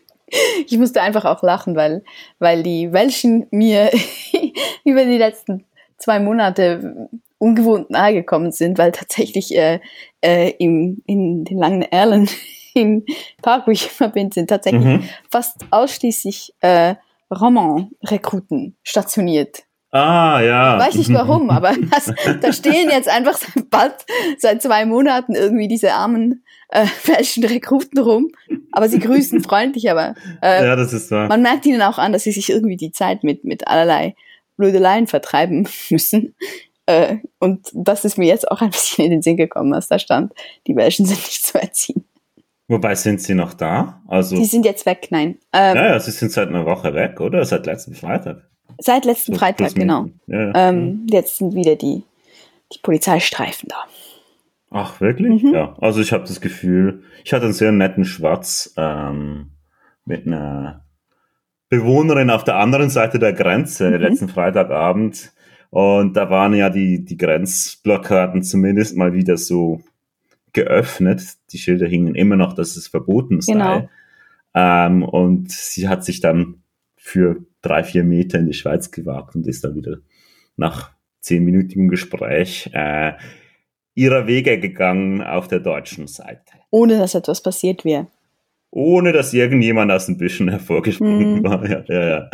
ich 0.67 0.77
musste 0.77 1.01
einfach 1.01 1.25
auch 1.25 1.43
lachen, 1.43 1.75
weil, 1.75 2.03
weil 2.39 2.63
die 2.63 2.91
Welschen 2.91 3.47
mir 3.51 3.91
über 4.83 5.05
die 5.05 5.17
letzten 5.17 5.65
zwei 5.97 6.19
Monate 6.19 7.09
ungewohnt 7.37 7.89
nahe 7.89 8.13
gekommen 8.13 8.51
sind, 8.51 8.77
weil 8.77 8.91
tatsächlich 8.91 9.55
äh, 9.55 9.79
äh, 10.21 10.51
im, 10.59 11.01
in 11.05 11.45
den 11.45 11.57
langen 11.57 11.81
Erlen 11.83 12.29
im 12.73 13.05
Park, 13.41 13.67
wo 13.67 13.71
ich 13.71 13.89
immer 13.99 14.09
bin, 14.09 14.31
sind 14.31 14.49
tatsächlich 14.49 14.83
Mhm. 14.83 15.03
fast 15.29 15.57
ausschließlich 15.71 16.53
äh, 16.61 16.95
Roman-Rekruten 17.31 18.75
stationiert. 18.83 19.63
Ah, 19.91 20.39
ja. 20.41 20.77
Weiß 20.77 20.95
nicht 20.95 21.11
warum, 21.13 21.49
aber 21.49 21.73
das, 21.91 22.13
da 22.41 22.53
stehen 22.53 22.89
jetzt 22.89 23.09
einfach 23.09 23.37
seit 23.37 23.69
bald 23.69 23.95
seit 24.37 24.61
zwei 24.61 24.85
Monaten 24.85 25.33
irgendwie 25.35 25.67
diese 25.67 25.93
armen 25.93 26.43
äh, 26.69 26.85
welschen 27.05 27.43
Rekruten 27.43 27.99
rum. 27.99 28.29
Aber 28.71 28.87
sie 28.87 28.99
grüßen 28.99 29.41
freundlich, 29.43 29.89
aber 29.89 30.13
äh, 30.43 30.65
Ja, 30.65 30.75
das 30.75 30.93
ist 30.93 31.09
wahr. 31.11 31.27
man 31.27 31.41
merkt 31.41 31.65
ihnen 31.65 31.81
auch 31.81 31.97
an, 31.97 32.13
dass 32.13 32.23
sie 32.23 32.31
sich 32.31 32.49
irgendwie 32.49 32.77
die 32.77 32.91
Zeit 32.91 33.23
mit, 33.23 33.43
mit 33.43 33.67
allerlei 33.67 34.15
Blödeleien 34.57 35.07
vertreiben 35.07 35.67
müssen. 35.89 36.35
Äh, 36.85 37.17
und 37.39 37.69
das 37.73 38.05
ist 38.05 38.17
mir 38.17 38.27
jetzt 38.27 38.49
auch 38.51 38.61
ein 38.61 38.69
bisschen 38.69 39.05
in 39.05 39.11
den 39.11 39.21
Sinn 39.23 39.37
gekommen, 39.37 39.73
als 39.73 39.87
da 39.87 39.97
stand, 39.97 40.33
die 40.67 40.75
Welschen 40.75 41.05
sind 41.05 41.17
nicht 41.19 41.45
zu 41.45 41.59
erziehen. 41.59 42.05
Wobei 42.67 42.93
sind 42.93 43.19
sie 43.19 43.33
noch 43.33 43.55
da? 43.55 44.03
Also, 44.07 44.35
Die 44.35 44.45
sind 44.45 44.63
jetzt 44.63 44.85
weg, 44.85 45.07
nein. 45.09 45.39
Ähm, 45.53 45.75
ja, 45.75 45.87
ja, 45.87 45.99
sie 45.99 46.11
sind 46.11 46.31
seit 46.31 46.49
einer 46.49 46.67
Woche 46.67 46.93
weg, 46.93 47.19
oder? 47.19 47.43
Seit 47.43 47.65
letzten 47.65 47.95
Freitag. 47.95 48.47
Seit 48.79 49.05
letzten 49.05 49.33
Plus- 49.33 49.39
Freitag, 49.41 49.75
genau. 49.75 50.07
Ja, 50.27 50.41
ja. 50.47 50.69
Ähm, 50.69 51.05
jetzt 51.09 51.37
sind 51.37 51.53
wieder 51.53 51.75
die, 51.75 52.03
die 52.73 52.79
Polizeistreifen 52.81 53.69
da. 53.69 53.75
Ach, 54.71 55.01
wirklich? 55.01 55.43
Mhm. 55.43 55.53
Ja. 55.53 55.75
Also 55.79 55.99
ich 56.01 56.13
habe 56.13 56.25
das 56.25 56.41
Gefühl, 56.41 57.03
ich 57.23 57.33
hatte 57.33 57.45
einen 57.45 57.53
sehr 57.53 57.71
netten 57.71 58.05
Schwarz 58.05 58.73
ähm, 58.77 59.51
mit 60.05 60.27
einer 60.27 60.85
Bewohnerin 61.69 62.29
auf 62.29 62.43
der 62.43 62.55
anderen 62.57 62.89
Seite 62.89 63.19
der 63.19 63.33
Grenze 63.33 63.89
Mhm. 63.89 63.95
letzten 63.97 64.29
Freitagabend. 64.29 65.31
Und 65.71 66.13
da 66.17 66.29
waren 66.29 66.53
ja 66.55 66.69
die, 66.69 67.03
die 67.05 67.17
Grenzblockaden 67.17 68.41
zumindest 68.43 68.95
mal 68.97 69.13
wieder 69.13 69.37
so 69.37 69.81
geöffnet. 70.53 71.21
Die 71.51 71.57
Schilder 71.59 71.87
hingen 71.87 72.15
immer 72.15 72.35
noch, 72.37 72.53
dass 72.53 72.75
es 72.75 72.87
verboten 72.87 73.41
sei. 73.41 73.53
Genau. 73.53 73.89
Ähm, 74.55 75.03
und 75.03 75.51
sie 75.51 75.87
hat 75.87 76.03
sich 76.03 76.21
dann 76.21 76.63
für 76.95 77.43
drei, 77.61 77.83
vier 77.83 78.03
Meter 78.03 78.39
in 78.39 78.47
die 78.47 78.53
Schweiz 78.53 78.91
gewagt 78.91 79.35
und 79.35 79.47
ist 79.47 79.63
dann 79.63 79.75
wieder 79.75 79.97
nach 80.55 80.91
zehnminütigem 81.21 81.89
Gespräch 81.89 82.69
äh, 82.73 83.13
ihrer 83.95 84.27
Wege 84.27 84.59
gegangen 84.59 85.21
auf 85.21 85.47
der 85.47 85.59
deutschen 85.59 86.07
Seite. 86.07 86.53
Ohne 86.71 86.97
dass 86.97 87.15
etwas 87.15 87.41
passiert 87.41 87.83
wäre. 87.83 88.07
Ohne 88.71 89.11
dass 89.13 89.33
irgendjemand 89.33 89.91
aus 89.91 90.05
den 90.05 90.17
Büschen 90.17 90.47
hervorgesprungen 90.49 91.39
Mhm. 91.39 91.43
war. 91.43 91.65
Ja, 91.69 91.83
ja, 91.87 92.07
ja. 92.07 92.29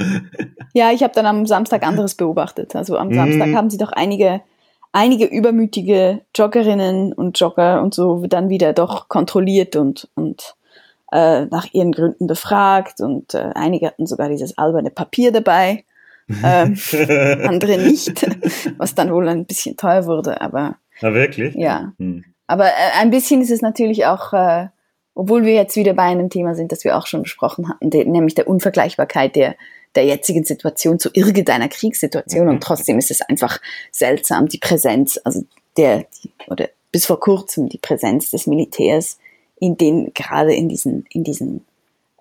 Ja, 0.73 0.91
ich 0.91 1.01
habe 1.01 1.13
dann 1.15 1.25
am 1.25 1.45
Samstag 1.45 1.83
anderes 1.87 2.15
beobachtet. 2.15 2.75
Also 2.75 2.97
am. 2.97 3.13
Samstag 3.13 3.53
haben 3.55 3.69
sie 3.69 3.77
doch 3.77 3.93
einige, 3.93 4.41
einige 4.91 5.25
übermütige 5.25 6.21
Joggerinnen 6.35 7.13
und 7.13 7.39
Jogger 7.39 7.81
und 7.81 7.93
so 7.93 8.25
dann 8.27 8.49
wieder 8.49 8.73
doch 8.73 9.07
kontrolliert 9.07 9.75
und, 9.77 10.09
und 10.15 10.55
äh, 11.15 11.45
nach 11.45 11.67
ihren 11.71 11.93
Gründen 11.93 12.27
befragt. 12.27 12.99
Und 12.99 13.33
äh, 13.33 13.51
einige 13.55 13.87
hatten 13.87 14.05
sogar 14.05 14.27
dieses 14.27 14.57
alberne 14.57 14.91
Papier 14.91 15.31
dabei, 15.31 15.85
ähm, 16.43 16.77
andere 17.47 17.77
nicht, 17.77 18.25
was 18.77 18.95
dann 18.95 19.13
wohl 19.13 19.29
ein 19.29 19.45
bisschen 19.45 19.77
teuer 19.77 20.05
wurde. 20.05 20.41
Aber 20.41 20.75
Na, 21.01 21.13
wirklich? 21.13 21.55
Ja. 21.55 21.93
Hm. 21.99 22.25
Aber 22.47 22.65
äh, 22.65 22.99
ein 22.99 23.11
bisschen 23.11 23.41
ist 23.41 23.51
es 23.51 23.61
natürlich 23.61 24.05
auch, 24.05 24.33
äh, 24.33 24.67
obwohl 25.13 25.45
wir 25.45 25.53
jetzt 25.53 25.77
wieder 25.77 25.93
bei 25.93 26.03
einem 26.03 26.29
Thema 26.29 26.53
sind, 26.53 26.73
das 26.73 26.83
wir 26.83 26.97
auch 26.97 27.07
schon 27.07 27.23
besprochen 27.23 27.69
hatten, 27.69 27.89
de, 27.89 28.03
nämlich 28.03 28.35
der 28.35 28.49
Unvergleichbarkeit 28.49 29.37
der, 29.37 29.55
der 29.95 30.03
jetzigen 30.03 30.43
Situation 30.43 30.99
zu 30.99 31.09
irgendeiner 31.13 31.69
Kriegssituation. 31.69 32.49
Und 32.49 32.61
trotzdem 32.61 32.99
ist 32.99 33.11
es 33.11 33.21
einfach 33.21 33.61
seltsam, 33.91 34.49
die 34.49 34.57
Präsenz, 34.57 35.17
also 35.23 35.45
der, 35.77 36.05
die, 36.21 36.31
oder 36.47 36.67
bis 36.91 37.05
vor 37.05 37.21
kurzem 37.21 37.69
die 37.69 37.77
Präsenz 37.77 38.31
des 38.31 38.47
Militärs 38.47 39.17
in 39.59 39.77
den, 39.77 40.13
gerade 40.13 40.53
in 40.53 40.69
diesen, 40.69 41.05
in 41.09 41.23
diesen 41.23 41.65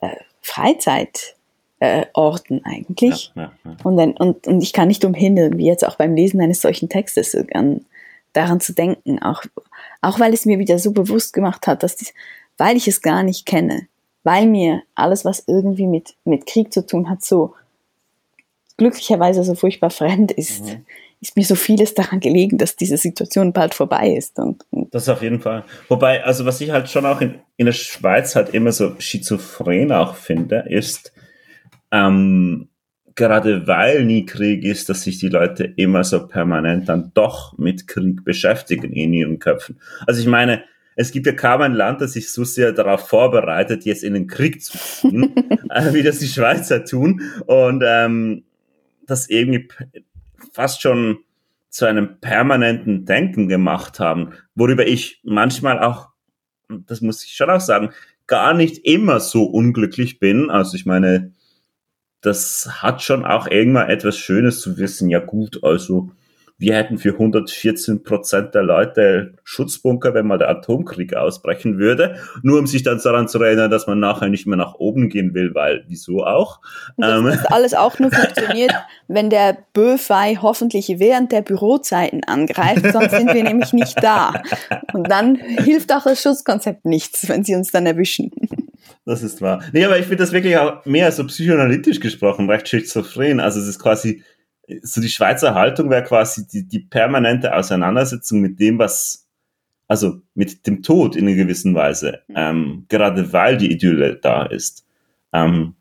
äh, 0.01 0.17
Freizeit 0.41 1.35
äh, 1.81 2.07
Orten 2.13 2.65
eigentlich. 2.65 3.33
Ja, 3.35 3.43
ja, 3.43 3.53
ja. 3.65 3.77
Und, 3.83 3.97
dann, 3.97 4.13
und, 4.13 4.47
und 4.47 4.63
ich 4.63 4.73
kann 4.73 4.89
nicht 4.89 5.05
umhin, 5.05 5.37
irgendwie 5.37 5.67
jetzt 5.67 5.85
auch 5.85 5.97
beim 5.97 6.15
Lesen 6.15 6.41
eines 6.41 6.61
solchen 6.61 6.89
Textes 6.89 7.37
an, 7.53 7.85
daran 8.33 8.61
zu 8.61 8.73
denken, 8.73 9.21
auch, 9.21 9.43
auch 10.01 10.21
weil 10.21 10.33
es 10.33 10.47
mir 10.47 10.59
wieder 10.59 10.79
so 10.79 10.93
bewusst 10.93 11.33
gemacht 11.33 11.67
hat, 11.67 11.83
dass 11.83 11.97
dies, 11.97 12.13
weil 12.59 12.77
ich 12.77 12.89
es 12.89 13.03
gar 13.03 13.23
nicht 13.23 13.47
kenne, 13.47 13.87
weil 14.23 14.47
mir 14.47 14.83
alles, 14.95 15.25
was 15.25 15.45
irgendwie 15.47 15.87
mit, 15.87 16.15
mit 16.25 16.47
Krieg 16.47 16.73
zu 16.73 16.87
tun 16.87 17.11
hat, 17.11 17.23
so 17.25 17.55
glücklicherweise 18.77 19.45
so 19.45 19.55
furchtbar 19.55 19.91
fremd 19.91 20.33
ist, 20.33 20.65
Mhm. 20.65 20.87
Ist 21.25 21.37
mir 21.37 21.45
so 21.45 21.55
vieles 21.55 21.95
daran 21.95 22.21
gelegen, 22.21 22.59
dass 22.59 22.77
diese 22.77 22.99
Situation 22.99 23.53
bald 23.53 23.75
vorbei 23.75 24.15
ist. 24.15 24.39
Und, 24.39 24.65
und 24.71 24.95
Das 24.95 25.09
auf 25.09 25.23
jeden 25.23 25.41
Fall. 25.41 25.65
Wobei, 25.89 26.23
also 26.23 26.45
was 26.45 26.61
ich 26.61 26.71
halt 26.71 26.89
schon 26.91 27.07
auch 27.07 27.21
in, 27.21 27.37
in 27.57 27.67
der 27.67 27.73
Schweiz 27.73 28.37
halt 28.37 28.51
immer 28.51 28.73
so 28.73 28.95
schizophren 28.99 29.91
auch 29.91 30.17
finde, 30.17 30.67
ist, 30.69 31.13
ähm, 31.91 32.69
gerade 33.15 33.67
weil 33.67 34.05
nie 34.05 34.27
Krieg 34.27 34.65
ist, 34.65 34.91
dass 34.91 35.03
sich 35.03 35.19
die 35.19 35.29
Leute 35.29 35.65
immer 35.65 36.05
so 36.05 36.27
permanent 36.27 36.89
dann 36.91 37.13
doch 37.15 37.57
mit 37.57 37.87
Krieg 37.87 38.25
beschäftigen 38.25 38.93
in 38.93 39.15
ihren 39.15 39.39
Köpfen. 39.39 39.81
Also 40.07 40.21
ich 40.21 40.27
meine, 40.27 40.63
es 40.95 41.11
gibt 41.11 41.27
ja 41.27 41.33
kaum 41.33 41.63
ein 41.63 41.73
Land, 41.73 42.03
das 42.03 42.13
sich 42.13 42.31
so 42.31 42.45
sehr 42.45 42.73
darauf 42.73 43.09
vorbereitet, 43.09 43.85
jetzt 43.87 44.05
in 44.05 44.13
den 44.13 44.27
Krieg 44.27 44.63
zu 44.63 44.77
ziehen, 44.77 45.35
äh, 45.71 45.95
wie 45.95 46.03
das 46.03 46.19
die 46.19 46.29
Schweizer 46.29 46.85
tun. 46.85 47.23
Und 47.47 47.83
ähm, 47.87 48.45
das 49.07 49.29
irgendwie 49.29 49.69
fast 50.53 50.83
schon 50.83 51.19
zu 51.71 51.87
einem 51.87 52.21
permanenten 52.21 53.05
Denken 53.05 53.49
gemacht 53.49 53.99
haben, 53.99 54.33
worüber 54.55 54.87
ich 54.87 55.21
manchmal 55.25 55.81
auch, 55.81 56.11
das 56.69 57.01
muss 57.01 57.25
ich 57.25 57.33
schon 57.33 57.51
auch 57.51 57.61
sagen, 57.61 57.91
gar 58.27 58.55
nicht 58.55 58.85
immer 58.87 59.21
so 59.21 59.45
unglücklich 59.45 60.19
bin. 60.19 60.51
Also 60.51 60.77
ich 60.77 60.87
meine, 60.87 61.33
das 62.21 62.83
hat 62.83 63.03
schon 63.03 63.25
auch 63.25 63.47
irgendwann 63.47 63.91
etwas 63.91 64.17
Schönes 64.17 64.61
zu 64.61 64.79
wissen. 64.79 65.11
Ja 65.11 65.19
gut, 65.19 65.63
also 65.63 66.11
wir 66.65 66.77
hätten 66.77 66.97
für 66.97 67.11
114 67.11 68.03
Prozent 68.03 68.55
der 68.55 68.63
Leute 68.63 69.35
Schutzbunker, 69.45 70.15
wenn 70.15 70.27
mal 70.27 70.39
der 70.39 70.49
Atomkrieg 70.49 71.15
ausbrechen 71.15 71.79
würde, 71.79 72.17
nur 72.43 72.59
um 72.59 72.67
sich 72.67 72.83
dann 72.83 72.99
daran 73.05 73.29
zu 73.29 73.39
erinnern, 73.43 73.71
dass 73.71 73.87
man 73.87 74.01
nachher 74.01 74.31
nicht 74.31 74.47
mehr 74.47 74.57
nach 74.57 74.75
oben 74.77 75.11
gehen 75.11 75.35
will, 75.35 75.55
weil 75.55 75.85
wieso 75.89 76.25
auch? 76.25 76.61
Dass 76.97 77.19
Ähm. 77.19 77.27
das 77.27 77.45
alles 77.47 77.75
auch 77.75 77.99
nur 77.99 78.11
funktioniert, 78.11 78.73
wenn 79.09 79.29
der 79.29 79.59
Böfei 79.75 80.39
hoffentlich 80.41 80.89
während 80.99 81.33
der 81.33 81.43
Bürozeiten 81.43 82.25
angreift, 82.25 82.87
sonst 82.93 83.11
sind 83.11 83.35
wir 83.35 83.43
nämlich 83.43 83.75
nicht 83.75 84.03
da. 84.03 84.33
Und 84.95 85.11
dann 85.11 85.37
hilft 85.37 85.93
auch 85.93 86.05
das 86.05 86.23
Schutzkonzept 86.23 86.87
nichts, 86.87 87.29
wenn 87.29 87.45
sie 87.45 87.55
uns 87.55 87.73
dann 87.73 87.85
erwischen. 87.85 88.31
Das 89.07 89.23
ist 89.23 89.43
wahr. 89.43 89.63
Nee, 89.73 89.85
aber 89.85 89.99
ich 89.99 90.07
finde 90.07 90.23
das 90.23 90.33
wirklich 90.33 90.57
auch 90.57 90.85
mehr 90.87 91.13
so 91.13 91.27
psychoanalytisch 91.27 92.01
gesprochen, 92.01 92.49
recht 92.49 92.69
schizophren. 92.69 93.39
Also 93.39 93.61
es 93.61 93.69
ist 93.69 93.79
quasi, 93.79 94.23
so 94.83 95.01
die 95.01 95.09
Schweizer 95.09 95.55
Haltung 95.55 95.91
wäre 95.91 96.05
quasi 96.05 96.47
die, 96.47 96.67
die 96.67 96.81
permanente 96.81 97.55
Auseinandersetzung 97.55 98.41
mit 98.41 98.59
dem, 98.61 98.79
was, 98.79 99.27
also 99.89 100.21
mit 100.35 100.67
dem 100.67 100.83
Tod 100.83 101.17
in 101.17 101.27
einer 101.27 101.37
gewissen 101.37 101.75
Weise, 101.75 102.21
ähm, 102.35 102.87
gerade 102.89 103.33
weil 103.33 103.57
die 103.57 103.71
Idylle 103.73 104.17
da 104.17 104.45
ist. 104.47 104.87
Ähm, 105.33 105.75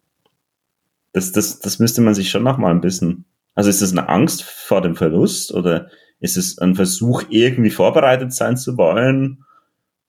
das, 1.13 1.31
das, 1.31 1.59
das 1.59 1.79
müsste 1.79 2.01
man 2.01 2.15
sich 2.15 2.29
schon 2.29 2.43
nochmal 2.43 2.71
ein 2.71 2.81
bisschen, 2.81 3.25
also 3.55 3.69
ist 3.69 3.81
das 3.81 3.91
eine 3.91 4.09
Angst 4.09 4.43
vor 4.43 4.81
dem 4.81 4.95
Verlust 4.95 5.53
oder 5.53 5.89
ist 6.19 6.37
es 6.37 6.57
ein 6.57 6.75
Versuch, 6.75 7.23
irgendwie 7.29 7.69
vorbereitet 7.69 8.33
sein 8.33 8.57
zu 8.57 8.77
wollen? 8.77 9.43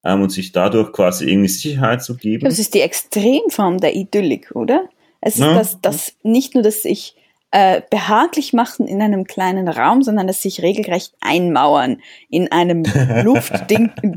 ähm, 0.04 0.20
und 0.22 0.30
sich 0.30 0.52
dadurch 0.52 0.92
quasi 0.92 1.28
irgendwie 1.28 1.48
Sicherheit 1.48 2.02
zu 2.02 2.16
geben. 2.16 2.44
Das 2.44 2.58
ist 2.58 2.74
die 2.74 2.80
Extremform 2.80 3.78
der 3.78 3.96
Idyllik, 3.96 4.50
oder? 4.54 4.88
Es 5.20 5.36
ist 5.36 5.40
Ja. 5.40 5.54
das, 5.54 5.80
das 5.80 6.12
nicht 6.22 6.54
nur 6.54 6.62
das 6.62 6.82
sich 6.82 7.16
äh, 7.56 7.82
behaglich 7.88 8.52
machen 8.52 8.88
in 8.88 9.00
einem 9.00 9.26
kleinen 9.26 9.68
Raum, 9.68 10.02
sondern 10.02 10.26
das 10.26 10.42
sich 10.42 10.60
regelrecht 10.60 11.14
einmauern 11.20 12.02
in 12.28 12.50
einem 12.50 12.82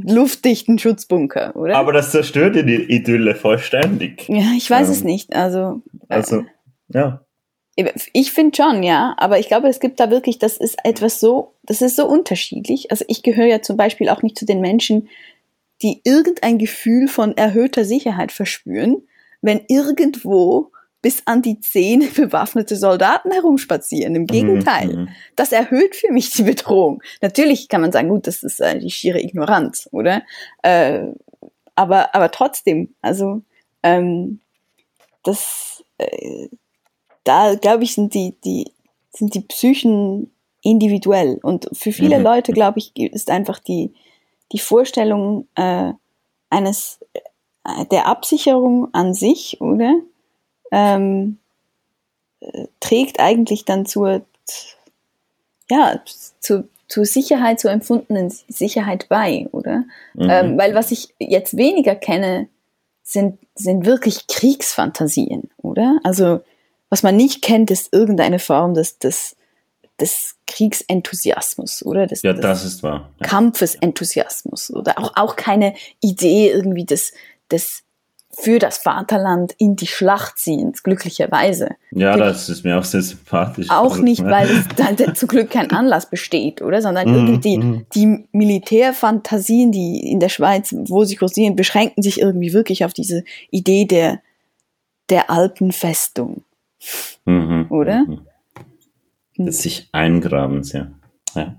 luftdichten 0.07 0.79
Schutzbunker, 0.79 1.55
oder? 1.55 1.75
Aber 1.75 1.93
das 1.93 2.09
zerstört 2.09 2.55
ja 2.55 2.63
die 2.63 2.81
Idylle 2.91 3.35
vollständig. 3.35 4.27
ja, 4.27 4.53
ich 4.57 4.67
weiß 4.67 4.87
ähm, 4.87 4.93
es 4.93 5.03
nicht. 5.03 5.35
Also, 5.35 5.83
äh, 6.09 6.15
Also, 6.15 6.45
ja. 6.87 7.21
Ich 8.11 8.31
finde 8.31 8.57
schon, 8.57 8.81
ja, 8.81 9.13
aber 9.19 9.37
ich 9.37 9.47
glaube, 9.47 9.67
es 9.67 9.79
gibt 9.79 9.99
da 9.99 10.09
wirklich, 10.09 10.39
das 10.39 10.57
ist 10.57 10.79
etwas 10.83 11.19
so, 11.19 11.53
das 11.61 11.83
ist 11.83 11.95
so 11.95 12.07
unterschiedlich. 12.07 12.89
Also 12.89 13.05
ich 13.07 13.21
gehöre 13.21 13.45
ja 13.45 13.61
zum 13.61 13.77
Beispiel 13.77 14.09
auch 14.09 14.23
nicht 14.23 14.39
zu 14.39 14.47
den 14.47 14.61
Menschen, 14.61 15.09
die 15.83 16.01
irgendein 16.03 16.57
Gefühl 16.57 17.07
von 17.07 17.37
erhöhter 17.37 17.85
Sicherheit 17.85 18.31
verspüren, 18.31 19.03
wenn 19.43 19.61
irgendwo 19.67 20.71
bis 21.01 21.21
an 21.25 21.41
die 21.41 21.59
Zähne 21.59 22.05
bewaffnete 22.15 22.75
Soldaten 22.75 23.31
herumspazieren. 23.31 24.15
Im 24.15 24.27
Gegenteil. 24.27 24.87
Mhm, 24.87 25.01
mhm. 25.01 25.09
Das 25.35 25.51
erhöht 25.51 25.95
für 25.95 26.11
mich 26.11 26.31
die 26.31 26.43
Bedrohung. 26.43 27.01
Natürlich 27.21 27.69
kann 27.69 27.81
man 27.81 27.91
sagen, 27.91 28.09
gut, 28.09 28.27
das 28.27 28.43
ist 28.43 28.59
äh, 28.59 28.79
die 28.79 28.89
schiere 28.89 29.21
Ignoranz, 29.21 29.87
oder? 29.91 30.23
Äh, 30.63 31.07
aber, 31.75 32.15
aber 32.15 32.31
trotzdem, 32.31 32.95
also 33.01 33.41
ähm, 33.83 34.39
das, 35.23 35.83
äh, 35.97 36.47
da 37.23 37.55
glaube 37.55 37.83
ich, 37.83 37.93
sind 37.93 38.13
die, 38.13 38.35
die, 38.43 38.71
sind 39.11 39.35
die 39.35 39.41
Psychen 39.41 40.31
individuell. 40.63 41.39
Und 41.41 41.69
für 41.73 41.91
viele 41.91 42.17
Mhm. 42.17 42.23
Leute, 42.23 42.51
glaube 42.51 42.79
ich, 42.79 42.95
ist 42.95 43.29
einfach 43.29 43.59
die, 43.59 43.93
die 44.51 44.59
Vorstellung 44.59 45.47
äh, 45.55 45.93
eines 46.49 46.99
äh, 47.13 47.85
der 47.91 48.07
Absicherung 48.07 48.93
an 48.93 49.13
sich, 49.13 49.61
oder? 49.61 49.93
Ähm, 50.71 51.39
äh, 52.39 52.67
trägt 52.79 53.19
eigentlich 53.19 53.65
dann 53.65 53.85
zur, 53.85 54.25
ja, 55.69 56.01
zu, 56.39 56.67
zur 56.87 57.05
Sicherheit, 57.05 57.59
zur 57.59 57.71
empfundenen 57.71 58.29
Sicherheit 58.47 59.07
bei, 59.09 59.47
oder? 59.51 59.83
Mhm. 60.13 60.29
Ähm, 60.29 60.57
weil 60.57 60.73
was 60.73 60.91
ich 60.91 61.13
jetzt 61.19 61.57
weniger 61.57 61.95
kenne, 61.95 62.47
sind, 63.03 63.39
sind 63.55 63.85
wirklich 63.85 64.27
Kriegsfantasien, 64.27 65.49
oder? 65.57 65.99
Also, 66.03 66.41
was 66.89 67.03
man 67.03 67.15
nicht 67.15 67.41
kennt, 67.41 67.71
ist 67.71 67.93
irgendeine 67.93 68.39
Form 68.39 68.73
des, 68.73 68.99
des, 68.99 69.35
des 69.99 70.35
Kriegsenthusiasmus, 70.45 71.85
oder? 71.85 72.05
Des, 72.07 72.21
ja, 72.21 72.33
des 72.33 72.41
das 72.41 72.65
ist 72.65 72.83
wahr. 72.83 73.09
Ja. 73.19 73.27
Kampfesenthusiasmus 73.27 74.71
oder 74.71 74.99
auch, 74.99 75.13
auch 75.15 75.35
keine 75.35 75.73
Idee 76.01 76.49
irgendwie 76.49 76.85
des, 76.85 77.13
des 77.51 77.83
für 78.39 78.59
das 78.59 78.77
Vaterland 78.77 79.55
in 79.57 79.75
die 79.75 79.87
Schlacht 79.87 80.37
ziehens, 80.37 80.83
glücklicherweise. 80.83 81.69
ja, 81.89 82.15
das 82.15 82.49
ist 82.49 82.63
mir 82.63 82.77
auch 82.77 82.83
sehr 82.83 83.01
sympathisch. 83.01 83.67
Auch 83.71 83.93
Also, 83.93 84.03
nicht, 84.03 84.23
weil 84.23 84.47
es 84.49 84.67
da 84.75 84.91
da 84.91 85.15
zum 85.15 85.27
Glück 85.27 85.49
kein 85.49 85.71
Anlass 85.71 86.07
besteht, 86.07 86.61
oder? 86.61 86.81
Sondern 86.81 87.07
Mhm, 87.17 87.27
irgendwie 87.27 87.57
mhm. 87.57 87.85
die 87.95 88.27
Militärfantasien, 88.31 89.71
die 89.71 90.11
in 90.11 90.19
der 90.19 90.29
Schweiz, 90.29 90.75
wo 90.77 91.03
sie 91.03 91.15
kursieren, 91.15 91.55
beschränken 91.55 92.03
sich 92.03 92.21
irgendwie 92.21 92.53
wirklich 92.53 92.85
auf 92.85 92.93
diese 92.93 93.23
Idee 93.49 93.85
der, 93.85 94.21
der 95.09 95.31
Alpenfestung. 95.31 96.43
Mhm, 97.25 97.65
Oder? 97.69 98.05
mhm. 98.05 98.27
Des 99.37 99.63
sich 99.63 99.89
Eingrabens, 99.93 100.73
ja. 100.73 100.91
ja. 101.33 101.55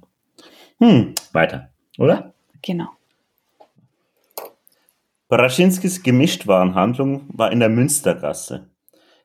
Hm, 0.78 1.14
weiter, 1.32 1.70
oder? 1.98 2.34
Genau. 2.62 2.88
Baraschinskis 5.28 6.02
Gemischtwarenhandlung 6.02 7.28
war 7.28 7.52
in 7.52 7.60
der 7.60 7.68
Münstergasse. 7.68 8.70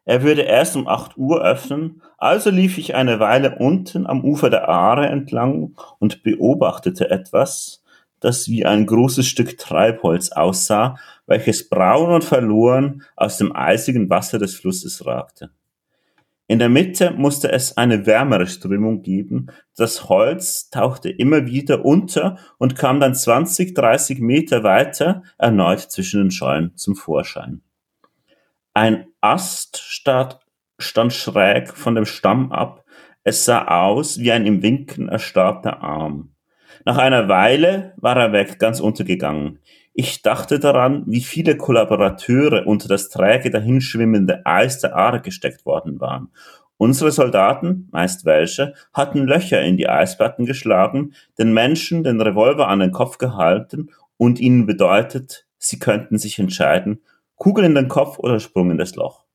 Er 0.04 0.22
würde 0.22 0.42
erst 0.42 0.76
um 0.76 0.86
8 0.86 1.18
Uhr 1.18 1.42
öffnen, 1.42 2.02
also 2.18 2.50
lief 2.50 2.78
ich 2.78 2.94
eine 2.94 3.22
Weile 3.22 3.58
unten 3.58 4.06
am 4.06 4.26
Ufer 4.26 4.50
der 4.50 4.68
Aare 4.68 5.08
entlang 5.08 5.78
und 6.00 6.22
beobachtete 6.22 7.10
etwas, 7.10 7.84
das 8.20 8.50
wie 8.50 8.66
ein 8.66 8.86
großes 8.86 9.26
Stück 9.26 9.58
Treibholz 9.58 10.34
aussah, 10.34 10.98
welches 11.26 11.70
braun 11.70 12.12
und 12.12 12.26
verloren 12.26 13.04
aus 13.16 13.38
dem 13.38 13.56
eisigen 13.56 14.10
Wasser 14.10 14.40
des 14.40 14.56
Flusses 14.56 15.06
ragte. 15.06 15.52
In 16.48 16.60
der 16.60 16.70
Mitte 16.70 17.12
musste 17.12 17.52
es 17.52 17.78
eine 17.78 18.06
wärmere 18.06 18.48
Strömung 18.48 19.02
geben. 19.02 19.48
Das 19.78 20.10
Holz 20.10 20.70
tauchte 20.70 21.10
immer 21.10 21.46
wieder 21.46 21.86
unter 21.86 22.38
und 22.58 22.76
kam 22.76 23.00
dann 23.00 23.16
20, 23.16 23.74
30 23.74 24.20
Meter 24.20 24.64
weiter 24.64 25.24
erneut 25.38 25.80
zwischen 25.80 26.22
den 26.22 26.32
Schollen 26.32 26.76
zum 26.76 26.96
Vorschein. 26.96 27.62
Ein 28.74 29.08
Ast 29.22 29.78
stand, 29.78 30.40
stand 30.78 31.14
schräg 31.14 31.70
von 31.70 31.96
dem 31.96 32.06
Stamm 32.06 32.52
ab. 32.52 32.84
Es 33.24 33.46
sah 33.46 33.68
aus 33.68 34.20
wie 34.20 34.32
ein 34.32 34.46
im 34.46 34.62
Winken 34.62 35.08
erstarrter 35.08 35.82
Arm. 35.82 36.34
Nach 36.84 36.98
einer 36.98 37.30
Weile 37.30 37.94
war 37.98 38.18
er 38.18 38.34
weg, 38.34 38.60
ganz 38.60 38.82
untergegangen. 38.82 39.60
Ich 39.96 40.24
dachte 40.24 40.60
daran, 40.60 41.04
wie 41.06 41.22
viele 41.22 41.56
Kollaborateure 41.56 42.66
unter 42.66 42.88
das 42.88 43.10
träge 43.10 43.52
dahinschwimmende 43.52 44.44
Eis 44.44 44.80
der 44.80 44.96
Aare 44.96 45.22
gesteckt 45.22 45.68
worden 45.68 46.02
waren. 46.02 46.30
Unsere 46.78 47.12
Soldaten, 47.12 47.90
meist 47.92 48.26
welche, 48.26 48.74
hatten 48.92 49.28
Löcher 49.28 49.62
in 49.62 49.78
die 49.78 49.88
Eisplatten 49.88 50.46
geschlagen, 50.48 51.14
den 51.38 51.54
Menschen 51.54 52.04
den 52.04 52.20
Revolver 52.20 52.68
an 52.68 52.80
den 52.80 52.92
Kopf 52.92 53.20
gehalten 53.20 53.92
und 54.18 54.40
ihnen 54.40 54.66
bedeutet, 54.66 55.46
sie 55.60 55.78
könnten 55.78 56.18
sich 56.18 56.40
entscheiden, 56.40 57.02
Kugel 57.36 57.64
in 57.64 57.76
den 57.76 57.88
Kopf 57.88 58.18
oder 58.18 58.40
Sprung 58.40 58.72
in 58.72 58.80
das 58.80 58.96
Loch. 58.96 59.26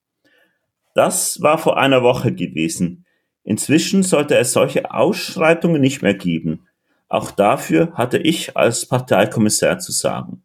Das 0.95 1.41
war 1.41 1.59
vor 1.59 1.79
einer 1.79 2.03
Woche 2.03 2.33
gewesen. 2.33 3.05
Inzwischen 3.45 4.03
sollte 4.03 4.37
es 4.37 4.53
solche 4.53 4.91
Ausschreitungen 4.91 5.81
nicht 5.81 6.03
mehr 6.03 6.15
geben. 6.15 6.67
Auch 7.09 7.31
dafür 7.31 7.93
hatte 7.95 8.19
ich 8.19 8.57
als 8.57 8.87
Parteikommissar 8.87 9.79
zu 9.79 9.93
sagen. 9.93 10.43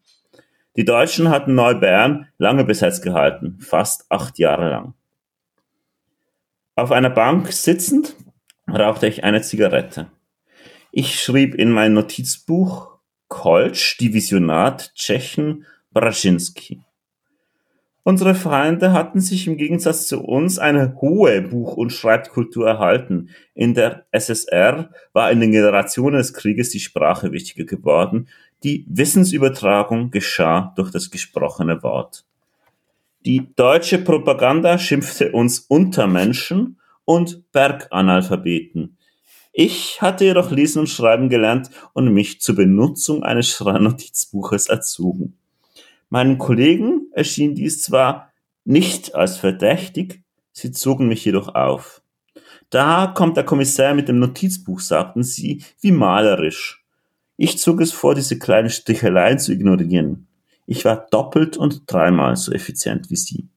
Die 0.76 0.84
Deutschen 0.84 1.28
hatten 1.28 1.54
Neubern 1.54 2.28
lange 2.36 2.64
besetzt 2.64 3.02
gehalten, 3.02 3.58
fast 3.60 4.10
acht 4.10 4.38
Jahre 4.38 4.70
lang. 4.70 4.94
Auf 6.74 6.90
einer 6.90 7.10
Bank 7.10 7.52
sitzend 7.52 8.16
rauchte 8.68 9.06
ich 9.06 9.22
eine 9.22 9.42
Zigarette. 9.42 10.08
Ich 10.90 11.20
schrieb 11.20 11.54
in 11.54 11.70
mein 11.70 11.92
Notizbuch 11.92 12.98
Kolsch, 13.28 13.98
Divisionat 13.98 14.92
Tschechen, 14.94 15.66
Braschinski. 15.92 16.82
Unsere 18.02 18.34
Feinde 18.34 18.92
hatten 18.92 19.20
sich 19.20 19.46
im 19.46 19.56
Gegensatz 19.56 20.08
zu 20.08 20.22
uns 20.22 20.58
eine 20.58 21.00
hohe 21.00 21.40
Buch- 21.40 21.76
und 21.76 21.90
Schreibkultur 21.90 22.68
erhalten. 22.68 23.30
In 23.54 23.72
der 23.72 24.04
SSR 24.10 24.90
war 25.14 25.30
in 25.30 25.40
den 25.40 25.52
Generationen 25.52 26.18
des 26.18 26.34
Krieges 26.34 26.68
die 26.68 26.80
Sprache 26.80 27.32
wichtiger 27.32 27.64
geworden. 27.64 28.28
Die 28.64 28.86
Wissensübertragung 28.88 30.10
geschah 30.10 30.72
durch 30.74 30.90
das 30.90 31.10
gesprochene 31.10 31.82
Wort. 31.82 32.24
Die 33.26 33.54
deutsche 33.54 33.98
Propaganda 33.98 34.78
schimpfte 34.78 35.32
uns 35.32 35.58
Untermenschen 35.58 36.80
und 37.04 37.52
Berganalphabeten. 37.52 38.96
Ich 39.52 40.00
hatte 40.00 40.24
jedoch 40.24 40.50
lesen 40.50 40.80
und 40.80 40.88
schreiben 40.88 41.28
gelernt 41.28 41.68
und 41.92 42.12
mich 42.14 42.40
zur 42.40 42.56
Benutzung 42.56 43.22
eines 43.22 43.50
Schreinnotizbuches 43.50 44.68
erzogen. 44.68 45.36
Meinen 46.08 46.38
Kollegen 46.38 47.08
erschien 47.12 47.54
dies 47.54 47.82
zwar 47.82 48.32
nicht 48.64 49.14
als 49.14 49.36
verdächtig, 49.36 50.22
sie 50.52 50.72
zogen 50.72 51.06
mich 51.06 51.22
jedoch 51.22 51.54
auf. 51.54 52.00
Da 52.70 53.08
kommt 53.08 53.36
der 53.36 53.44
Kommissar 53.44 53.92
mit 53.92 54.08
dem 54.08 54.20
Notizbuch, 54.20 54.80
sagten 54.80 55.22
sie, 55.22 55.62
wie 55.82 55.92
malerisch. 55.92 56.83
Ich 57.36 57.58
zog 57.58 57.80
es 57.80 57.92
vor, 57.92 58.14
diese 58.14 58.38
kleinen 58.38 58.70
Sticheleien 58.70 59.38
zu 59.38 59.52
ignorieren. 59.52 60.28
Ich 60.66 60.84
war 60.84 61.06
doppelt 61.10 61.56
und 61.56 61.82
dreimal 61.86 62.36
so 62.36 62.52
effizient 62.52 63.10
wie 63.10 63.16
sie. 63.16 63.48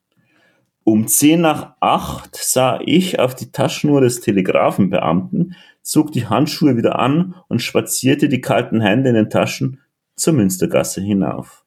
Um 0.84 1.06
zehn 1.06 1.40
nach 1.42 1.74
acht 1.80 2.34
sah 2.36 2.80
ich 2.84 3.18
auf 3.20 3.34
die 3.34 3.52
Taschenuhr 3.52 4.00
des 4.00 4.20
Telegrafenbeamten, 4.20 5.54
zog 5.82 6.12
die 6.12 6.26
Handschuhe 6.26 6.76
wieder 6.76 6.98
an 6.98 7.34
und 7.48 7.62
spazierte 7.62 8.28
die 8.28 8.40
kalten 8.40 8.80
Hände 8.80 9.10
in 9.10 9.14
den 9.14 9.30
Taschen 9.30 9.80
zur 10.16 10.32
Münstergasse 10.32 11.00
hinauf. 11.00 11.64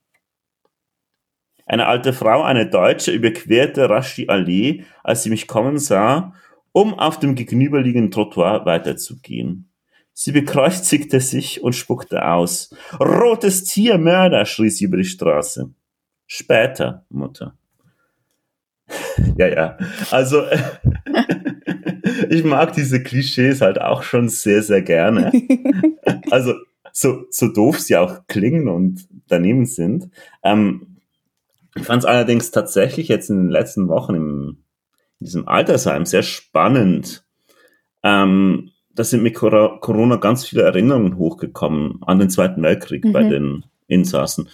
Eine 1.65 1.87
alte 1.87 2.13
Frau, 2.13 2.41
eine 2.41 2.69
Deutsche, 2.69 3.11
überquerte 3.11 3.89
rasch 3.89 4.15
die 4.15 4.27
Allee, 4.27 4.83
als 5.03 5.23
sie 5.23 5.29
mich 5.29 5.47
kommen 5.47 5.77
sah, 5.77 6.33
um 6.73 6.93
auf 6.93 7.19
dem 7.19 7.35
gegenüberliegenden 7.35 8.11
Trottoir 8.11 8.65
weiterzugehen. 8.65 9.70
Sie 10.23 10.33
bekreuzigte 10.33 11.19
sich 11.19 11.63
und 11.63 11.73
spuckte 11.73 12.23
aus. 12.23 12.69
Rotes 12.99 13.63
Tier, 13.63 13.97
Mörder, 13.97 14.45
schrie 14.45 14.69
sie 14.69 14.85
über 14.85 14.97
die 14.97 15.03
Straße. 15.03 15.73
Später, 16.27 17.07
Mutter. 17.09 17.57
ja, 19.35 19.47
ja. 19.47 19.77
Also, 20.11 20.43
ich 22.29 22.43
mag 22.43 22.73
diese 22.73 23.01
Klischees 23.01 23.61
halt 23.61 23.81
auch 23.81 24.03
schon 24.03 24.29
sehr, 24.29 24.61
sehr 24.61 24.83
gerne. 24.83 25.31
also, 26.29 26.53
so, 26.91 27.25
so 27.31 27.47
doof 27.51 27.79
sie 27.79 27.97
auch 27.97 28.27
klingen 28.27 28.67
und 28.67 29.07
daneben 29.27 29.65
sind. 29.65 30.11
Ähm, 30.43 30.97
ich 31.73 31.85
fand 31.85 32.03
es 32.03 32.05
allerdings 32.05 32.51
tatsächlich 32.51 33.07
jetzt 33.07 33.31
in 33.31 33.37
den 33.37 33.49
letzten 33.49 33.87
Wochen 33.87 34.13
im, 34.13 34.63
in 35.19 35.25
diesem 35.25 35.47
Altersheim 35.47 36.05
sehr 36.05 36.21
spannend. 36.21 37.25
Ähm, 38.03 38.70
da 38.95 39.03
sind 39.03 39.23
mit 39.23 39.35
Corona 39.35 40.17
ganz 40.17 40.45
viele 40.45 40.63
Erinnerungen 40.63 41.17
hochgekommen 41.17 41.99
an 42.05 42.19
den 42.19 42.29
Zweiten 42.29 42.61
Weltkrieg 42.61 43.05
mhm. 43.05 43.13
bei 43.13 43.23
den 43.23 43.65
Insassen. 43.87 44.49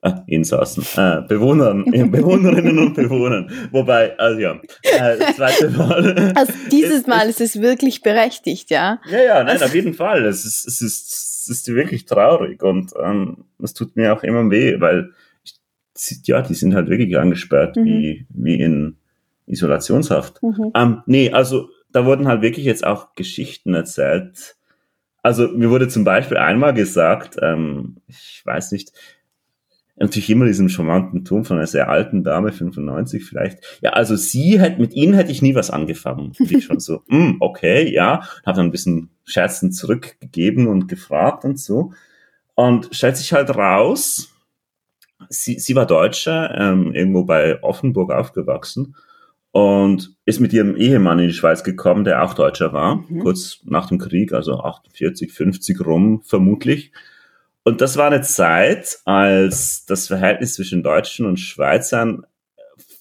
Äh, 0.00 0.12
Insassen, 0.28 0.84
äh, 0.96 1.22
Bewohnern, 1.26 1.84
Bewohnerinnen 2.10 2.78
und 2.78 2.94
Bewohnern. 2.94 3.50
Wobei, 3.72 4.16
also 4.16 4.38
ja, 4.38 4.60
äh, 4.82 5.34
zweite 5.34 5.70
Mal. 5.76 6.34
Also 6.36 6.52
dieses 6.70 7.06
Mal 7.08 7.28
ist 7.28 7.40
es 7.40 7.60
wirklich 7.60 8.02
berechtigt, 8.02 8.70
ja? 8.70 9.00
Ja, 9.10 9.20
ja, 9.20 9.34
nein, 9.42 9.54
also, 9.54 9.64
auf 9.64 9.74
jeden 9.74 9.94
Fall. 9.94 10.24
Es 10.26 10.44
ist, 10.44 10.68
es 10.68 10.80
ist, 10.80 11.10
es 11.10 11.48
ist 11.48 11.74
wirklich 11.74 12.04
traurig 12.04 12.62
und 12.62 12.92
ähm, 13.02 13.46
es 13.60 13.74
tut 13.74 13.96
mir 13.96 14.12
auch 14.12 14.22
immer 14.22 14.48
weh, 14.50 14.80
weil 14.80 15.10
ja, 16.22 16.42
die 16.42 16.54
sind 16.54 16.76
halt 16.76 16.88
wirklich 16.88 17.18
angesperrt, 17.18 17.74
mhm. 17.74 17.84
wie, 17.84 18.26
wie 18.28 18.60
in 18.60 18.98
Isolationshaft. 19.46 20.40
Mhm. 20.44 20.70
Ähm, 20.76 21.02
nee, 21.06 21.32
also 21.32 21.70
da 21.90 22.04
wurden 22.04 22.28
halt 22.28 22.42
wirklich 22.42 22.66
jetzt 22.66 22.86
auch 22.86 23.14
Geschichten 23.14 23.74
erzählt. 23.74 24.56
Also 25.22 25.48
mir 25.48 25.70
wurde 25.70 25.88
zum 25.88 26.04
Beispiel 26.04 26.36
einmal 26.36 26.74
gesagt, 26.74 27.36
ähm, 27.42 27.96
ich 28.06 28.42
weiß 28.44 28.72
nicht, 28.72 28.92
natürlich 29.96 30.30
immer 30.30 30.46
diesen 30.46 30.68
charmanten 30.68 31.24
Ton 31.24 31.44
von 31.44 31.56
einer 31.56 31.66
sehr 31.66 31.88
alten 31.88 32.22
Dame, 32.22 32.52
95 32.52 33.24
vielleicht. 33.24 33.58
Ja, 33.80 33.90
also 33.90 34.16
sie 34.16 34.60
hätte, 34.60 34.80
mit 34.80 34.94
ihnen 34.94 35.14
hätte 35.14 35.32
ich 35.32 35.42
nie 35.42 35.54
was 35.54 35.70
angefangen. 35.70 36.32
Und 36.38 36.52
ich 36.52 36.64
schon 36.64 36.80
so, 36.80 37.02
mm, 37.08 37.36
okay, 37.40 37.92
ja, 37.92 38.22
habe 38.46 38.56
dann 38.56 38.66
ein 38.66 38.70
bisschen 38.70 39.10
scherzend 39.24 39.74
zurückgegeben 39.74 40.68
und 40.68 40.88
gefragt 40.88 41.44
und 41.44 41.58
so. 41.58 41.92
Und 42.54 42.88
stellt 42.92 43.16
sich 43.16 43.32
halt 43.32 43.50
raus, 43.50 44.32
sie, 45.28 45.58
sie 45.58 45.74
war 45.74 45.86
Deutsche, 45.86 46.54
ähm, 46.56 46.94
irgendwo 46.94 47.24
bei 47.24 47.62
Offenburg 47.62 48.12
aufgewachsen 48.12 48.94
und 49.52 50.14
ist 50.24 50.40
mit 50.40 50.52
ihrem 50.52 50.76
Ehemann 50.76 51.18
in 51.18 51.28
die 51.28 51.34
Schweiz 51.34 51.64
gekommen, 51.64 52.04
der 52.04 52.22
auch 52.22 52.34
Deutscher 52.34 52.72
war, 52.72 53.04
mhm. 53.08 53.20
kurz 53.20 53.60
nach 53.64 53.88
dem 53.88 53.98
Krieg, 53.98 54.32
also 54.32 54.60
48, 54.60 55.32
50 55.32 55.84
rum 55.84 56.22
vermutlich. 56.22 56.92
Und 57.64 57.80
das 57.80 57.96
war 57.96 58.06
eine 58.06 58.22
Zeit, 58.22 58.98
als 59.04 59.84
das 59.86 60.06
Verhältnis 60.06 60.54
zwischen 60.54 60.82
Deutschen 60.82 61.26
und 61.26 61.38
Schweizern 61.38 62.24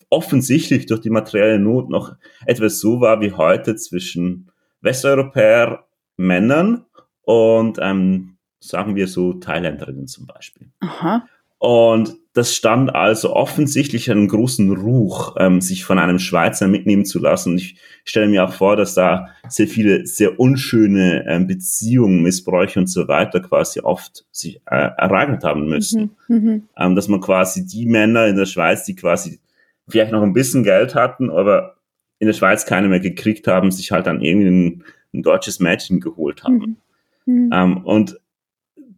offensichtlich 0.10 0.86
durch 0.86 1.02
die 1.02 1.10
materielle 1.10 1.60
Not 1.60 1.90
noch 1.90 2.16
etwas 2.46 2.80
so 2.80 3.02
war 3.02 3.22
wie 3.22 3.34
heute 3.34 3.76
zwischen 3.76 4.52
Westeuropäer 4.82 5.86
Männern 6.18 6.86
und 7.22 7.78
ähm, 7.82 8.38
sagen 8.60 8.96
wir 8.96 9.08
so 9.08 9.34
Thailänderinnen 9.34 10.08
zum 10.08 10.26
Beispiel. 10.26 10.72
Aha. 10.80 11.28
Und 11.60 12.16
das 12.38 12.56
stand 12.56 12.94
also 12.94 13.34
offensichtlich 13.34 14.12
einen 14.12 14.28
großen 14.28 14.72
Ruch, 14.72 15.36
ähm, 15.40 15.60
sich 15.60 15.84
von 15.84 15.98
einem 15.98 16.20
Schweizer 16.20 16.68
mitnehmen 16.68 17.04
zu 17.04 17.18
lassen. 17.18 17.54
Und 17.54 17.58
ich 17.58 17.78
stelle 18.06 18.28
mir 18.28 18.46
auch 18.46 18.54
vor, 18.54 18.76
dass 18.76 18.94
da 18.94 19.30
sehr 19.50 19.68
viele 19.68 20.06
sehr 20.06 20.40
unschöne 20.40 21.26
ähm, 21.28 21.48
Beziehungen, 21.48 22.22
Missbräuche 22.22 22.80
und 22.80 22.88
so 22.88 23.08
weiter 23.08 23.40
quasi 23.40 23.80
oft 23.80 24.28
sich 24.32 24.62
äh, 24.68 24.76
ereignet 24.76 25.44
haben 25.44 25.68
müssen. 25.68 26.16
Mhm, 26.28 26.36
mhm, 26.38 26.64
ähm, 26.78 26.96
dass 26.96 27.08
man 27.08 27.22
quasi 27.22 27.66
die 27.66 27.88
Männer 27.88 28.28
in 28.28 28.36
der 28.36 28.46
Schweiz, 28.46 28.86
die 28.86 28.96
quasi 28.96 29.40
vielleicht 29.88 30.12
noch 30.12 30.22
ein 30.22 30.34
bisschen 30.34 30.64
Geld 30.64 30.94
hatten, 30.94 31.32
aber 31.32 31.78
in 32.20 32.28
der 32.28 32.34
Schweiz 32.34 32.68
keine 32.68 32.88
mehr 32.88 33.00
gekriegt 33.00 33.48
haben, 33.48 33.72
sich 33.72 33.92
halt 33.92 34.06
dann 34.06 34.22
irgendwie 34.22 34.48
ein, 34.48 34.84
ein 35.12 35.24
deutsches 35.24 35.60
Mädchen 35.60 36.02
geholt 36.02 36.44
haben. 36.44 36.78
Mhm. 37.26 37.34
mhm. 37.34 37.50
Ähm, 37.52 37.78
und 37.78 38.20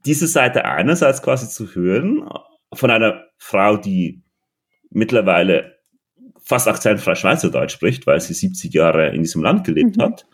diese 0.05 0.27
Seite 0.27 0.65
einerseits 0.65 1.21
quasi 1.21 1.47
zu 1.47 1.73
hören, 1.73 2.27
von 2.73 2.91
einer 2.91 3.25
Frau, 3.37 3.77
die 3.77 4.21
mittlerweile 4.89 5.77
fast 6.41 6.67
akzentfrei 6.67 7.15
Schweizerdeutsch 7.15 7.73
spricht, 7.73 8.07
weil 8.07 8.19
sie 8.19 8.33
70 8.33 8.73
Jahre 8.73 9.09
in 9.09 9.21
diesem 9.21 9.43
Land 9.43 9.65
gelebt 9.65 9.97
mhm. 9.97 10.01
hat. 10.01 10.25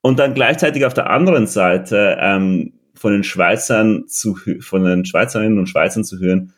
Und 0.00 0.18
dann 0.18 0.34
gleichzeitig 0.34 0.84
auf 0.84 0.94
der 0.94 1.10
anderen 1.10 1.46
Seite 1.46 2.18
ähm, 2.20 2.74
von 2.94 3.12
den 3.12 3.24
Schweizern 3.24 4.06
zu, 4.08 4.36
von 4.60 4.84
den 4.84 5.04
Schweizerinnen 5.04 5.58
und 5.58 5.68
Schweizern 5.68 6.04
zu 6.04 6.18
hören, 6.18 6.52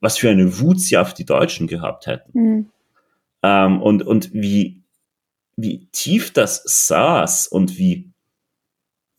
was 0.00 0.18
für 0.18 0.30
eine 0.30 0.60
Wut 0.60 0.80
sie 0.80 0.96
auf 0.96 1.14
die 1.14 1.24
Deutschen 1.24 1.66
gehabt 1.66 2.06
hätten. 2.06 2.38
Mhm. 2.38 2.70
Ähm, 3.42 3.82
und, 3.82 4.02
und 4.02 4.32
wie, 4.32 4.82
wie 5.56 5.88
tief 5.92 6.32
das 6.32 6.62
saß 6.86 7.48
und 7.48 7.78
wie, 7.78 8.12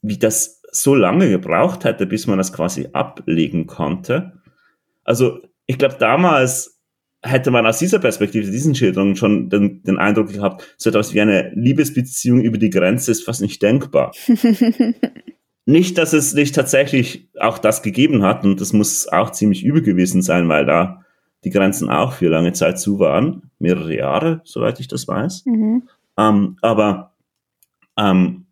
wie 0.02 0.18
das 0.18 0.62
so 0.72 0.96
lange 0.96 1.30
gebraucht 1.30 1.84
hätte, 1.84 2.06
bis 2.06 2.28
man 2.28 2.38
das 2.38 2.54
quasi 2.54 2.90
ablegen 2.94 3.68
konnte. 3.68 4.37
Also 5.08 5.40
ich 5.66 5.78
glaube, 5.78 5.96
damals 6.00 6.80
hätte 7.24 7.50
man 7.50 7.66
aus 7.66 7.80
dieser 7.80 8.00
Perspektive, 8.00 8.52
diesen 8.52 8.76
Schilderungen 8.76 9.16
schon 9.16 9.50
den, 9.50 9.82
den 9.84 9.98
Eindruck 9.98 10.34
gehabt, 10.34 10.76
so 10.78 10.90
etwas 10.90 11.14
wie 11.14 11.22
eine 11.22 11.52
Liebesbeziehung 11.56 12.42
über 12.42 12.58
die 12.58 12.70
Grenze 12.70 13.12
ist 13.12 13.24
fast 13.24 13.42
nicht 13.42 13.62
denkbar. 13.62 14.12
nicht, 15.66 15.98
dass 15.98 16.14
es 16.14 16.34
nicht 16.34 16.54
tatsächlich 16.54 17.30
auch 17.40 17.58
das 17.58 17.82
gegeben 17.82 18.24
hat 18.24 18.44
und 18.44 18.60
das 18.62 18.74
muss 18.74 19.08
auch 19.08 19.32
ziemlich 19.32 19.64
übel 19.64 19.82
gewesen 19.82 20.22
sein, 20.22 20.50
weil 20.50 20.66
da 20.66 21.06
die 21.44 21.52
Grenzen 21.52 21.90
auch 21.90 22.14
für 22.14 22.28
lange 22.28 22.54
Zeit 22.54 22.80
zu 22.80 23.00
waren, 23.00 23.50
mehrere 23.60 23.96
Jahre, 23.96 24.42
soweit 24.44 24.80
ich 24.80 24.88
das 24.90 25.08
weiß. 25.08 25.46
Mhm. 25.46 25.88
Ähm, 26.18 26.58
aber 26.62 27.14
ähm, 27.98 28.47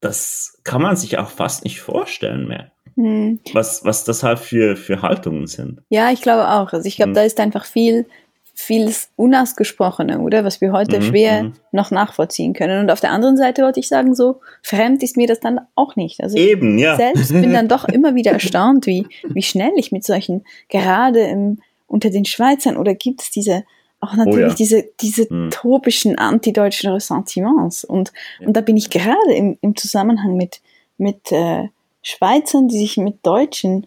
das 0.00 0.58
kann 0.64 0.82
man 0.82 0.96
sich 0.96 1.18
auch 1.18 1.30
fast 1.30 1.64
nicht 1.64 1.80
vorstellen 1.80 2.46
mehr. 2.46 2.72
Hm. 2.96 3.40
Was, 3.52 3.84
was 3.84 4.04
das 4.04 4.22
halt 4.22 4.38
für, 4.38 4.76
für 4.76 5.02
Haltungen 5.02 5.46
sind. 5.46 5.80
Ja, 5.90 6.10
ich 6.10 6.22
glaube 6.22 6.48
auch. 6.48 6.72
Also 6.72 6.86
ich 6.86 6.96
glaube, 6.96 7.10
hm. 7.10 7.14
da 7.14 7.22
ist 7.22 7.38
einfach 7.40 7.66
viel, 7.66 8.06
vieles 8.54 9.10
Unausgesprochene, 9.16 10.18
oder? 10.20 10.42
Was 10.42 10.62
wir 10.62 10.72
heute 10.72 10.98
Mhm, 10.98 11.02
schwer 11.02 11.42
mhm. 11.42 11.52
noch 11.72 11.90
nachvollziehen 11.90 12.54
können. 12.54 12.80
Und 12.80 12.90
auf 12.90 13.00
der 13.00 13.10
anderen 13.10 13.36
Seite 13.36 13.62
wollte 13.62 13.80
ich 13.80 13.88
sagen, 13.88 14.14
so 14.14 14.40
fremd 14.62 15.02
ist 15.02 15.18
mir 15.18 15.26
das 15.26 15.40
dann 15.40 15.60
auch 15.74 15.94
nicht. 15.94 16.22
Also 16.22 16.38
Eben, 16.38 16.78
ja. 16.78 16.96
selbst 16.96 17.32
bin 17.32 17.52
dann 17.52 17.68
doch 17.68 17.84
immer 17.84 18.14
wieder 18.14 18.32
erstaunt, 18.32 18.86
wie, 18.86 19.06
wie 19.28 19.42
schnell 19.42 19.72
ich 19.76 19.92
mit 19.92 20.04
solchen, 20.04 20.44
gerade 20.70 21.20
im, 21.20 21.60
unter 21.86 22.08
den 22.08 22.24
Schweizern, 22.24 22.78
oder 22.78 22.94
gibt 22.94 23.20
es 23.20 23.30
diese, 23.30 23.64
auch 24.00 24.14
natürlich 24.14 24.44
Oh 24.46 24.48
ja. 24.48 24.54
diese, 24.54 24.84
diese 25.00 25.26
Mhm. 25.32 25.50
tropischen 25.50 26.18
antideutschen 26.18 26.92
Ressentiments. 26.92 27.84
Und, 27.84 28.12
Ja. 28.40 28.46
und 28.48 28.56
da 28.56 28.60
bin 28.60 28.76
ich 28.76 28.90
gerade 28.90 29.32
im, 29.34 29.58
im 29.60 29.74
Zusammenhang 29.76 30.36
mit, 30.36 30.60
mit 30.98 31.32
äh, 31.32 31.68
Schweizern, 32.02 32.68
die 32.68 32.78
sich 32.78 32.96
mit 32.98 33.24
Deutschen, 33.26 33.86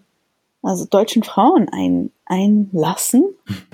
also 0.62 0.84
deutschen 0.84 1.22
Frauen 1.22 1.68
ein, 1.72 2.10
einlassen. 2.26 3.24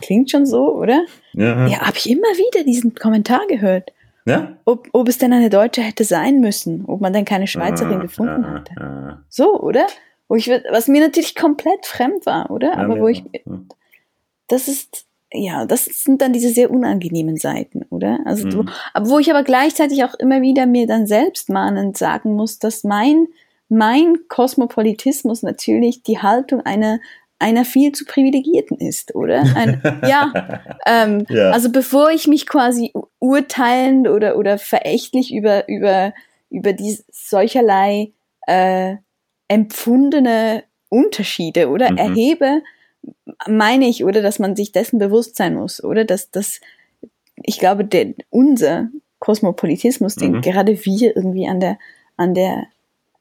Klingt 0.01 0.30
schon 0.30 0.47
so, 0.47 0.72
oder? 0.74 1.05
Ja. 1.32 1.66
Ja, 1.66 1.80
habe 1.80 1.97
ich 1.97 2.09
immer 2.09 2.28
wieder 2.37 2.64
diesen 2.64 2.95
Kommentar 2.95 3.47
gehört. 3.49 3.93
ja. 4.24 4.57
Ob, 4.64 4.89
ob 4.93 5.09
es 5.09 5.18
denn 5.18 5.32
eine 5.32 5.51
Deutsche 5.51 5.82
hätte 5.82 6.05
sein 6.05 6.41
müssen, 6.41 6.84
ob 6.87 7.01
man 7.01 7.12
denn 7.12 7.24
keine 7.24 7.47
Schweizerin 7.47 7.99
Ah, 7.99 8.03
gefunden 8.03 8.45
ah, 8.45 8.51
hatte. 8.55 8.80
ah. 8.80 9.22
So, 9.28 9.61
oder? 9.61 9.87
Wo 10.28 10.34
ich, 10.37 10.49
was 10.49 10.89
mir 10.89 11.01
natürlich 11.01 11.34
komplett 11.37 11.87
fremd 11.87 12.26
war, 12.26 12.51
oder? 12.51 12.76
Aber 12.78 12.99
wo 13.01 13.07
ich, 13.09 13.22
ja. 13.32 13.41
das 14.49 14.66
ist, 14.68 15.07
ja, 15.33 15.66
das 15.66 15.85
sind 15.87 16.22
dann 16.22 16.33
diese 16.33 16.51
sehr 16.51 16.70
unangenehmen 16.70 17.37
Seiten, 17.37 17.83
oder? 17.91 18.20
Also, 18.24 18.45
wo, 18.53 18.62
Mhm. 18.62 18.68
aber 18.95 19.11
wo 19.11 19.18
ich 19.18 19.31
aber 19.31 19.43
gleichzeitig 19.43 20.05
auch 20.05 20.14
immer 20.14 20.41
wieder 20.41 20.66
mir 20.66 20.87
dann 20.87 21.07
selbst 21.07 21.51
mahnend 21.51 21.97
sagen 21.99 22.35
muss, 22.35 22.59
dass 22.59 22.85
mein, 22.85 23.27
mein 23.68 24.16
Kosmopolitismus 24.29 25.43
natürlich 25.43 26.03
die 26.05 26.18
Haltung 26.18 26.61
einer, 26.61 27.01
einer 27.39 27.64
viel 27.64 27.93
zu 27.93 28.05
privilegierten 28.05 28.79
ist, 28.79 29.14
oder? 29.14 29.45
Ein, 29.57 29.83
ja, 30.07 30.33
ähm, 30.87 31.27
Ja. 31.29 31.51
Also 31.51 31.70
bevor 31.70 32.11
ich 32.11 32.29
mich 32.29 32.47
quasi 32.47 32.93
urteilend 33.18 34.09
oder, 34.09 34.37
oder 34.39 34.59
verächtlich 34.59 35.35
über, 35.35 35.68
über, 35.68 36.14
über 36.51 36.72
die 36.72 36.99
solcherlei 37.11 38.12
äh, 38.47 38.97
empfundene 39.49 40.64
Unterschiede 40.89 41.68
oder 41.68 41.91
Mhm. 41.93 41.99
erhebe, 41.99 42.62
meine 43.48 43.86
ich, 43.88 44.04
oder 44.04 44.22
dass 44.22 44.38
man 44.38 44.57
sich 44.57 44.72
dessen 44.72 44.98
bewusst 44.98 45.36
sein 45.36 45.54
muss, 45.54 45.82
oder 45.82 46.04
dass 46.04 46.30
das, 46.30 46.61
ich 47.42 47.59
glaube, 47.59 47.84
der, 47.84 48.14
unser 48.30 48.88
Kosmopolitismus, 49.18 50.16
den 50.16 50.32
Mhm. 50.32 50.40
gerade 50.40 50.84
wir 50.84 51.16
irgendwie 51.16 51.48
an 51.48 51.61
der, 51.61 51.78
an 52.16 52.34
der 52.34 52.66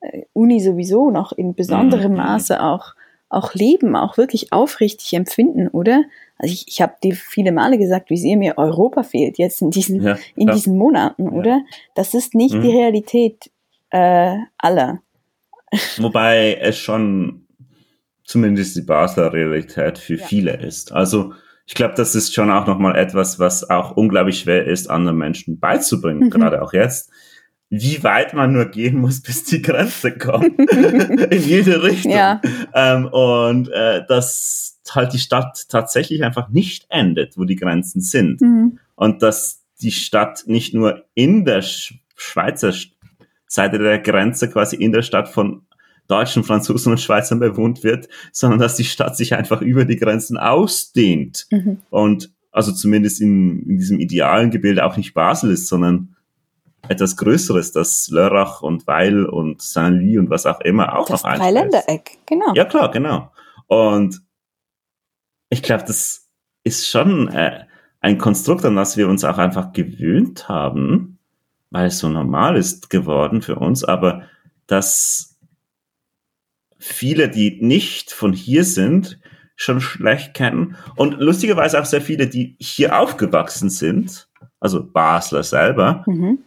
äh, 0.01 0.23
Uni 0.33 0.59
sowieso 0.59 1.11
noch 1.11 1.31
in 1.31 1.55
besonderem 1.55 2.11
Mhm. 2.11 2.17
Maße 2.17 2.61
auch, 2.61 2.95
auch 3.29 3.53
leben, 3.53 3.95
auch 3.95 4.17
wirklich 4.17 4.53
aufrichtig 4.53 5.13
empfinden, 5.13 5.67
oder? 5.67 6.03
Also 6.37 6.53
ich, 6.53 6.67
ich 6.67 6.81
habe 6.81 6.95
dir 7.03 7.15
viele 7.15 7.51
Male 7.51 7.77
gesagt, 7.77 8.09
wie 8.09 8.17
sehr 8.17 8.37
mir 8.37 8.57
Europa 8.57 9.03
fehlt 9.03 9.37
jetzt 9.37 9.61
in 9.61 9.71
diesen, 9.71 10.03
Ja, 10.03 10.17
in 10.35 10.51
diesen 10.51 10.77
Monaten, 10.77 11.29
oder? 11.29 11.61
Das 11.95 12.13
ist 12.13 12.35
nicht 12.35 12.55
Mhm. 12.55 12.61
die 12.61 12.71
Realität 12.71 13.51
äh, 13.89 14.37
aller. 14.57 15.01
Wobei 15.97 16.55
es 16.61 16.77
schon 16.77 17.44
zumindest 18.25 18.75
die 18.75 18.81
Basler 18.81 19.31
Realität 19.31 19.97
für 19.97 20.15
Ja. 20.15 20.25
viele 20.25 20.57
ist. 20.61 20.91
Also 20.91 21.33
ich 21.67 21.73
glaube, 21.73 21.93
das 21.95 22.13
ist 22.15 22.33
schon 22.33 22.51
auch 22.51 22.67
nochmal 22.67 22.95
etwas, 22.95 23.39
was 23.39 23.69
auch 23.69 23.91
unglaublich 23.97 24.39
schwer 24.41 24.65
ist, 24.65 24.89
anderen 24.89 25.17
Menschen 25.17 25.59
beizubringen, 25.59 26.25
Mhm. 26.25 26.29
gerade 26.29 26.61
auch 26.61 26.73
jetzt. 26.73 27.09
Wie 27.69 28.03
weit 28.03 28.33
man 28.35 28.53
nur 28.53 28.65
gehen 28.65 28.97
muss, 28.99 29.21
bis 29.23 29.45
die 29.45 29.61
Grenze 29.61 30.11
kommt. 30.17 30.59
In 31.31 31.41
jede 31.41 31.81
Richtung. 31.81 32.11
Ja. 32.11 32.39
Ähm, 32.73 33.05
und 33.07 33.69
äh, 33.69 34.03
dass 34.07 34.79
halt 34.91 35.13
die 35.13 35.19
Stadt 35.19 35.65
tatsächlich 35.69 36.23
einfach 36.23 36.49
nicht 36.49 36.85
endet, 36.89 37.37
wo 37.37 37.43
die 37.45 37.55
Grenzen 37.55 38.01
sind. 38.01 38.41
Mhm. 38.41 38.77
Und 38.93 39.23
dass 39.23 39.63
die 39.81 39.91
Stadt 39.91 40.43
nicht 40.45 40.73
nur 40.75 41.05
in 41.15 41.43
der 41.45 41.61
Sch 41.63 41.95
Schweizer 42.15 42.69
Sch- 42.69 42.91
Seite 43.47 43.77
der 43.79 43.99
Grenze, 43.99 44.49
quasi 44.49 44.75
in 44.77 44.91
der 44.93 45.01
Stadt 45.01 45.27
von 45.27 45.63
Deutschen, 46.07 46.43
Franzosen 46.43 46.91
und 46.91 46.99
Schweizern 46.99 47.39
bewohnt 47.39 47.83
wird, 47.83 48.07
sondern 48.31 48.59
dass 48.59 48.75
die 48.75 48.83
Stadt 48.83 49.17
sich 49.17 49.33
einfach 49.33 49.61
über 49.61 49.85
die 49.85 49.97
Grenzen 49.97 50.37
ausdehnt. 50.37 51.47
Mhm. 51.51 51.79
Und 51.89 52.31
also 52.51 52.71
zumindest 52.71 53.21
in, 53.21 53.63
in 53.63 53.77
diesem 53.77 53.99
idealen 53.99 54.51
Gebilde 54.51 54.85
auch 54.85 54.97
nicht 54.97 55.13
Basel 55.13 55.51
ist, 55.51 55.67
sondern 55.67 56.15
etwas 56.87 57.17
Größeres, 57.17 57.71
das 57.71 58.09
Lörrach 58.09 58.61
und 58.61 58.87
Weil 58.87 59.25
und 59.25 59.61
Saint-Louis 59.61 60.19
und 60.19 60.29
was 60.29 60.45
auch 60.45 60.61
immer 60.61 60.97
auch 60.97 61.07
Das 61.07 61.23
noch 61.23 61.31
einschließt. 61.31 61.55
Dreiländereck, 61.55 62.17
genau. 62.25 62.53
Ja, 62.53 62.65
klar, 62.65 62.91
genau. 62.91 63.31
Und 63.67 64.21
ich 65.49 65.63
glaube, 65.63 65.83
das 65.85 66.29
ist 66.63 66.87
schon 66.87 67.27
äh, 67.29 67.65
ein 67.99 68.17
Konstrukt, 68.17 68.65
an 68.65 68.75
das 68.75 68.97
wir 68.97 69.07
uns 69.07 69.23
auch 69.23 69.37
einfach 69.37 69.73
gewöhnt 69.73 70.47
haben, 70.47 71.17
weil 71.71 71.87
es 71.87 71.99
so 71.99 72.07
normal 72.07 72.55
ist 72.55 72.89
geworden 72.89 73.41
für 73.41 73.55
uns, 73.55 73.83
aber 73.83 74.23
dass 74.67 75.34
viele, 76.85 77.29
die 77.29 77.57
nicht 77.61 78.11
von 78.11 78.33
hier 78.33 78.63
sind, 78.63 79.19
schon 79.55 79.79
schlecht 79.81 80.33
kennen 80.33 80.75
und 80.95 81.13
lustigerweise 81.19 81.79
auch 81.81 81.85
sehr 81.85 82.01
viele, 82.01 82.27
die 82.27 82.55
hier 82.59 82.99
aufgewachsen 82.99 83.69
sind, 83.69 84.27
also 84.59 84.83
Basler 84.85 85.43
selber, 85.43 86.03
Mhm. 86.07 86.39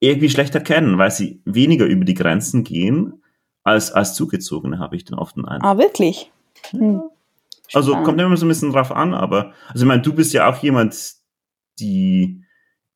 irgendwie 0.00 0.30
schlechter 0.30 0.60
kennen, 0.60 0.98
weil 0.98 1.10
sie 1.10 1.40
weniger 1.44 1.86
über 1.86 2.04
die 2.04 2.14
Grenzen 2.14 2.64
gehen 2.64 3.22
als, 3.62 3.92
als 3.92 4.14
Zugezogene, 4.14 4.78
habe 4.78 4.96
ich 4.96 5.04
dann 5.04 5.18
oft 5.18 5.36
den 5.36 5.44
Eindruck. 5.44 5.70
Ah, 5.70 5.78
wirklich? 5.78 6.32
Hm. 6.70 7.02
Also 7.72 7.90
Spannend. 7.92 8.06
kommt 8.06 8.20
immer 8.20 8.36
so 8.36 8.46
ein 8.46 8.48
bisschen 8.48 8.72
drauf 8.72 8.90
an, 8.90 9.14
aber 9.14 9.52
also 9.68 9.84
ich 9.84 9.88
meine, 9.88 10.02
du 10.02 10.12
bist 10.12 10.32
ja 10.32 10.48
auch 10.50 10.56
jemand, 10.62 10.96
die 11.78 12.42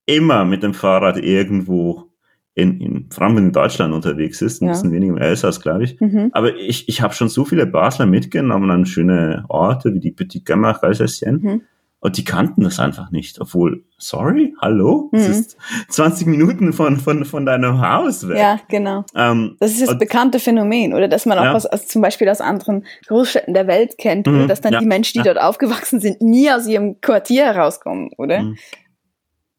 immer 0.07 0.45
mit 0.45 0.63
dem 0.65 0.75
Fahrrad 0.75 1.17
irgendwo 1.17 2.11
in, 2.55 2.81
in 2.81 3.09
vor 3.11 3.25
allem 3.27 3.37
in 3.39 3.53
Deutschland 3.53 3.93
unterwegs 3.93 4.41
ist, 4.41 4.63
ein 4.63 4.67
Ja. 4.67 4.73
bisschen 4.73 4.93
weniger 4.93 5.13
im 5.15 5.19
Elsass, 5.19 5.61
glaube 5.61 5.85
ich. 5.85 6.01
Mhm. 6.01 6.31
Aber 6.33 6.55
ich, 6.57 6.89
ich 6.89 7.03
habe 7.03 7.13
schon 7.15 7.29
so 7.29 7.45
viele 7.45 7.67
Basler 7.67 8.07
mitgenommen 8.07 8.71
an 8.71 8.87
schöne 8.87 9.45
Orte 9.49 9.93
wie 9.93 10.01
die 10.01 10.13
Petit 10.13 10.45
Gamach, 10.45 10.83
Alsacien. 10.83 11.41
Mhm. 11.43 11.63
Und 11.99 12.19
die 12.19 12.25
kannten 12.25 12.63
das 12.63 12.79
einfach 12.81 13.11
nicht. 13.11 13.41
Obwohl, 13.41 13.83
sorry, 13.97 14.55
hallo? 14.61 15.09
Es 15.13 15.27
Mhm. 15.27 15.33
ist 15.33 15.57
20 15.89 16.27
Minuten 16.27 16.73
von, 16.75 16.99
von, 16.99 17.25
von 17.25 17.47
deinem 17.47 17.81
Haus 17.81 18.29
weg. 18.29 18.37
Ja, 18.37 18.61
genau. 18.69 19.05
Ähm, 19.17 19.57
Das 19.59 19.73
ist 19.73 19.81
das 19.83 19.89
Und- 19.93 19.99
bekannte 20.01 20.39
Phänomen, 20.39 20.93
oder 20.93 21.09
dass 21.09 21.25
man 21.25 21.39
auch 21.39 21.45
Ja. 21.45 21.53
aus, 21.55 21.65
aus, 21.65 21.87
zum 21.89 22.03
Beispiel 22.03 22.29
aus 22.29 22.43
anderen 22.43 22.85
Großstädten 23.09 23.55
der 23.55 23.67
Welt 23.67 23.97
kennt, 23.97 24.27
Mhm, 24.27 24.35
oder 24.37 24.47
dass 24.49 24.61
dann 24.61 24.75
ja, 24.75 24.81
die 24.81 24.87
Menschen, 24.87 25.23
die 25.23 25.27
dort 25.27 25.41
aufgewachsen 25.41 25.99
sind, 25.99 26.21
nie 26.21 26.51
aus 26.53 26.69
ihrem 26.69 27.01
Quartier 27.01 27.47
herauskommen, 27.47 28.11
oder? 28.19 28.43
Mhm. 28.43 28.57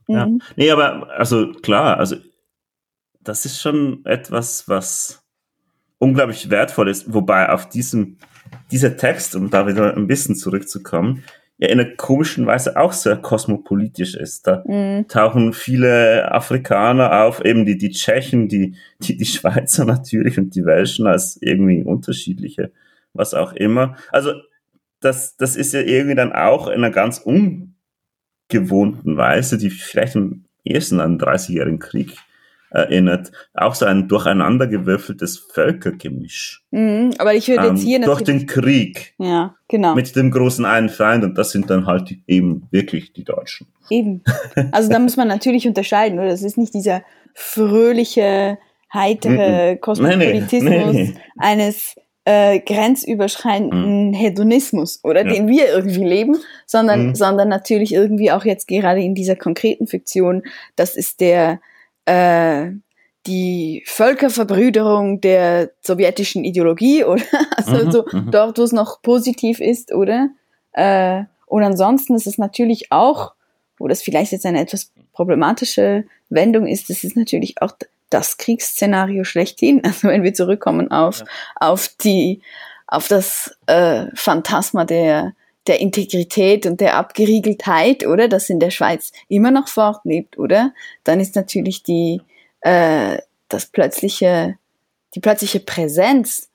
Ja. 0.07 0.27
Mhm. 0.27 0.39
Nee, 0.55 0.69
aber 0.69 1.09
also 1.17 1.51
klar, 1.63 1.97
also 1.97 2.15
das 3.25 3.45
ist 3.45 3.61
schon 3.61 4.05
etwas, 4.05 4.67
was 4.69 5.23
unglaublich 5.97 6.49
wertvoll 6.49 6.89
ist, 6.89 7.13
wobei 7.13 7.49
auf 7.49 7.69
diesem, 7.69 8.17
dieser 8.71 8.95
Text, 8.97 9.35
um 9.35 9.49
da 9.49 9.67
wieder 9.67 9.95
ein 9.95 10.07
bisschen 10.07 10.35
zurückzukommen, 10.35 11.23
ja 11.57 11.69
in 11.69 11.79
einer 11.79 11.89
komischen 11.95 12.45
Weise 12.45 12.75
auch 12.77 12.91
sehr 12.91 13.15
kosmopolitisch 13.15 14.15
ist. 14.15 14.45
Da 14.45 14.63
Mhm. 14.67 15.07
tauchen 15.07 15.53
viele 15.53 16.31
Afrikaner 16.31 17.23
auf, 17.23 17.43
eben 17.43 17.65
die, 17.65 17.77
die 17.77 17.91
Tschechen, 17.91 18.49
die, 18.49 18.75
die, 18.99 19.15
die 19.17 19.25
Schweizer 19.25 19.85
natürlich 19.85 20.37
und 20.37 20.53
die 20.55 20.65
Welschen 20.65 21.07
als 21.07 21.37
irgendwie 21.41 21.83
unterschiedliche, 21.83 22.71
was 23.13 23.33
auch 23.33 23.53
immer. 23.53 23.95
Also 24.11 24.33
das, 24.99 25.37
das 25.37 25.55
ist 25.55 25.73
ja 25.73 25.81
irgendwie 25.81 26.15
dann 26.15 26.33
auch 26.33 26.67
in 26.67 26.83
einer 26.83 26.91
ganz 26.91 27.19
ungewohnten 27.19 29.17
Weise, 29.17 29.57
die 29.57 29.69
vielleicht 29.69 30.15
am 30.15 30.45
ehesten 30.63 30.99
an 30.99 31.17
den 31.17 31.27
30-jährigen 31.27 31.79
Krieg 31.79 32.17
erinnert, 32.75 33.31
auch 33.53 33.73
so 33.75 33.85
ein 33.85 34.07
durcheinandergewürfeltes 34.07 35.37
Völkergemisch. 35.53 36.63
Mhm. 36.71 37.11
Aber 37.17 37.33
ich 37.33 37.47
würde 37.47 37.67
Ähm, 37.67 37.75
jetzt 37.75 37.83
hier 37.85 37.99
durch 38.01 38.19
natürlich. 38.19 38.41
den 38.41 38.47
Krieg 38.47 39.13
ja, 39.17 39.55
genau. 39.67 39.95
mit 39.95 40.15
dem 40.15 40.31
großen 40.31 40.65
einen 40.65 40.89
Feind 40.89 41.23
und 41.23 41.37
das 41.37 41.51
sind 41.51 41.69
dann 41.69 41.85
halt 41.87 42.13
eben 42.27 42.67
wirklich 42.71 43.13
die 43.13 43.23
Deutschen. 43.23 43.67
Eben. 43.89 44.23
Also 44.71 44.89
da 44.89 44.99
muss 44.99 45.17
man 45.17 45.27
natürlich 45.27 45.67
unterscheiden, 45.67 46.19
oder? 46.19 46.29
Das 46.29 46.43
ist 46.43 46.57
nicht 46.57 46.73
dieser 46.73 47.03
fröhliche, 47.33 48.57
heitere 48.93 49.77
Kosmopolitismus 49.77 50.69
Nee, 50.69 50.85
nee, 50.85 51.03
nee. 51.13 51.13
eines 51.37 51.95
äh, 52.27 52.59
grenzüberschreitenden 52.59 54.13
Hedonismus, 54.13 54.99
oder 55.03 55.25
Ja. 55.25 55.33
den 55.33 55.47
wir 55.47 55.67
irgendwie 55.69 56.03
leben, 56.03 56.37
sondern, 56.65 57.07
Mhm. 57.07 57.15
sondern 57.15 57.49
natürlich 57.49 57.93
irgendwie 57.93 58.31
auch 58.31 58.45
jetzt 58.45 58.67
gerade 58.67 59.01
in 59.01 59.13
dieser 59.13 59.35
konkreten 59.35 59.85
Fiktion, 59.87 60.41
das 60.75 60.95
ist 60.95 61.21
der 61.21 61.59
äh, 62.05 62.71
die 63.27 63.83
Völkerverbrüderung 63.85 65.21
der 65.21 65.71
sowjetischen 65.81 66.43
Ideologie, 66.43 67.03
oder? 67.05 67.23
Also 67.57 67.85
Mhm, 67.85 67.91
so 67.91 68.05
mhm. 68.11 68.31
dort, 68.31 68.57
wo 68.57 68.63
es 68.63 68.71
noch 68.71 69.01
positiv 69.01 69.59
ist, 69.59 69.93
oder? 69.93 70.29
Äh, 70.73 71.23
und 71.47 71.63
ansonsten 71.63 72.15
ist 72.15 72.27
es 72.27 72.37
natürlich 72.37 72.91
auch, 72.91 73.33
wo 73.77 73.87
das 73.87 74.01
vielleicht 74.01 74.31
jetzt 74.31 74.45
eine 74.45 74.61
etwas 74.61 74.91
problematische 75.13 76.05
Wendung 76.29 76.67
ist, 76.67 76.89
das 76.89 77.03
ist 77.03 77.15
natürlich 77.15 77.61
auch 77.61 77.73
das 78.09 78.37
Kriegsszenario 78.37 79.23
schlechthin. 79.23 79.81
Also 79.85 80.07
wenn 80.07 80.23
wir 80.23 80.33
zurückkommen 80.33 80.91
auf, 80.91 81.23
auf 81.55 81.89
die, 82.03 82.41
auf 82.87 83.07
das 83.07 83.57
äh, 83.67 84.07
Phantasma 84.13 84.85
der, 84.85 85.33
der 85.67 85.81
Integrität 85.81 86.65
und 86.65 86.79
der 86.81 86.95
Abgeriegeltheit, 86.95 88.05
oder, 88.05 88.27
das 88.27 88.49
in 88.49 88.59
der 88.59 88.69
Schweiz 88.69 89.11
immer 89.27 89.51
noch 89.51 89.67
fortlebt, 89.67 90.37
oder? 90.37 90.73
Dann 91.03 91.19
ist 91.19 91.35
natürlich 91.35 91.83
die, 91.83 92.21
äh, 92.61 93.17
das 93.49 93.65
plötzliche, 93.67 94.57
die 95.15 95.19
plötzliche 95.19 95.59
Präsenz 95.59 96.49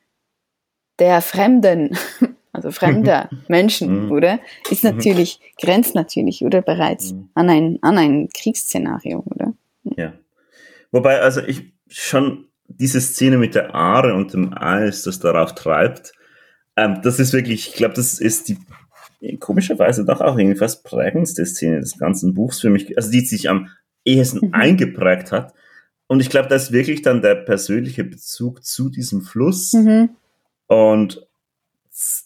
der 0.99 1.23
Fremden, 1.23 1.97
also 2.53 2.71
fremder 2.71 3.29
Menschen, 3.49 4.07
Mhm. 4.07 4.13
oder? 4.13 4.39
Ist 4.71 4.85
natürlich, 4.85 5.41
grenzt 5.61 5.95
natürlich, 5.95 6.45
oder 6.45 6.63
bereits 6.63 7.13
Mhm. 7.13 7.31
an 7.35 7.51
ein, 7.51 7.79
an 7.83 7.99
ein 7.99 8.29
Kriegsszenario, 8.29 9.25
oder? 9.27 9.53
Ja. 9.97 10.13
Wobei, 10.93 11.21
also 11.21 11.41
ich 11.43 11.73
schon 11.89 12.47
diese 12.69 13.01
Szene 13.01 13.39
mit 13.39 13.55
der 13.57 13.75
Aare 13.75 14.15
und 14.15 14.33
dem 14.33 14.57
Eis, 14.57 15.03
das 15.03 15.19
darauf 15.19 15.55
treibt, 15.55 16.13
ähm, 16.77 17.01
das 17.03 17.19
ist 17.19 17.33
wirklich, 17.33 17.69
ich 17.69 17.75
glaube, 17.75 17.95
das 17.95 18.21
ist 18.21 18.49
die 18.49 18.59
komischerweise 19.39 20.05
doch 20.05 20.21
auch 20.21 20.39
irgendwie 20.39 20.59
fast 20.59 20.85
prägendste 20.85 21.45
Szene 21.47 21.81
des 21.81 21.99
ganzen 21.99 22.35
Buchs 22.35 22.61
für 22.61 22.71
mich, 22.71 22.97
also 22.97 23.11
die 23.11 23.21
sich 23.21 23.49
am 23.49 23.69
ehesten 24.05 24.47
Mhm. 24.49 24.55
eingeprägt 24.55 25.31
hat. 25.33 25.53
Und 26.07 26.21
ich 26.21 26.31
glaube, 26.31 26.49
da 26.49 26.57
ist 26.57 26.73
wirklich 26.73 27.03
dann 27.03 27.23
der 27.23 27.35
persönliche 27.37 28.03
Bezug 28.05 28.65
zu 28.65 28.89
diesem 28.89 29.21
Fluss 29.23 29.73
Mhm. 29.75 30.11
und 30.67 31.27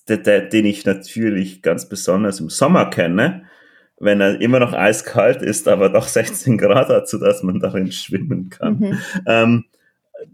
der, 0.08 0.18
der, 0.18 0.40
den 0.42 0.66
ich 0.66 0.84
natürlich 0.84 1.62
ganz 1.62 1.88
besonders 1.88 2.38
im 2.40 2.48
Sommer 2.48 2.90
kenne, 2.90 3.44
wenn 3.98 4.20
er 4.20 4.40
immer 4.40 4.60
noch 4.60 4.72
eiskalt 4.72 5.42
ist, 5.42 5.66
aber 5.68 5.88
doch 5.88 6.06
16 6.08 6.58
Grad 6.58 6.88
hat, 6.88 7.08
sodass 7.08 7.42
man 7.42 7.58
darin 7.60 7.90
schwimmen 7.90 8.50
kann. 8.50 8.78
Mhm. 8.78 8.98
Ähm, 9.26 9.64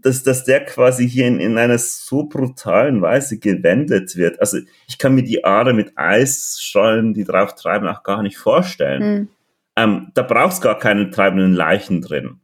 dass, 0.01 0.23
dass 0.23 0.43
der 0.43 0.65
quasi 0.65 1.09
hier 1.09 1.27
in, 1.27 1.39
in 1.39 1.57
einer 1.57 1.77
so 1.77 2.23
brutalen 2.23 3.01
Weise 3.01 3.39
gewendet 3.39 4.15
wird. 4.15 4.39
Also 4.39 4.59
ich 4.87 4.97
kann 4.97 5.15
mir 5.15 5.23
die 5.23 5.43
Aare 5.43 5.73
mit 5.73 5.97
Eisschollen, 5.97 7.13
die 7.13 7.23
drauf 7.23 7.55
treiben, 7.55 7.87
auch 7.87 8.03
gar 8.03 8.23
nicht 8.23 8.37
vorstellen. 8.37 9.13
Mhm. 9.13 9.27
Ähm, 9.75 10.11
da 10.13 10.23
brauchst 10.23 10.61
gar 10.61 10.77
keine 10.77 11.09
treibenden 11.09 11.53
Leichen 11.53 12.01
drin. 12.01 12.41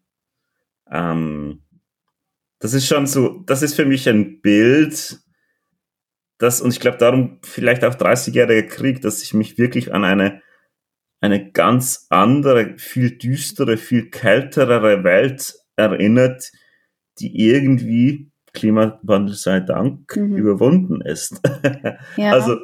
Ähm, 0.90 1.62
das 2.60 2.74
ist 2.74 2.88
schon 2.88 3.06
so, 3.06 3.44
das 3.46 3.62
ist 3.62 3.76
für 3.76 3.86
mich 3.86 4.08
ein 4.10 4.42
Bild, 4.42 5.20
das, 6.38 6.62
und 6.62 6.72
ich 6.72 6.80
glaube 6.80 6.98
darum 6.98 7.40
vielleicht 7.44 7.84
auch 7.84 7.96
30-jähriger 7.96 8.68
Krieg, 8.68 9.02
dass 9.02 9.24
ich 9.24 9.34
mich 9.34 9.58
wirklich 9.58 9.94
an 9.94 10.04
eine, 10.04 10.42
eine 11.20 11.52
ganz 11.52 12.08
andere, 12.10 12.78
viel 12.78 13.18
düstere, 13.18 13.78
viel 13.78 14.10
kältere 14.10 15.04
Welt 15.04 15.56
erinnert, 15.76 16.52
die 17.20 17.48
irgendwie, 17.48 18.28
Klimawandel 18.54 19.36
sei 19.36 19.60
Dank, 19.60 20.16
Mhm. 20.16 20.36
überwunden 20.38 21.02
ist. 21.02 21.40
Ja. 22.18 22.32
Also, 22.32 22.58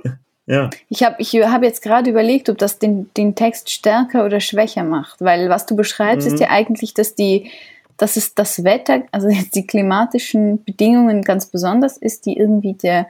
ja. 0.46 0.70
Ich 0.90 1.04
habe 1.04 1.16
ich 1.20 1.34
hab 1.36 1.64
jetzt 1.64 1.82
gerade 1.82 2.10
überlegt, 2.10 2.50
ob 2.50 2.58
das 2.58 2.80
den, 2.80 3.10
den 3.16 3.36
Text 3.36 3.70
stärker 3.70 4.26
oder 4.26 4.40
schwächer 4.40 4.84
macht, 4.84 5.22
weil 5.22 5.50
was 5.50 5.66
du 5.66 5.76
beschreibst, 5.76 6.28
Mhm. 6.28 6.34
ist 6.34 6.40
ja 6.40 6.50
eigentlich, 6.50 6.94
dass 6.94 7.16
die, 7.16 7.50
dass 7.98 8.18
es 8.18 8.34
das 8.36 8.64
Wetter, 8.64 9.04
also 9.12 9.30
die 9.54 9.68
klimatischen 9.68 10.64
Bedingungen 10.64 11.22
ganz 11.22 11.46
besonders 11.46 11.98
ist, 11.98 12.26
die 12.26 12.36
irgendwie 12.38 12.74
der, 12.74 13.08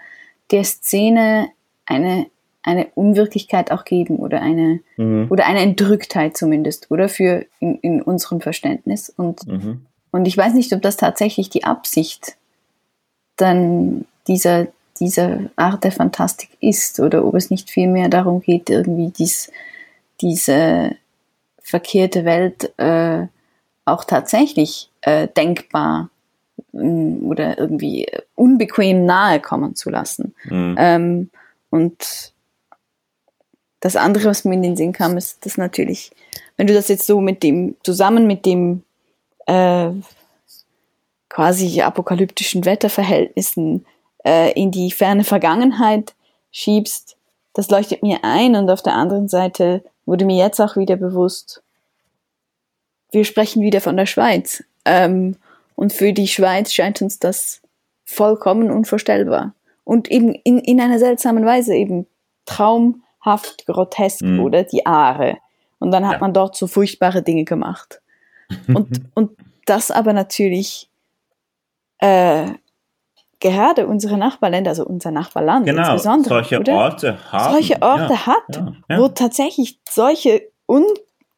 der 0.51 0.63
Szene 0.65 1.47
eine, 1.85 2.27
eine 2.63 2.87
Unwirklichkeit 2.95 3.71
auch 3.71 3.83
geben 3.85 4.17
oder 4.17 4.41
eine, 4.41 4.79
Mhm. 4.97 5.27
oder 5.29 5.45
eine 5.47 5.61
Entrücktheit 5.61 6.35
zumindest, 6.37 6.91
oder 6.91 7.09
für 7.09 7.45
in, 7.59 7.75
in 7.81 8.01
unserem 8.01 8.41
Verständnis. 8.41 9.09
Und, 9.09 9.47
Mhm. 9.47 9.85
Und 10.13 10.27
ich 10.27 10.37
weiß 10.37 10.53
nicht, 10.53 10.71
ob 10.73 10.81
das 10.83 10.95
tatsächlich 10.95 11.49
die 11.49 11.63
Absicht 11.63 12.37
dann 13.35 14.05
dieser, 14.27 14.67
dieser 14.99 15.39
Art 15.55 15.83
der 15.83 15.91
Fantastik 15.91 16.49
ist 16.61 16.99
oder 16.99 17.25
ob 17.25 17.33
es 17.33 17.49
nicht 17.49 17.71
vielmehr 17.71 18.09
darum 18.09 18.39
geht, 18.39 18.69
irgendwie 18.69 19.09
dies, 19.09 19.51
diese 20.21 20.95
verkehrte 21.63 22.25
Welt 22.25 22.77
äh, 22.77 23.25
auch 23.85 24.03
tatsächlich 24.03 24.91
äh, 25.01 25.27
denkbar 25.29 26.11
mm, 26.73 27.25
oder 27.25 27.57
irgendwie 27.57 28.05
unbequem 28.35 29.07
nahe 29.07 29.39
kommen 29.39 29.75
zu 29.75 29.89
lassen. 29.89 30.35
Mhm. 30.43 30.75
Ähm, 30.77 31.29
und 31.71 32.33
das 33.79 33.95
andere, 33.95 34.25
was 34.25 34.45
mir 34.45 34.53
in 34.53 34.61
den 34.61 34.77
Sinn 34.77 34.93
kam, 34.93 35.17
ist 35.17 35.43
das 35.43 35.57
natürlich, 35.57 36.11
wenn 36.55 36.67
du 36.67 36.75
das 36.75 36.87
jetzt 36.87 37.07
so 37.07 37.19
mit 37.19 37.41
dem, 37.41 37.77
zusammen 37.81 38.27
mit 38.27 38.45
dem 38.45 38.83
äh, 39.47 39.89
quasi 41.29 41.81
apokalyptischen 41.81 42.65
Wetterverhältnissen 42.65 43.85
äh, 44.25 44.51
in 44.53 44.71
die 44.71 44.91
ferne 44.91 45.23
Vergangenheit 45.23 46.13
schiebst, 46.51 47.17
das 47.53 47.69
leuchtet 47.69 48.03
mir 48.03 48.19
ein 48.23 48.55
und 48.55 48.69
auf 48.69 48.81
der 48.81 48.93
anderen 48.93 49.27
Seite 49.27 49.83
wurde 50.05 50.25
mir 50.25 50.37
jetzt 50.37 50.59
auch 50.59 50.75
wieder 50.75 50.95
bewusst, 50.95 51.63
wir 53.11 53.25
sprechen 53.25 53.61
wieder 53.61 53.79
von 53.81 53.95
der 53.97 54.05
Schweiz. 54.07 54.63
Ähm, 54.85 55.37
und 55.75 55.93
für 55.93 56.13
die 56.13 56.27
Schweiz 56.27 56.73
scheint 56.73 57.01
uns 57.01 57.19
das 57.19 57.61
vollkommen 58.05 58.71
unvorstellbar. 58.71 59.53
Und 59.83 60.09
eben 60.09 60.33
in, 60.43 60.57
in 60.59 60.79
einer 60.81 60.99
seltsamen 60.99 61.45
Weise 61.45 61.75
eben 61.75 62.07
traumhaft 62.45 63.65
grotesk 63.67 64.21
Mhm. 64.21 64.39
oder 64.39 64.63
die 64.63 64.85
Aare. 64.85 65.37
Und 65.79 65.91
dann 65.91 66.05
hat 66.05 66.13
Ja. 66.13 66.19
man 66.19 66.33
dort 66.33 66.55
so 66.55 66.67
furchtbare 66.67 67.21
Dinge 67.21 67.43
gemacht. 67.43 68.01
Und, 68.67 69.01
und 69.15 69.31
das 69.65 69.91
aber 69.91 70.13
natürlich 70.13 70.89
äh, 71.99 72.47
gerade 73.39 73.87
unsere 73.87 74.17
Nachbarländer, 74.17 74.71
also 74.71 74.85
unser 74.85 75.11
Nachbarland 75.11 75.65
Genau, 75.65 75.81
insbesondere, 75.81 76.35
solche 76.35 76.59
oder? 76.59 76.73
Orte 76.73 77.31
haben. 77.31 77.53
solche 77.53 77.81
Orte 77.81 78.13
ja, 78.13 78.25
hat, 78.27 78.55
ja, 78.55 78.73
ja. 78.89 78.99
wo 78.99 79.07
tatsächlich 79.09 79.79
solche 79.89 80.49
un 80.67 80.85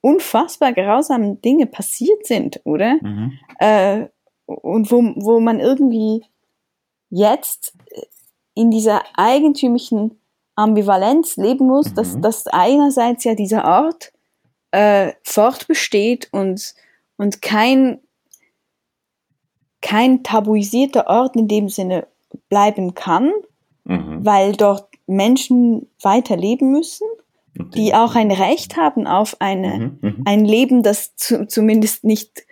unfassbar 0.02 0.72
grausamen 0.72 1.42
Dinge 1.42 1.66
passiert 1.66 2.28
sind, 2.28 2.62
oder? 2.64 2.98
Mhm. 3.02 3.32
Äh, 3.58 4.06
und 4.46 4.92
wo, 4.92 4.98
wo 5.16 5.40
man 5.40 5.60
irgendwie 5.60 6.24
jetzt 7.10 7.74
in 8.54 8.70
dieser 8.70 9.02
eigentümlichen 9.16 10.20
Ambivalenz 10.56 11.38
leben 11.38 11.66
muss, 11.66 11.92
dass, 11.96 12.16
Mhm. 12.16 12.22
dass 12.22 12.46
einerseits 12.48 13.24
ja 13.24 13.34
dieser 13.34 13.66
Ort 13.66 14.14
äh, 14.70 15.14
fortbesteht 15.24 16.30
und, 16.32 16.76
und 17.18 17.42
kein, 17.42 18.00
kein 19.82 20.24
tabuisierter 20.24 21.08
Ort 21.08 21.36
in 21.36 21.48
dem 21.48 21.70
Sinne 21.70 22.08
bleiben 22.50 22.94
kann, 22.96 23.32
Mhm. 23.84 24.26
weil 24.26 24.54
dort 24.54 24.90
Menschen 25.08 25.90
weiterleben 26.02 26.72
müssen, 26.72 27.08
die 27.76 27.94
auch 27.94 28.16
ein 28.16 28.32
Recht 28.32 28.76
haben 28.78 29.06
auf 29.08 29.38
eine, 29.40 29.78
Mhm. 29.78 29.98
Mhm. 30.02 30.22
ein 30.26 30.44
Leben, 30.46 30.82
das 30.84 31.16
zu, 31.16 31.48
zumindest 31.48 32.04
nicht 32.04 32.46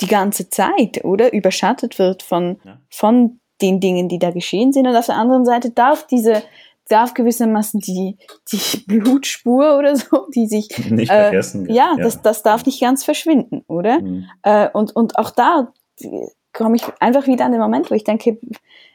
die 0.00 0.08
ganze 0.08 0.50
Zeit, 0.50 1.04
oder? 1.04 1.32
Überschattet 1.32 1.98
wird 2.00 2.22
von, 2.24 2.58
Ja. 2.64 2.80
von 2.90 3.38
den 3.62 3.78
Dingen, 3.78 4.08
die 4.08 4.18
da 4.18 4.32
geschehen 4.32 4.72
sind. 4.72 4.88
Und 4.88 4.96
auf 4.96 5.06
der 5.06 5.14
anderen 5.16 5.44
Seite 5.46 5.70
darf 5.70 6.06
diese, 6.08 6.42
darf 6.88 7.14
gewissermaßen 7.14 7.80
die, 7.80 8.18
die 8.50 8.78
Blutspur 8.86 9.78
oder 9.78 9.96
so, 9.96 10.26
die 10.34 10.46
sich, 10.46 10.68
Nicht 10.90 11.10
äh, 11.10 11.22
vergessen. 11.24 11.70
ja, 11.70 11.94
Das, 11.98 12.22
das 12.22 12.42
darf 12.42 12.66
nicht 12.66 12.80
ganz 12.80 13.04
verschwinden, 13.04 13.64
oder? 13.66 14.00
Mhm. 14.00 14.26
Äh, 14.42 14.68
und, 14.72 14.94
und 14.94 15.18
auch 15.18 15.30
da 15.30 15.72
äh, 16.00 16.26
komme 16.52 16.76
ich 16.76 16.84
einfach 17.00 17.26
wieder 17.26 17.44
an 17.44 17.52
den 17.52 17.60
Moment, 17.60 17.90
wo 17.90 17.94
ich 17.94 18.04
denke, 18.04 18.38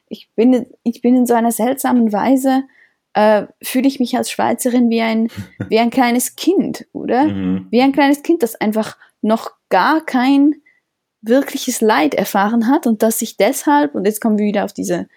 ich 0.09 0.29
bin, 0.35 0.67
ich 0.83 1.01
bin 1.01 1.15
in 1.15 1.25
so 1.25 1.33
einer 1.33 1.51
seltsamen 1.51 2.13
Weise, 2.13 2.63
äh, 3.13 3.47
fühle 3.63 3.87
ich 3.87 3.99
mich 3.99 4.15
als 4.15 4.29
Schweizerin 4.29 4.89
wie 4.89 5.01
ein, 5.01 5.29
wie 5.69 5.79
ein 5.79 5.89
kleines 5.89 6.35
Kind, 6.35 6.85
oder? 6.93 7.25
Mhm. 7.25 7.67
Wie 7.71 7.81
ein 7.81 7.93
kleines 7.93 8.21
Kind, 8.23 8.43
das 8.43 8.55
einfach 8.55 8.97
noch 9.21 9.51
gar 9.69 10.05
kein 10.05 10.55
wirkliches 11.21 11.81
Leid 11.81 12.13
erfahren 12.13 12.67
hat 12.67 12.85
und 12.85 13.01
das 13.01 13.19
sich 13.19 13.37
deshalb, 13.37 13.95
und 13.95 14.05
jetzt 14.05 14.21
kommen 14.21 14.37
wir 14.37 14.45
wieder 14.45 14.65
auf 14.65 14.71
diese 14.73 15.07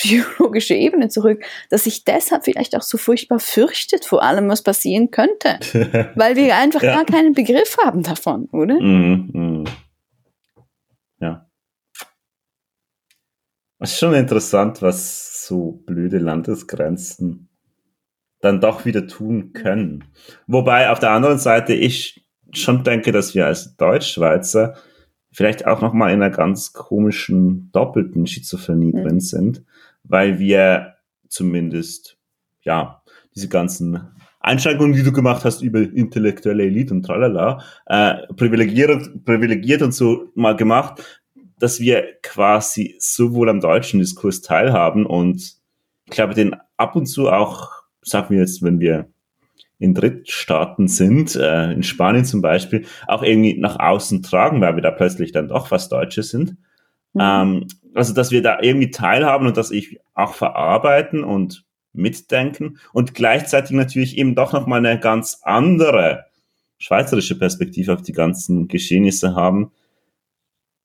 psychologische 0.00 0.74
Ebene 0.74 1.08
zurück, 1.08 1.44
dass 1.68 1.84
sich 1.84 2.04
deshalb 2.04 2.44
vielleicht 2.44 2.74
auch 2.76 2.82
so 2.82 2.96
furchtbar 2.98 3.38
fürchtet 3.38 4.04
vor 4.06 4.22
allem, 4.22 4.48
was 4.48 4.62
passieren 4.62 5.10
könnte, 5.10 5.58
weil 6.16 6.36
wir 6.36 6.56
einfach 6.56 6.82
Ja. 6.82 6.94
gar 6.96 7.04
keinen 7.04 7.34
Begriff 7.34 7.76
haben 7.84 8.02
davon, 8.02 8.46
oder? 8.46 8.80
Mhm. 8.80 9.30
Mhm. 9.32 9.64
Ja. 11.20 11.46
Es 13.78 13.92
ist 13.92 13.98
schon 13.98 14.14
interessant, 14.14 14.82
was 14.82 15.46
so 15.46 15.82
blöde 15.86 16.18
Landesgrenzen 16.18 17.48
dann 18.40 18.60
doch 18.60 18.84
wieder 18.86 19.06
tun 19.06 19.52
können. 19.52 20.04
Wobei 20.46 20.90
auf 20.90 20.98
der 20.98 21.10
anderen 21.10 21.38
Seite 21.38 21.74
ich 21.74 22.26
schon 22.52 22.84
denke, 22.84 23.12
dass 23.12 23.34
wir 23.34 23.46
als 23.46 23.76
Deutschschweizer 23.76 24.76
vielleicht 25.32 25.66
auch 25.66 25.80
noch 25.82 25.92
mal 25.92 26.08
in 26.12 26.22
einer 26.22 26.34
ganz 26.34 26.72
komischen 26.72 27.70
doppelten 27.72 28.26
Schizophrenie 28.26 28.92
Mhm. 28.92 29.02
drin 29.02 29.20
sind, 29.20 29.62
weil 30.10 30.38
wir 30.38 30.96
zumindest 31.28 32.18
ja 32.62 33.02
diese 33.34 33.48
ganzen 33.48 34.10
Einschränkungen, 34.40 34.94
die 34.94 35.02
du 35.02 35.12
gemacht 35.12 35.44
hast 35.44 35.62
über 35.62 35.80
intellektuelle 35.80 36.64
Elite 36.64 36.92
und 36.92 37.02
tralala, 37.02 37.62
äh, 37.86 38.26
privilegiert, 38.34 39.24
privilegiert 39.24 39.82
und 39.82 39.92
so 39.92 40.30
mal 40.34 40.56
gemacht, 40.56 41.02
dass 41.58 41.78
wir 41.78 42.04
quasi 42.22 42.96
sowohl 42.98 43.48
am 43.50 43.60
deutschen 43.60 44.00
Diskurs 44.00 44.40
teilhaben 44.40 45.06
und 45.06 45.56
ich 46.06 46.10
glaube, 46.10 46.34
den 46.34 46.56
ab 46.76 46.96
und 46.96 47.06
zu 47.06 47.30
auch 47.30 47.70
sagen 48.02 48.30
wir 48.30 48.40
jetzt, 48.40 48.62
wenn 48.62 48.80
wir 48.80 49.08
in 49.78 49.94
Drittstaaten 49.94 50.88
sind, 50.88 51.36
äh, 51.36 51.72
in 51.72 51.82
Spanien 51.82 52.24
zum 52.24 52.42
Beispiel, 52.42 52.84
auch 53.06 53.22
irgendwie 53.22 53.58
nach 53.58 53.78
außen 53.78 54.22
tragen, 54.22 54.60
weil 54.60 54.74
wir 54.74 54.82
da 54.82 54.90
plötzlich 54.90 55.32
dann 55.32 55.48
doch 55.48 55.70
was 55.70 55.88
Deutsche 55.88 56.22
sind. 56.22 56.56
Mhm. 57.12 57.20
Ähm, 57.20 57.66
also, 57.94 58.14
dass 58.14 58.30
wir 58.30 58.42
da 58.42 58.60
irgendwie 58.60 58.90
teilhaben 58.90 59.46
und 59.46 59.56
dass 59.56 59.70
ich 59.70 59.98
auch 60.14 60.34
verarbeiten 60.34 61.24
und 61.24 61.64
mitdenken 61.92 62.78
und 62.92 63.14
gleichzeitig 63.14 63.72
natürlich 63.72 64.16
eben 64.16 64.34
doch 64.34 64.52
nochmal 64.52 64.78
eine 64.78 65.00
ganz 65.00 65.40
andere 65.42 66.26
schweizerische 66.78 67.38
Perspektive 67.38 67.92
auf 67.92 68.02
die 68.02 68.12
ganzen 68.12 68.68
Geschehnisse 68.68 69.34
haben. 69.34 69.72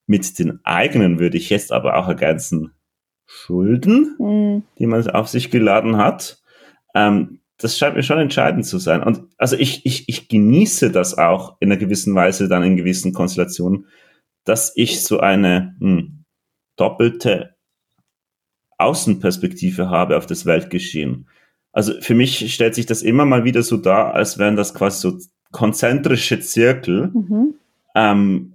Mit 0.08 0.38
den 0.40 0.60
eigenen 0.64 1.20
würde 1.20 1.38
ich 1.38 1.50
jetzt 1.50 1.72
aber 1.72 1.98
auch 1.98 2.08
ergänzen 2.08 2.72
Schulden, 3.26 4.16
mhm. 4.20 4.64
die 4.78 4.88
man 4.88 5.08
auf 5.10 5.28
sich 5.28 5.50
geladen 5.50 5.98
hat. 5.98 6.42
Ähm, 6.94 7.40
das 7.58 7.78
scheint 7.78 7.96
mir 7.96 8.04
schon 8.04 8.20
entscheidend 8.20 8.66
zu 8.66 8.78
sein. 8.78 9.02
Und 9.02 9.24
also 9.38 9.56
ich, 9.56 9.86
ich, 9.86 10.10
ich 10.10 10.28
genieße 10.28 10.92
das 10.92 11.18
auch 11.18 11.56
in 11.60 11.72
einer 11.72 11.80
gewissen 11.80 12.14
Weise 12.14 12.48
dann 12.48 12.64
in 12.64 12.76
gewissen 12.76 13.14
Konstellationen, 13.14 13.88
dass 14.46 14.72
ich 14.76 15.04
so 15.04 15.20
eine 15.20 15.76
hm, 15.80 16.24
doppelte 16.78 17.56
Außenperspektive 18.78 19.90
habe 19.90 20.18
auf 20.18 20.26
das 20.26 20.46
Weltgeschehen. 20.46 21.28
Also 21.72 21.94
für 22.00 22.16
mich 22.16 22.54
stellt 22.54 22.76
sich 22.76 22.86
das 22.86 23.02
immer 23.02 23.26
mal 23.26 23.44
wieder 23.44 23.64
so 23.64 23.78
dar, 23.78 24.14
als 24.14 24.38
wären 24.38 24.56
das 24.56 24.74
quasi 24.74 25.00
so 25.02 25.18
konzentrische 25.52 26.40
Zirkel, 26.40 27.12
mhm. 27.14 27.56
ähm, 27.96 28.54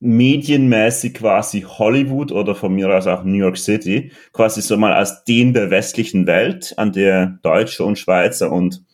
medienmäßig 0.00 1.14
quasi 1.14 1.60
Hollywood 1.60 2.32
oder 2.32 2.54
von 2.54 2.74
mir 2.74 2.92
aus 2.92 3.06
auch 3.06 3.22
New 3.22 3.36
York 3.36 3.56
City, 3.56 4.10
quasi 4.32 4.60
so 4.60 4.76
mal 4.76 4.92
als 4.92 5.24
den 5.24 5.52
der 5.52 5.70
westlichen 5.70 6.26
Welt, 6.26 6.74
an 6.76 6.92
der 6.92 7.38
Deutsche 7.42 7.84
und 7.84 7.98
Schweizer 7.98 8.50
und 8.50 8.84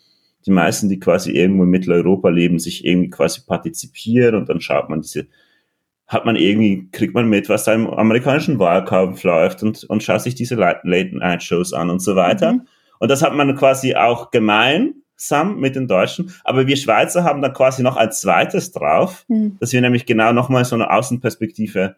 die 0.45 0.51
meisten, 0.51 0.89
die 0.89 0.99
quasi 0.99 1.33
irgendwo 1.33 1.65
in 1.65 1.71
Mitteleuropa 1.71 2.29
leben, 2.29 2.59
sich 2.59 2.85
irgendwie 2.85 3.11
quasi 3.11 3.41
partizipieren 3.47 4.35
und 4.35 4.49
dann 4.49 4.61
schaut 4.61 4.91
man 4.91 5.01
diese, 5.01 5.27
hat 6.09 6.25
man 6.25 6.37
irgendwie, 6.37 6.89
kriegt 6.91 7.15
man 7.15 7.29
mit, 7.29 7.49
was 7.49 7.65
da 7.65 7.75
im 7.75 7.87
amerikanischen 7.87 8.59
Wahlkampf 8.59 9.23
läuft 9.23 9.63
und, 9.63 9.85
und 9.85 10.03
schaut 10.03 10.23
sich 10.23 10.35
diese 10.35 10.55
Late-Night-Shows 10.55 11.75
an 11.75 11.91
und 11.91 12.01
so 12.01 12.17
weiter. 12.17 12.55
Mhm. 12.55 12.63
Und 12.99 13.11
das 13.11 13.23
hat 13.23 13.35
man 13.35 13.55
quasi 13.55 13.95
auch 13.95 14.31
gemein, 14.31 14.95
Sam 15.17 15.59
mit 15.59 15.77
den 15.77 15.87
Deutschen. 15.87 16.33
Aber 16.45 16.67
wir 16.67 16.77
Schweizer 16.77 17.25
haben 17.25 17.43
da 17.43 17.51
quasi 17.51 17.83
noch 17.83 17.97
ein 17.97 18.11
zweites 18.11 18.73
drauf, 18.73 19.25
mhm. 19.29 19.59
dass 19.61 19.73
wir 19.73 19.81
nämlich 19.81 20.07
genau 20.07 20.33
nochmal 20.33 20.65
so 20.65 20.77
eine 20.77 20.91
Außenperspektive 20.91 21.97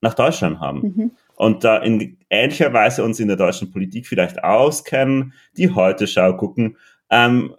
nach 0.00 0.14
Deutschland 0.14 0.60
haben. 0.60 0.80
Mhm. 0.80 1.10
Und 1.36 1.64
da 1.64 1.78
in 1.78 2.18
ähnlicher 2.28 2.72
Weise 2.72 3.02
uns 3.02 3.18
in 3.18 3.28
der 3.28 3.36
deutschen 3.36 3.70
Politik 3.70 4.06
vielleicht 4.06 4.44
auskennen, 4.44 5.32
die 5.56 5.70
heute 5.70 6.06
Schau 6.06 6.36
gucken, 6.36 6.76
ähm, 7.10 7.54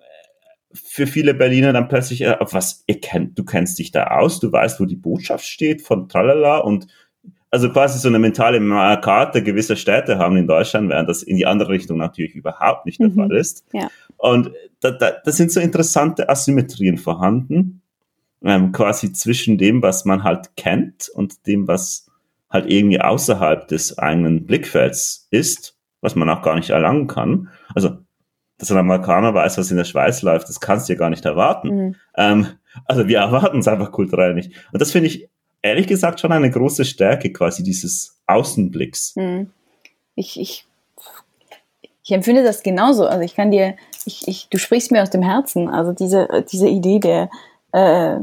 für 0.74 1.07
viele 1.07 1.34
Berliner 1.34 1.74
dann 1.74 1.88
plötzlich, 1.88 2.21
äh, 2.21 2.38
was, 2.39 2.84
ihr 2.88 2.99
kennt, 2.99 3.38
du 3.38 3.43
kennst 3.43 3.80
dich 3.80 3.91
da 3.91 4.07
aus, 4.07 4.39
du 4.39 4.51
weißt, 4.51 4.80
wo 4.80 4.86
die 4.86 4.95
Botschaft 4.95 5.45
steht 5.45 5.82
von 5.82 6.09
Tralala 6.09 6.57
und 6.59 6.88
also 7.51 7.69
quasi 7.69 7.99
so 7.99 8.07
eine 8.07 8.17
mentale 8.17 8.59
Karte 9.01 9.43
gewisser 9.43 9.76
Städte 9.76 10.17
haben 10.17 10.38
in 10.38 10.47
Deutschland, 10.47 10.89
während 10.89 11.07
das 11.07 11.21
in 11.21 11.38
die 11.38 11.45
andere 11.45 11.69
Richtung 11.69 11.99
natürlich 11.99 12.34
überhaupt 12.34 12.88
nicht 12.88 12.99
der 12.99 13.09
mhm. 13.09 13.13
Fall 13.13 13.32
ist. 13.36 13.63
Ja. 13.74 13.89
Und 14.17 14.51
da, 14.80 14.89
da, 14.89 15.11
da 15.24 15.32
sind 15.32 15.51
so 15.51 15.59
interessante 15.59 16.30
Asymmetrien 16.30 16.97
vorhanden, 16.97 17.84
ähm, 18.43 18.71
quasi 18.71 19.13
zwischen 19.13 19.59
dem, 19.59 19.84
was 19.84 20.03
man 20.03 20.24
halt 20.24 20.55
kennt 20.57 21.09
und 21.09 21.45
dem, 21.45 21.67
was 21.67 22.07
halt 22.49 22.71
irgendwie 22.71 22.99
außerhalb 22.99 23.67
des 23.67 23.99
eigenen 23.99 24.47
Blickfelds 24.47 25.28
ist, 25.30 25.78
was 26.01 26.15
man 26.15 26.30
auch 26.30 26.41
gar 26.41 26.55
nicht 26.55 26.71
erlangen 26.71 27.05
kann. 27.05 27.49
Also, 27.76 27.97
dass 28.58 28.72
ein 28.72 28.78
Amerikaner 28.78 29.34
weiß, 29.34 29.58
was 29.58 29.72
in 29.72 29.78
der 29.78 29.84
Schweiz 29.84 30.22
läuft, 30.22 30.49
das 30.49 30.60
kannst 30.60 30.88
du 30.88 30.93
ja 30.93 30.99
gar 30.99 31.10
nicht 31.10 31.26
erwarten. 31.26 31.68
Mhm. 31.70 31.95
Ähm, 32.16 32.47
also 32.86 33.08
wir 33.08 33.20
erwarten 33.20 33.60
es 33.60 33.68
einfach 33.68 33.91
kulturell 33.91 34.34
nicht. 34.34 34.51
Und 34.72 34.82
das 34.82 34.91
finde 34.91 35.08
ich 35.08 35.30
ehrlich 35.62 35.88
gesagt 35.88 36.20
schon 36.20 36.32
eine 36.32 36.51
große 36.51 36.86
Stärke 36.86 37.32
quasi 37.32 37.64
dieses 37.64 38.20
Außenblicks. 38.28 39.14
Hm. 39.16 39.49
Ich, 40.16 40.39
ich, 40.39 40.66
ich 42.04 42.12
empfinde 42.12 42.43
das 42.43 42.64
genauso. 42.64 43.06
Also 43.06 43.22
ich 43.22 43.36
kann 43.36 43.51
dir, 43.51 43.76
ich, 44.06 44.28
ich, 44.28 44.47
du 44.49 44.58
sprichst 44.60 44.91
mir 44.91 45.01
aus 45.01 45.10
dem 45.10 45.24
Herzen. 45.24 45.70
Also 45.70 45.93
diese, 45.93 46.28
diese 46.51 46.68
Idee 46.68 46.99
der, 46.99 47.30
äh, 47.72 48.20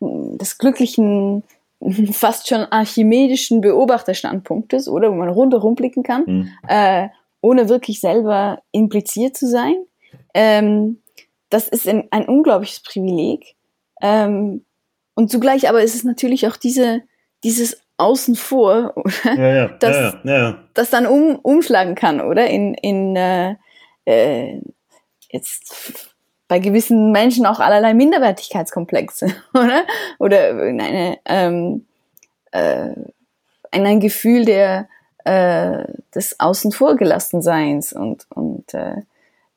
des 0.00 0.58
glücklichen, 0.58 1.42
fast 2.12 2.48
schon 2.48 2.60
archimedischen 2.70 3.60
Beobachterstandpunktes, 3.60 4.88
oder? 4.88 5.10
Wo 5.10 5.14
man 5.14 5.28
rundherum 5.28 5.74
blicken 5.74 6.02
kann, 6.02 6.24
mhm. 6.26 6.50
äh, 6.68 7.08
ohne 7.46 7.68
wirklich 7.68 8.00
selber 8.00 8.60
impliziert 8.72 9.36
zu 9.36 9.46
sein. 9.46 9.76
Ähm, 10.34 11.00
das 11.48 11.68
ist 11.68 11.88
ein, 11.88 12.08
ein 12.10 12.26
unglaubliches 12.26 12.80
Privileg. 12.80 13.54
Ähm, 14.02 14.64
und 15.14 15.30
zugleich 15.30 15.68
aber 15.68 15.82
ist 15.82 15.94
es 15.94 16.02
natürlich 16.02 16.48
auch 16.48 16.56
diese, 16.56 17.02
dieses 17.44 17.80
Außen 17.98 18.34
vor, 18.34 18.94
ja, 19.24 19.54
ja, 19.54 19.68
das, 19.68 20.16
ja, 20.24 20.38
ja, 20.38 20.64
das 20.74 20.90
dann 20.90 21.06
um, 21.06 21.36
umschlagen 21.36 21.94
kann, 21.94 22.20
oder? 22.20 22.48
In, 22.48 22.74
in 22.74 23.14
äh, 23.14 23.54
äh, 24.06 24.60
jetzt 25.30 26.12
bei 26.48 26.58
gewissen 26.58 27.12
Menschen 27.12 27.46
auch 27.46 27.60
allerlei 27.60 27.94
Minderwertigkeitskomplexe, 27.94 29.34
oder? 29.54 29.84
Oder 30.18 30.50
in 30.66 30.80
eine, 30.80 31.18
ähm, 31.24 31.86
äh, 32.50 32.90
in 33.70 33.86
ein 33.86 34.00
Gefühl 34.00 34.44
der 34.44 34.88
äh, 35.26 35.84
des 36.14 36.38
Außen 36.38 36.72
vor 36.72 36.96
gelassen 36.96 37.42
Seins 37.42 37.92
und 37.92 38.26
und 38.30 38.72
äh, 38.74 39.02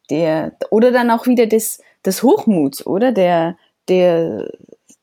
der 0.10 0.54
oder 0.72 0.92
dann 0.92 1.12
auch 1.12 1.28
wieder 1.28 1.46
des 1.46 1.82
des 2.06 2.24
Hochmuts, 2.24 2.86
oder 2.86 3.12
der 3.12 3.56
der 3.88 4.52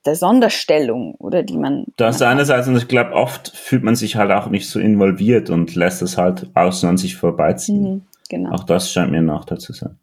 der 0.04 0.16
Sonderstellung 0.16 1.14
oder 1.16 1.42
die 1.42 1.56
man. 1.56 1.86
Das 1.96 2.22
einerseits 2.22 2.68
und 2.68 2.76
ich 2.76 2.88
glaube, 2.88 3.12
oft 3.12 3.48
fühlt 3.56 3.82
man 3.82 3.96
sich 3.96 4.16
halt 4.16 4.30
auch 4.30 4.48
nicht 4.48 4.68
so 4.68 4.78
involviert 4.78 5.50
und 5.50 5.74
lässt 5.74 6.02
es 6.02 6.16
halt 6.16 6.48
außen 6.54 6.88
an 6.88 6.96
sich 6.96 7.16
vorbeiziehen. 7.16 7.82
Mhm, 7.82 8.02
genau. 8.28 8.52
Auch 8.52 8.64
das 8.64 8.92
scheint 8.92 9.10
mir 9.10 9.18
ein 9.18 9.26
Nachteil 9.26 9.58
zu 9.58 9.72
sein. 9.72 9.98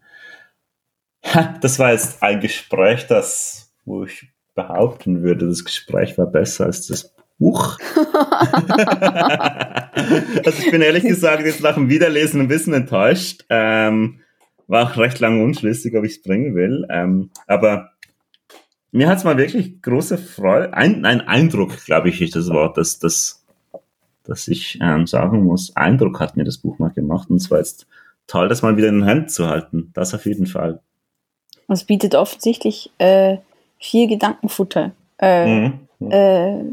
Das 1.61 1.79
war 1.79 1.93
jetzt 1.93 2.21
ein 2.21 2.41
Gespräch, 2.41 3.07
das, 3.07 3.71
wo 3.85 4.03
ich 4.03 4.27
behaupten 4.55 5.23
würde, 5.23 5.47
das 5.47 5.63
Gespräch 5.63 6.17
war 6.17 6.27
besser 6.27 6.65
als 6.65 6.87
das 6.87 7.12
Buch. 7.39 7.77
also 10.45 10.59
ich 10.59 10.71
bin 10.71 10.81
ehrlich 10.81 11.03
gesagt 11.03 11.45
jetzt 11.45 11.61
nach 11.61 11.75
dem 11.75 11.89
Wiederlesen 11.89 12.41
ein 12.41 12.47
bisschen 12.47 12.73
enttäuscht. 12.73 13.45
Ähm, 13.49 14.19
war 14.67 14.89
auch 14.89 14.97
recht 14.97 15.19
lange 15.19 15.43
unschlüssig, 15.43 15.95
ob 15.95 16.03
ich 16.03 16.13
es 16.13 16.21
bringen 16.21 16.55
will. 16.55 16.85
Ähm, 16.89 17.29
aber 17.47 17.91
mir 18.91 19.07
hat 19.07 19.17
es 19.17 19.23
mal 19.23 19.37
wirklich 19.37 19.81
große 19.81 20.17
Freude, 20.17 20.73
ein, 20.73 21.03
ein 21.05 21.21
Eindruck, 21.21 21.83
glaube 21.85 22.09
ich, 22.09 22.21
ist 22.21 22.35
das 22.35 22.49
Wort, 22.49 22.77
dass, 22.77 22.99
dass, 22.99 23.43
dass 24.23 24.47
ich 24.47 24.79
ähm, 24.81 25.07
sagen 25.07 25.43
muss, 25.43 25.75
Eindruck 25.75 26.19
hat 26.19 26.37
mir 26.37 26.43
das 26.43 26.59
Buch 26.59 26.79
mal 26.79 26.91
gemacht 26.91 27.29
und 27.29 27.37
es 27.37 27.49
war 27.49 27.57
jetzt 27.57 27.87
toll, 28.27 28.47
das 28.47 28.61
mal 28.61 28.77
wieder 28.77 28.89
in 28.89 28.99
den 28.99 29.07
Händen 29.07 29.29
zu 29.29 29.47
halten. 29.47 29.91
Das 29.93 30.13
auf 30.13 30.25
jeden 30.25 30.45
Fall. 30.45 30.79
Es 31.67 31.83
bietet 31.85 32.13
offensichtlich 32.13 32.91
äh, 32.99 33.37
viel 33.79 34.07
Gedankenfutter. 34.07 34.91
Äh, 35.19 35.69
mhm. 35.69 35.79
äh, 36.09 36.63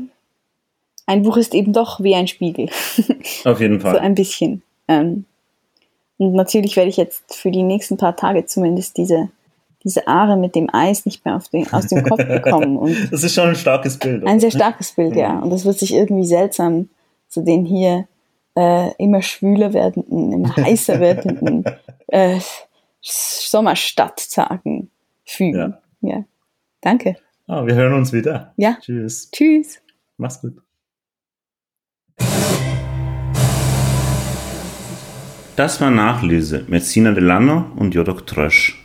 ein 1.10 1.22
Buch 1.22 1.36
ist 1.36 1.54
eben 1.54 1.72
doch 1.72 2.00
wie 2.00 2.14
ein 2.14 2.28
Spiegel. 2.28 2.68
Auf 3.44 3.60
jeden 3.60 3.80
Fall. 3.80 3.94
so 3.94 3.98
ein 3.98 4.14
bisschen. 4.14 4.62
Ähm, 4.86 5.24
und 6.18 6.34
natürlich 6.34 6.76
werde 6.76 6.88
ich 6.88 6.96
jetzt 6.96 7.34
für 7.34 7.50
die 7.50 7.64
nächsten 7.64 7.96
paar 7.96 8.14
Tage 8.16 8.46
zumindest 8.46 8.96
diese 8.96 9.28
diese 9.82 10.06
Aare 10.06 10.36
mit 10.36 10.54
dem 10.54 10.68
Eis 10.72 11.06
nicht 11.06 11.24
mehr 11.24 11.40
den, 11.52 11.72
aus 11.72 11.86
dem 11.86 12.04
Kopf 12.04 12.22
bekommen. 12.28 12.76
Und 12.76 13.10
das 13.10 13.24
ist 13.24 13.34
schon 13.34 13.48
ein 13.48 13.56
starkes 13.56 13.98
Bild. 13.98 14.26
Ein 14.26 14.38
sehr 14.38 14.50
starkes 14.50 14.92
Bild, 14.92 15.16
ja. 15.16 15.38
Und 15.38 15.50
das 15.50 15.64
wird 15.64 15.78
sich 15.78 15.94
irgendwie 15.94 16.26
seltsam 16.26 16.90
zu 17.28 17.42
den 17.42 17.64
hier 17.64 18.06
äh, 18.56 18.92
immer 18.98 19.22
schwüler 19.22 19.72
werdenden, 19.72 20.32
immer 20.32 20.54
heißer 20.56 21.00
werdenden 21.00 21.64
äh, 22.08 22.38
Sommerstadttagen 23.00 24.90
fügen. 25.24 25.58
Ja. 25.58 25.80
ja. 26.02 26.24
Danke. 26.82 27.16
Oh, 27.48 27.66
wir 27.66 27.74
hören 27.74 27.94
uns 27.94 28.12
wieder. 28.12 28.52
Ja. 28.56 28.76
Tschüss. 28.80 29.30
Tschüss. 29.30 29.80
Mach's 30.18 30.42
gut. 30.42 30.60
Das 35.56 35.80
war 35.80 35.90
Nachlese 35.90 36.64
mit 36.68 36.84
Sina 36.84 37.12
Delano 37.12 37.66
und 37.76 37.94
Jodok 37.94 38.26
Trösch. 38.26 38.79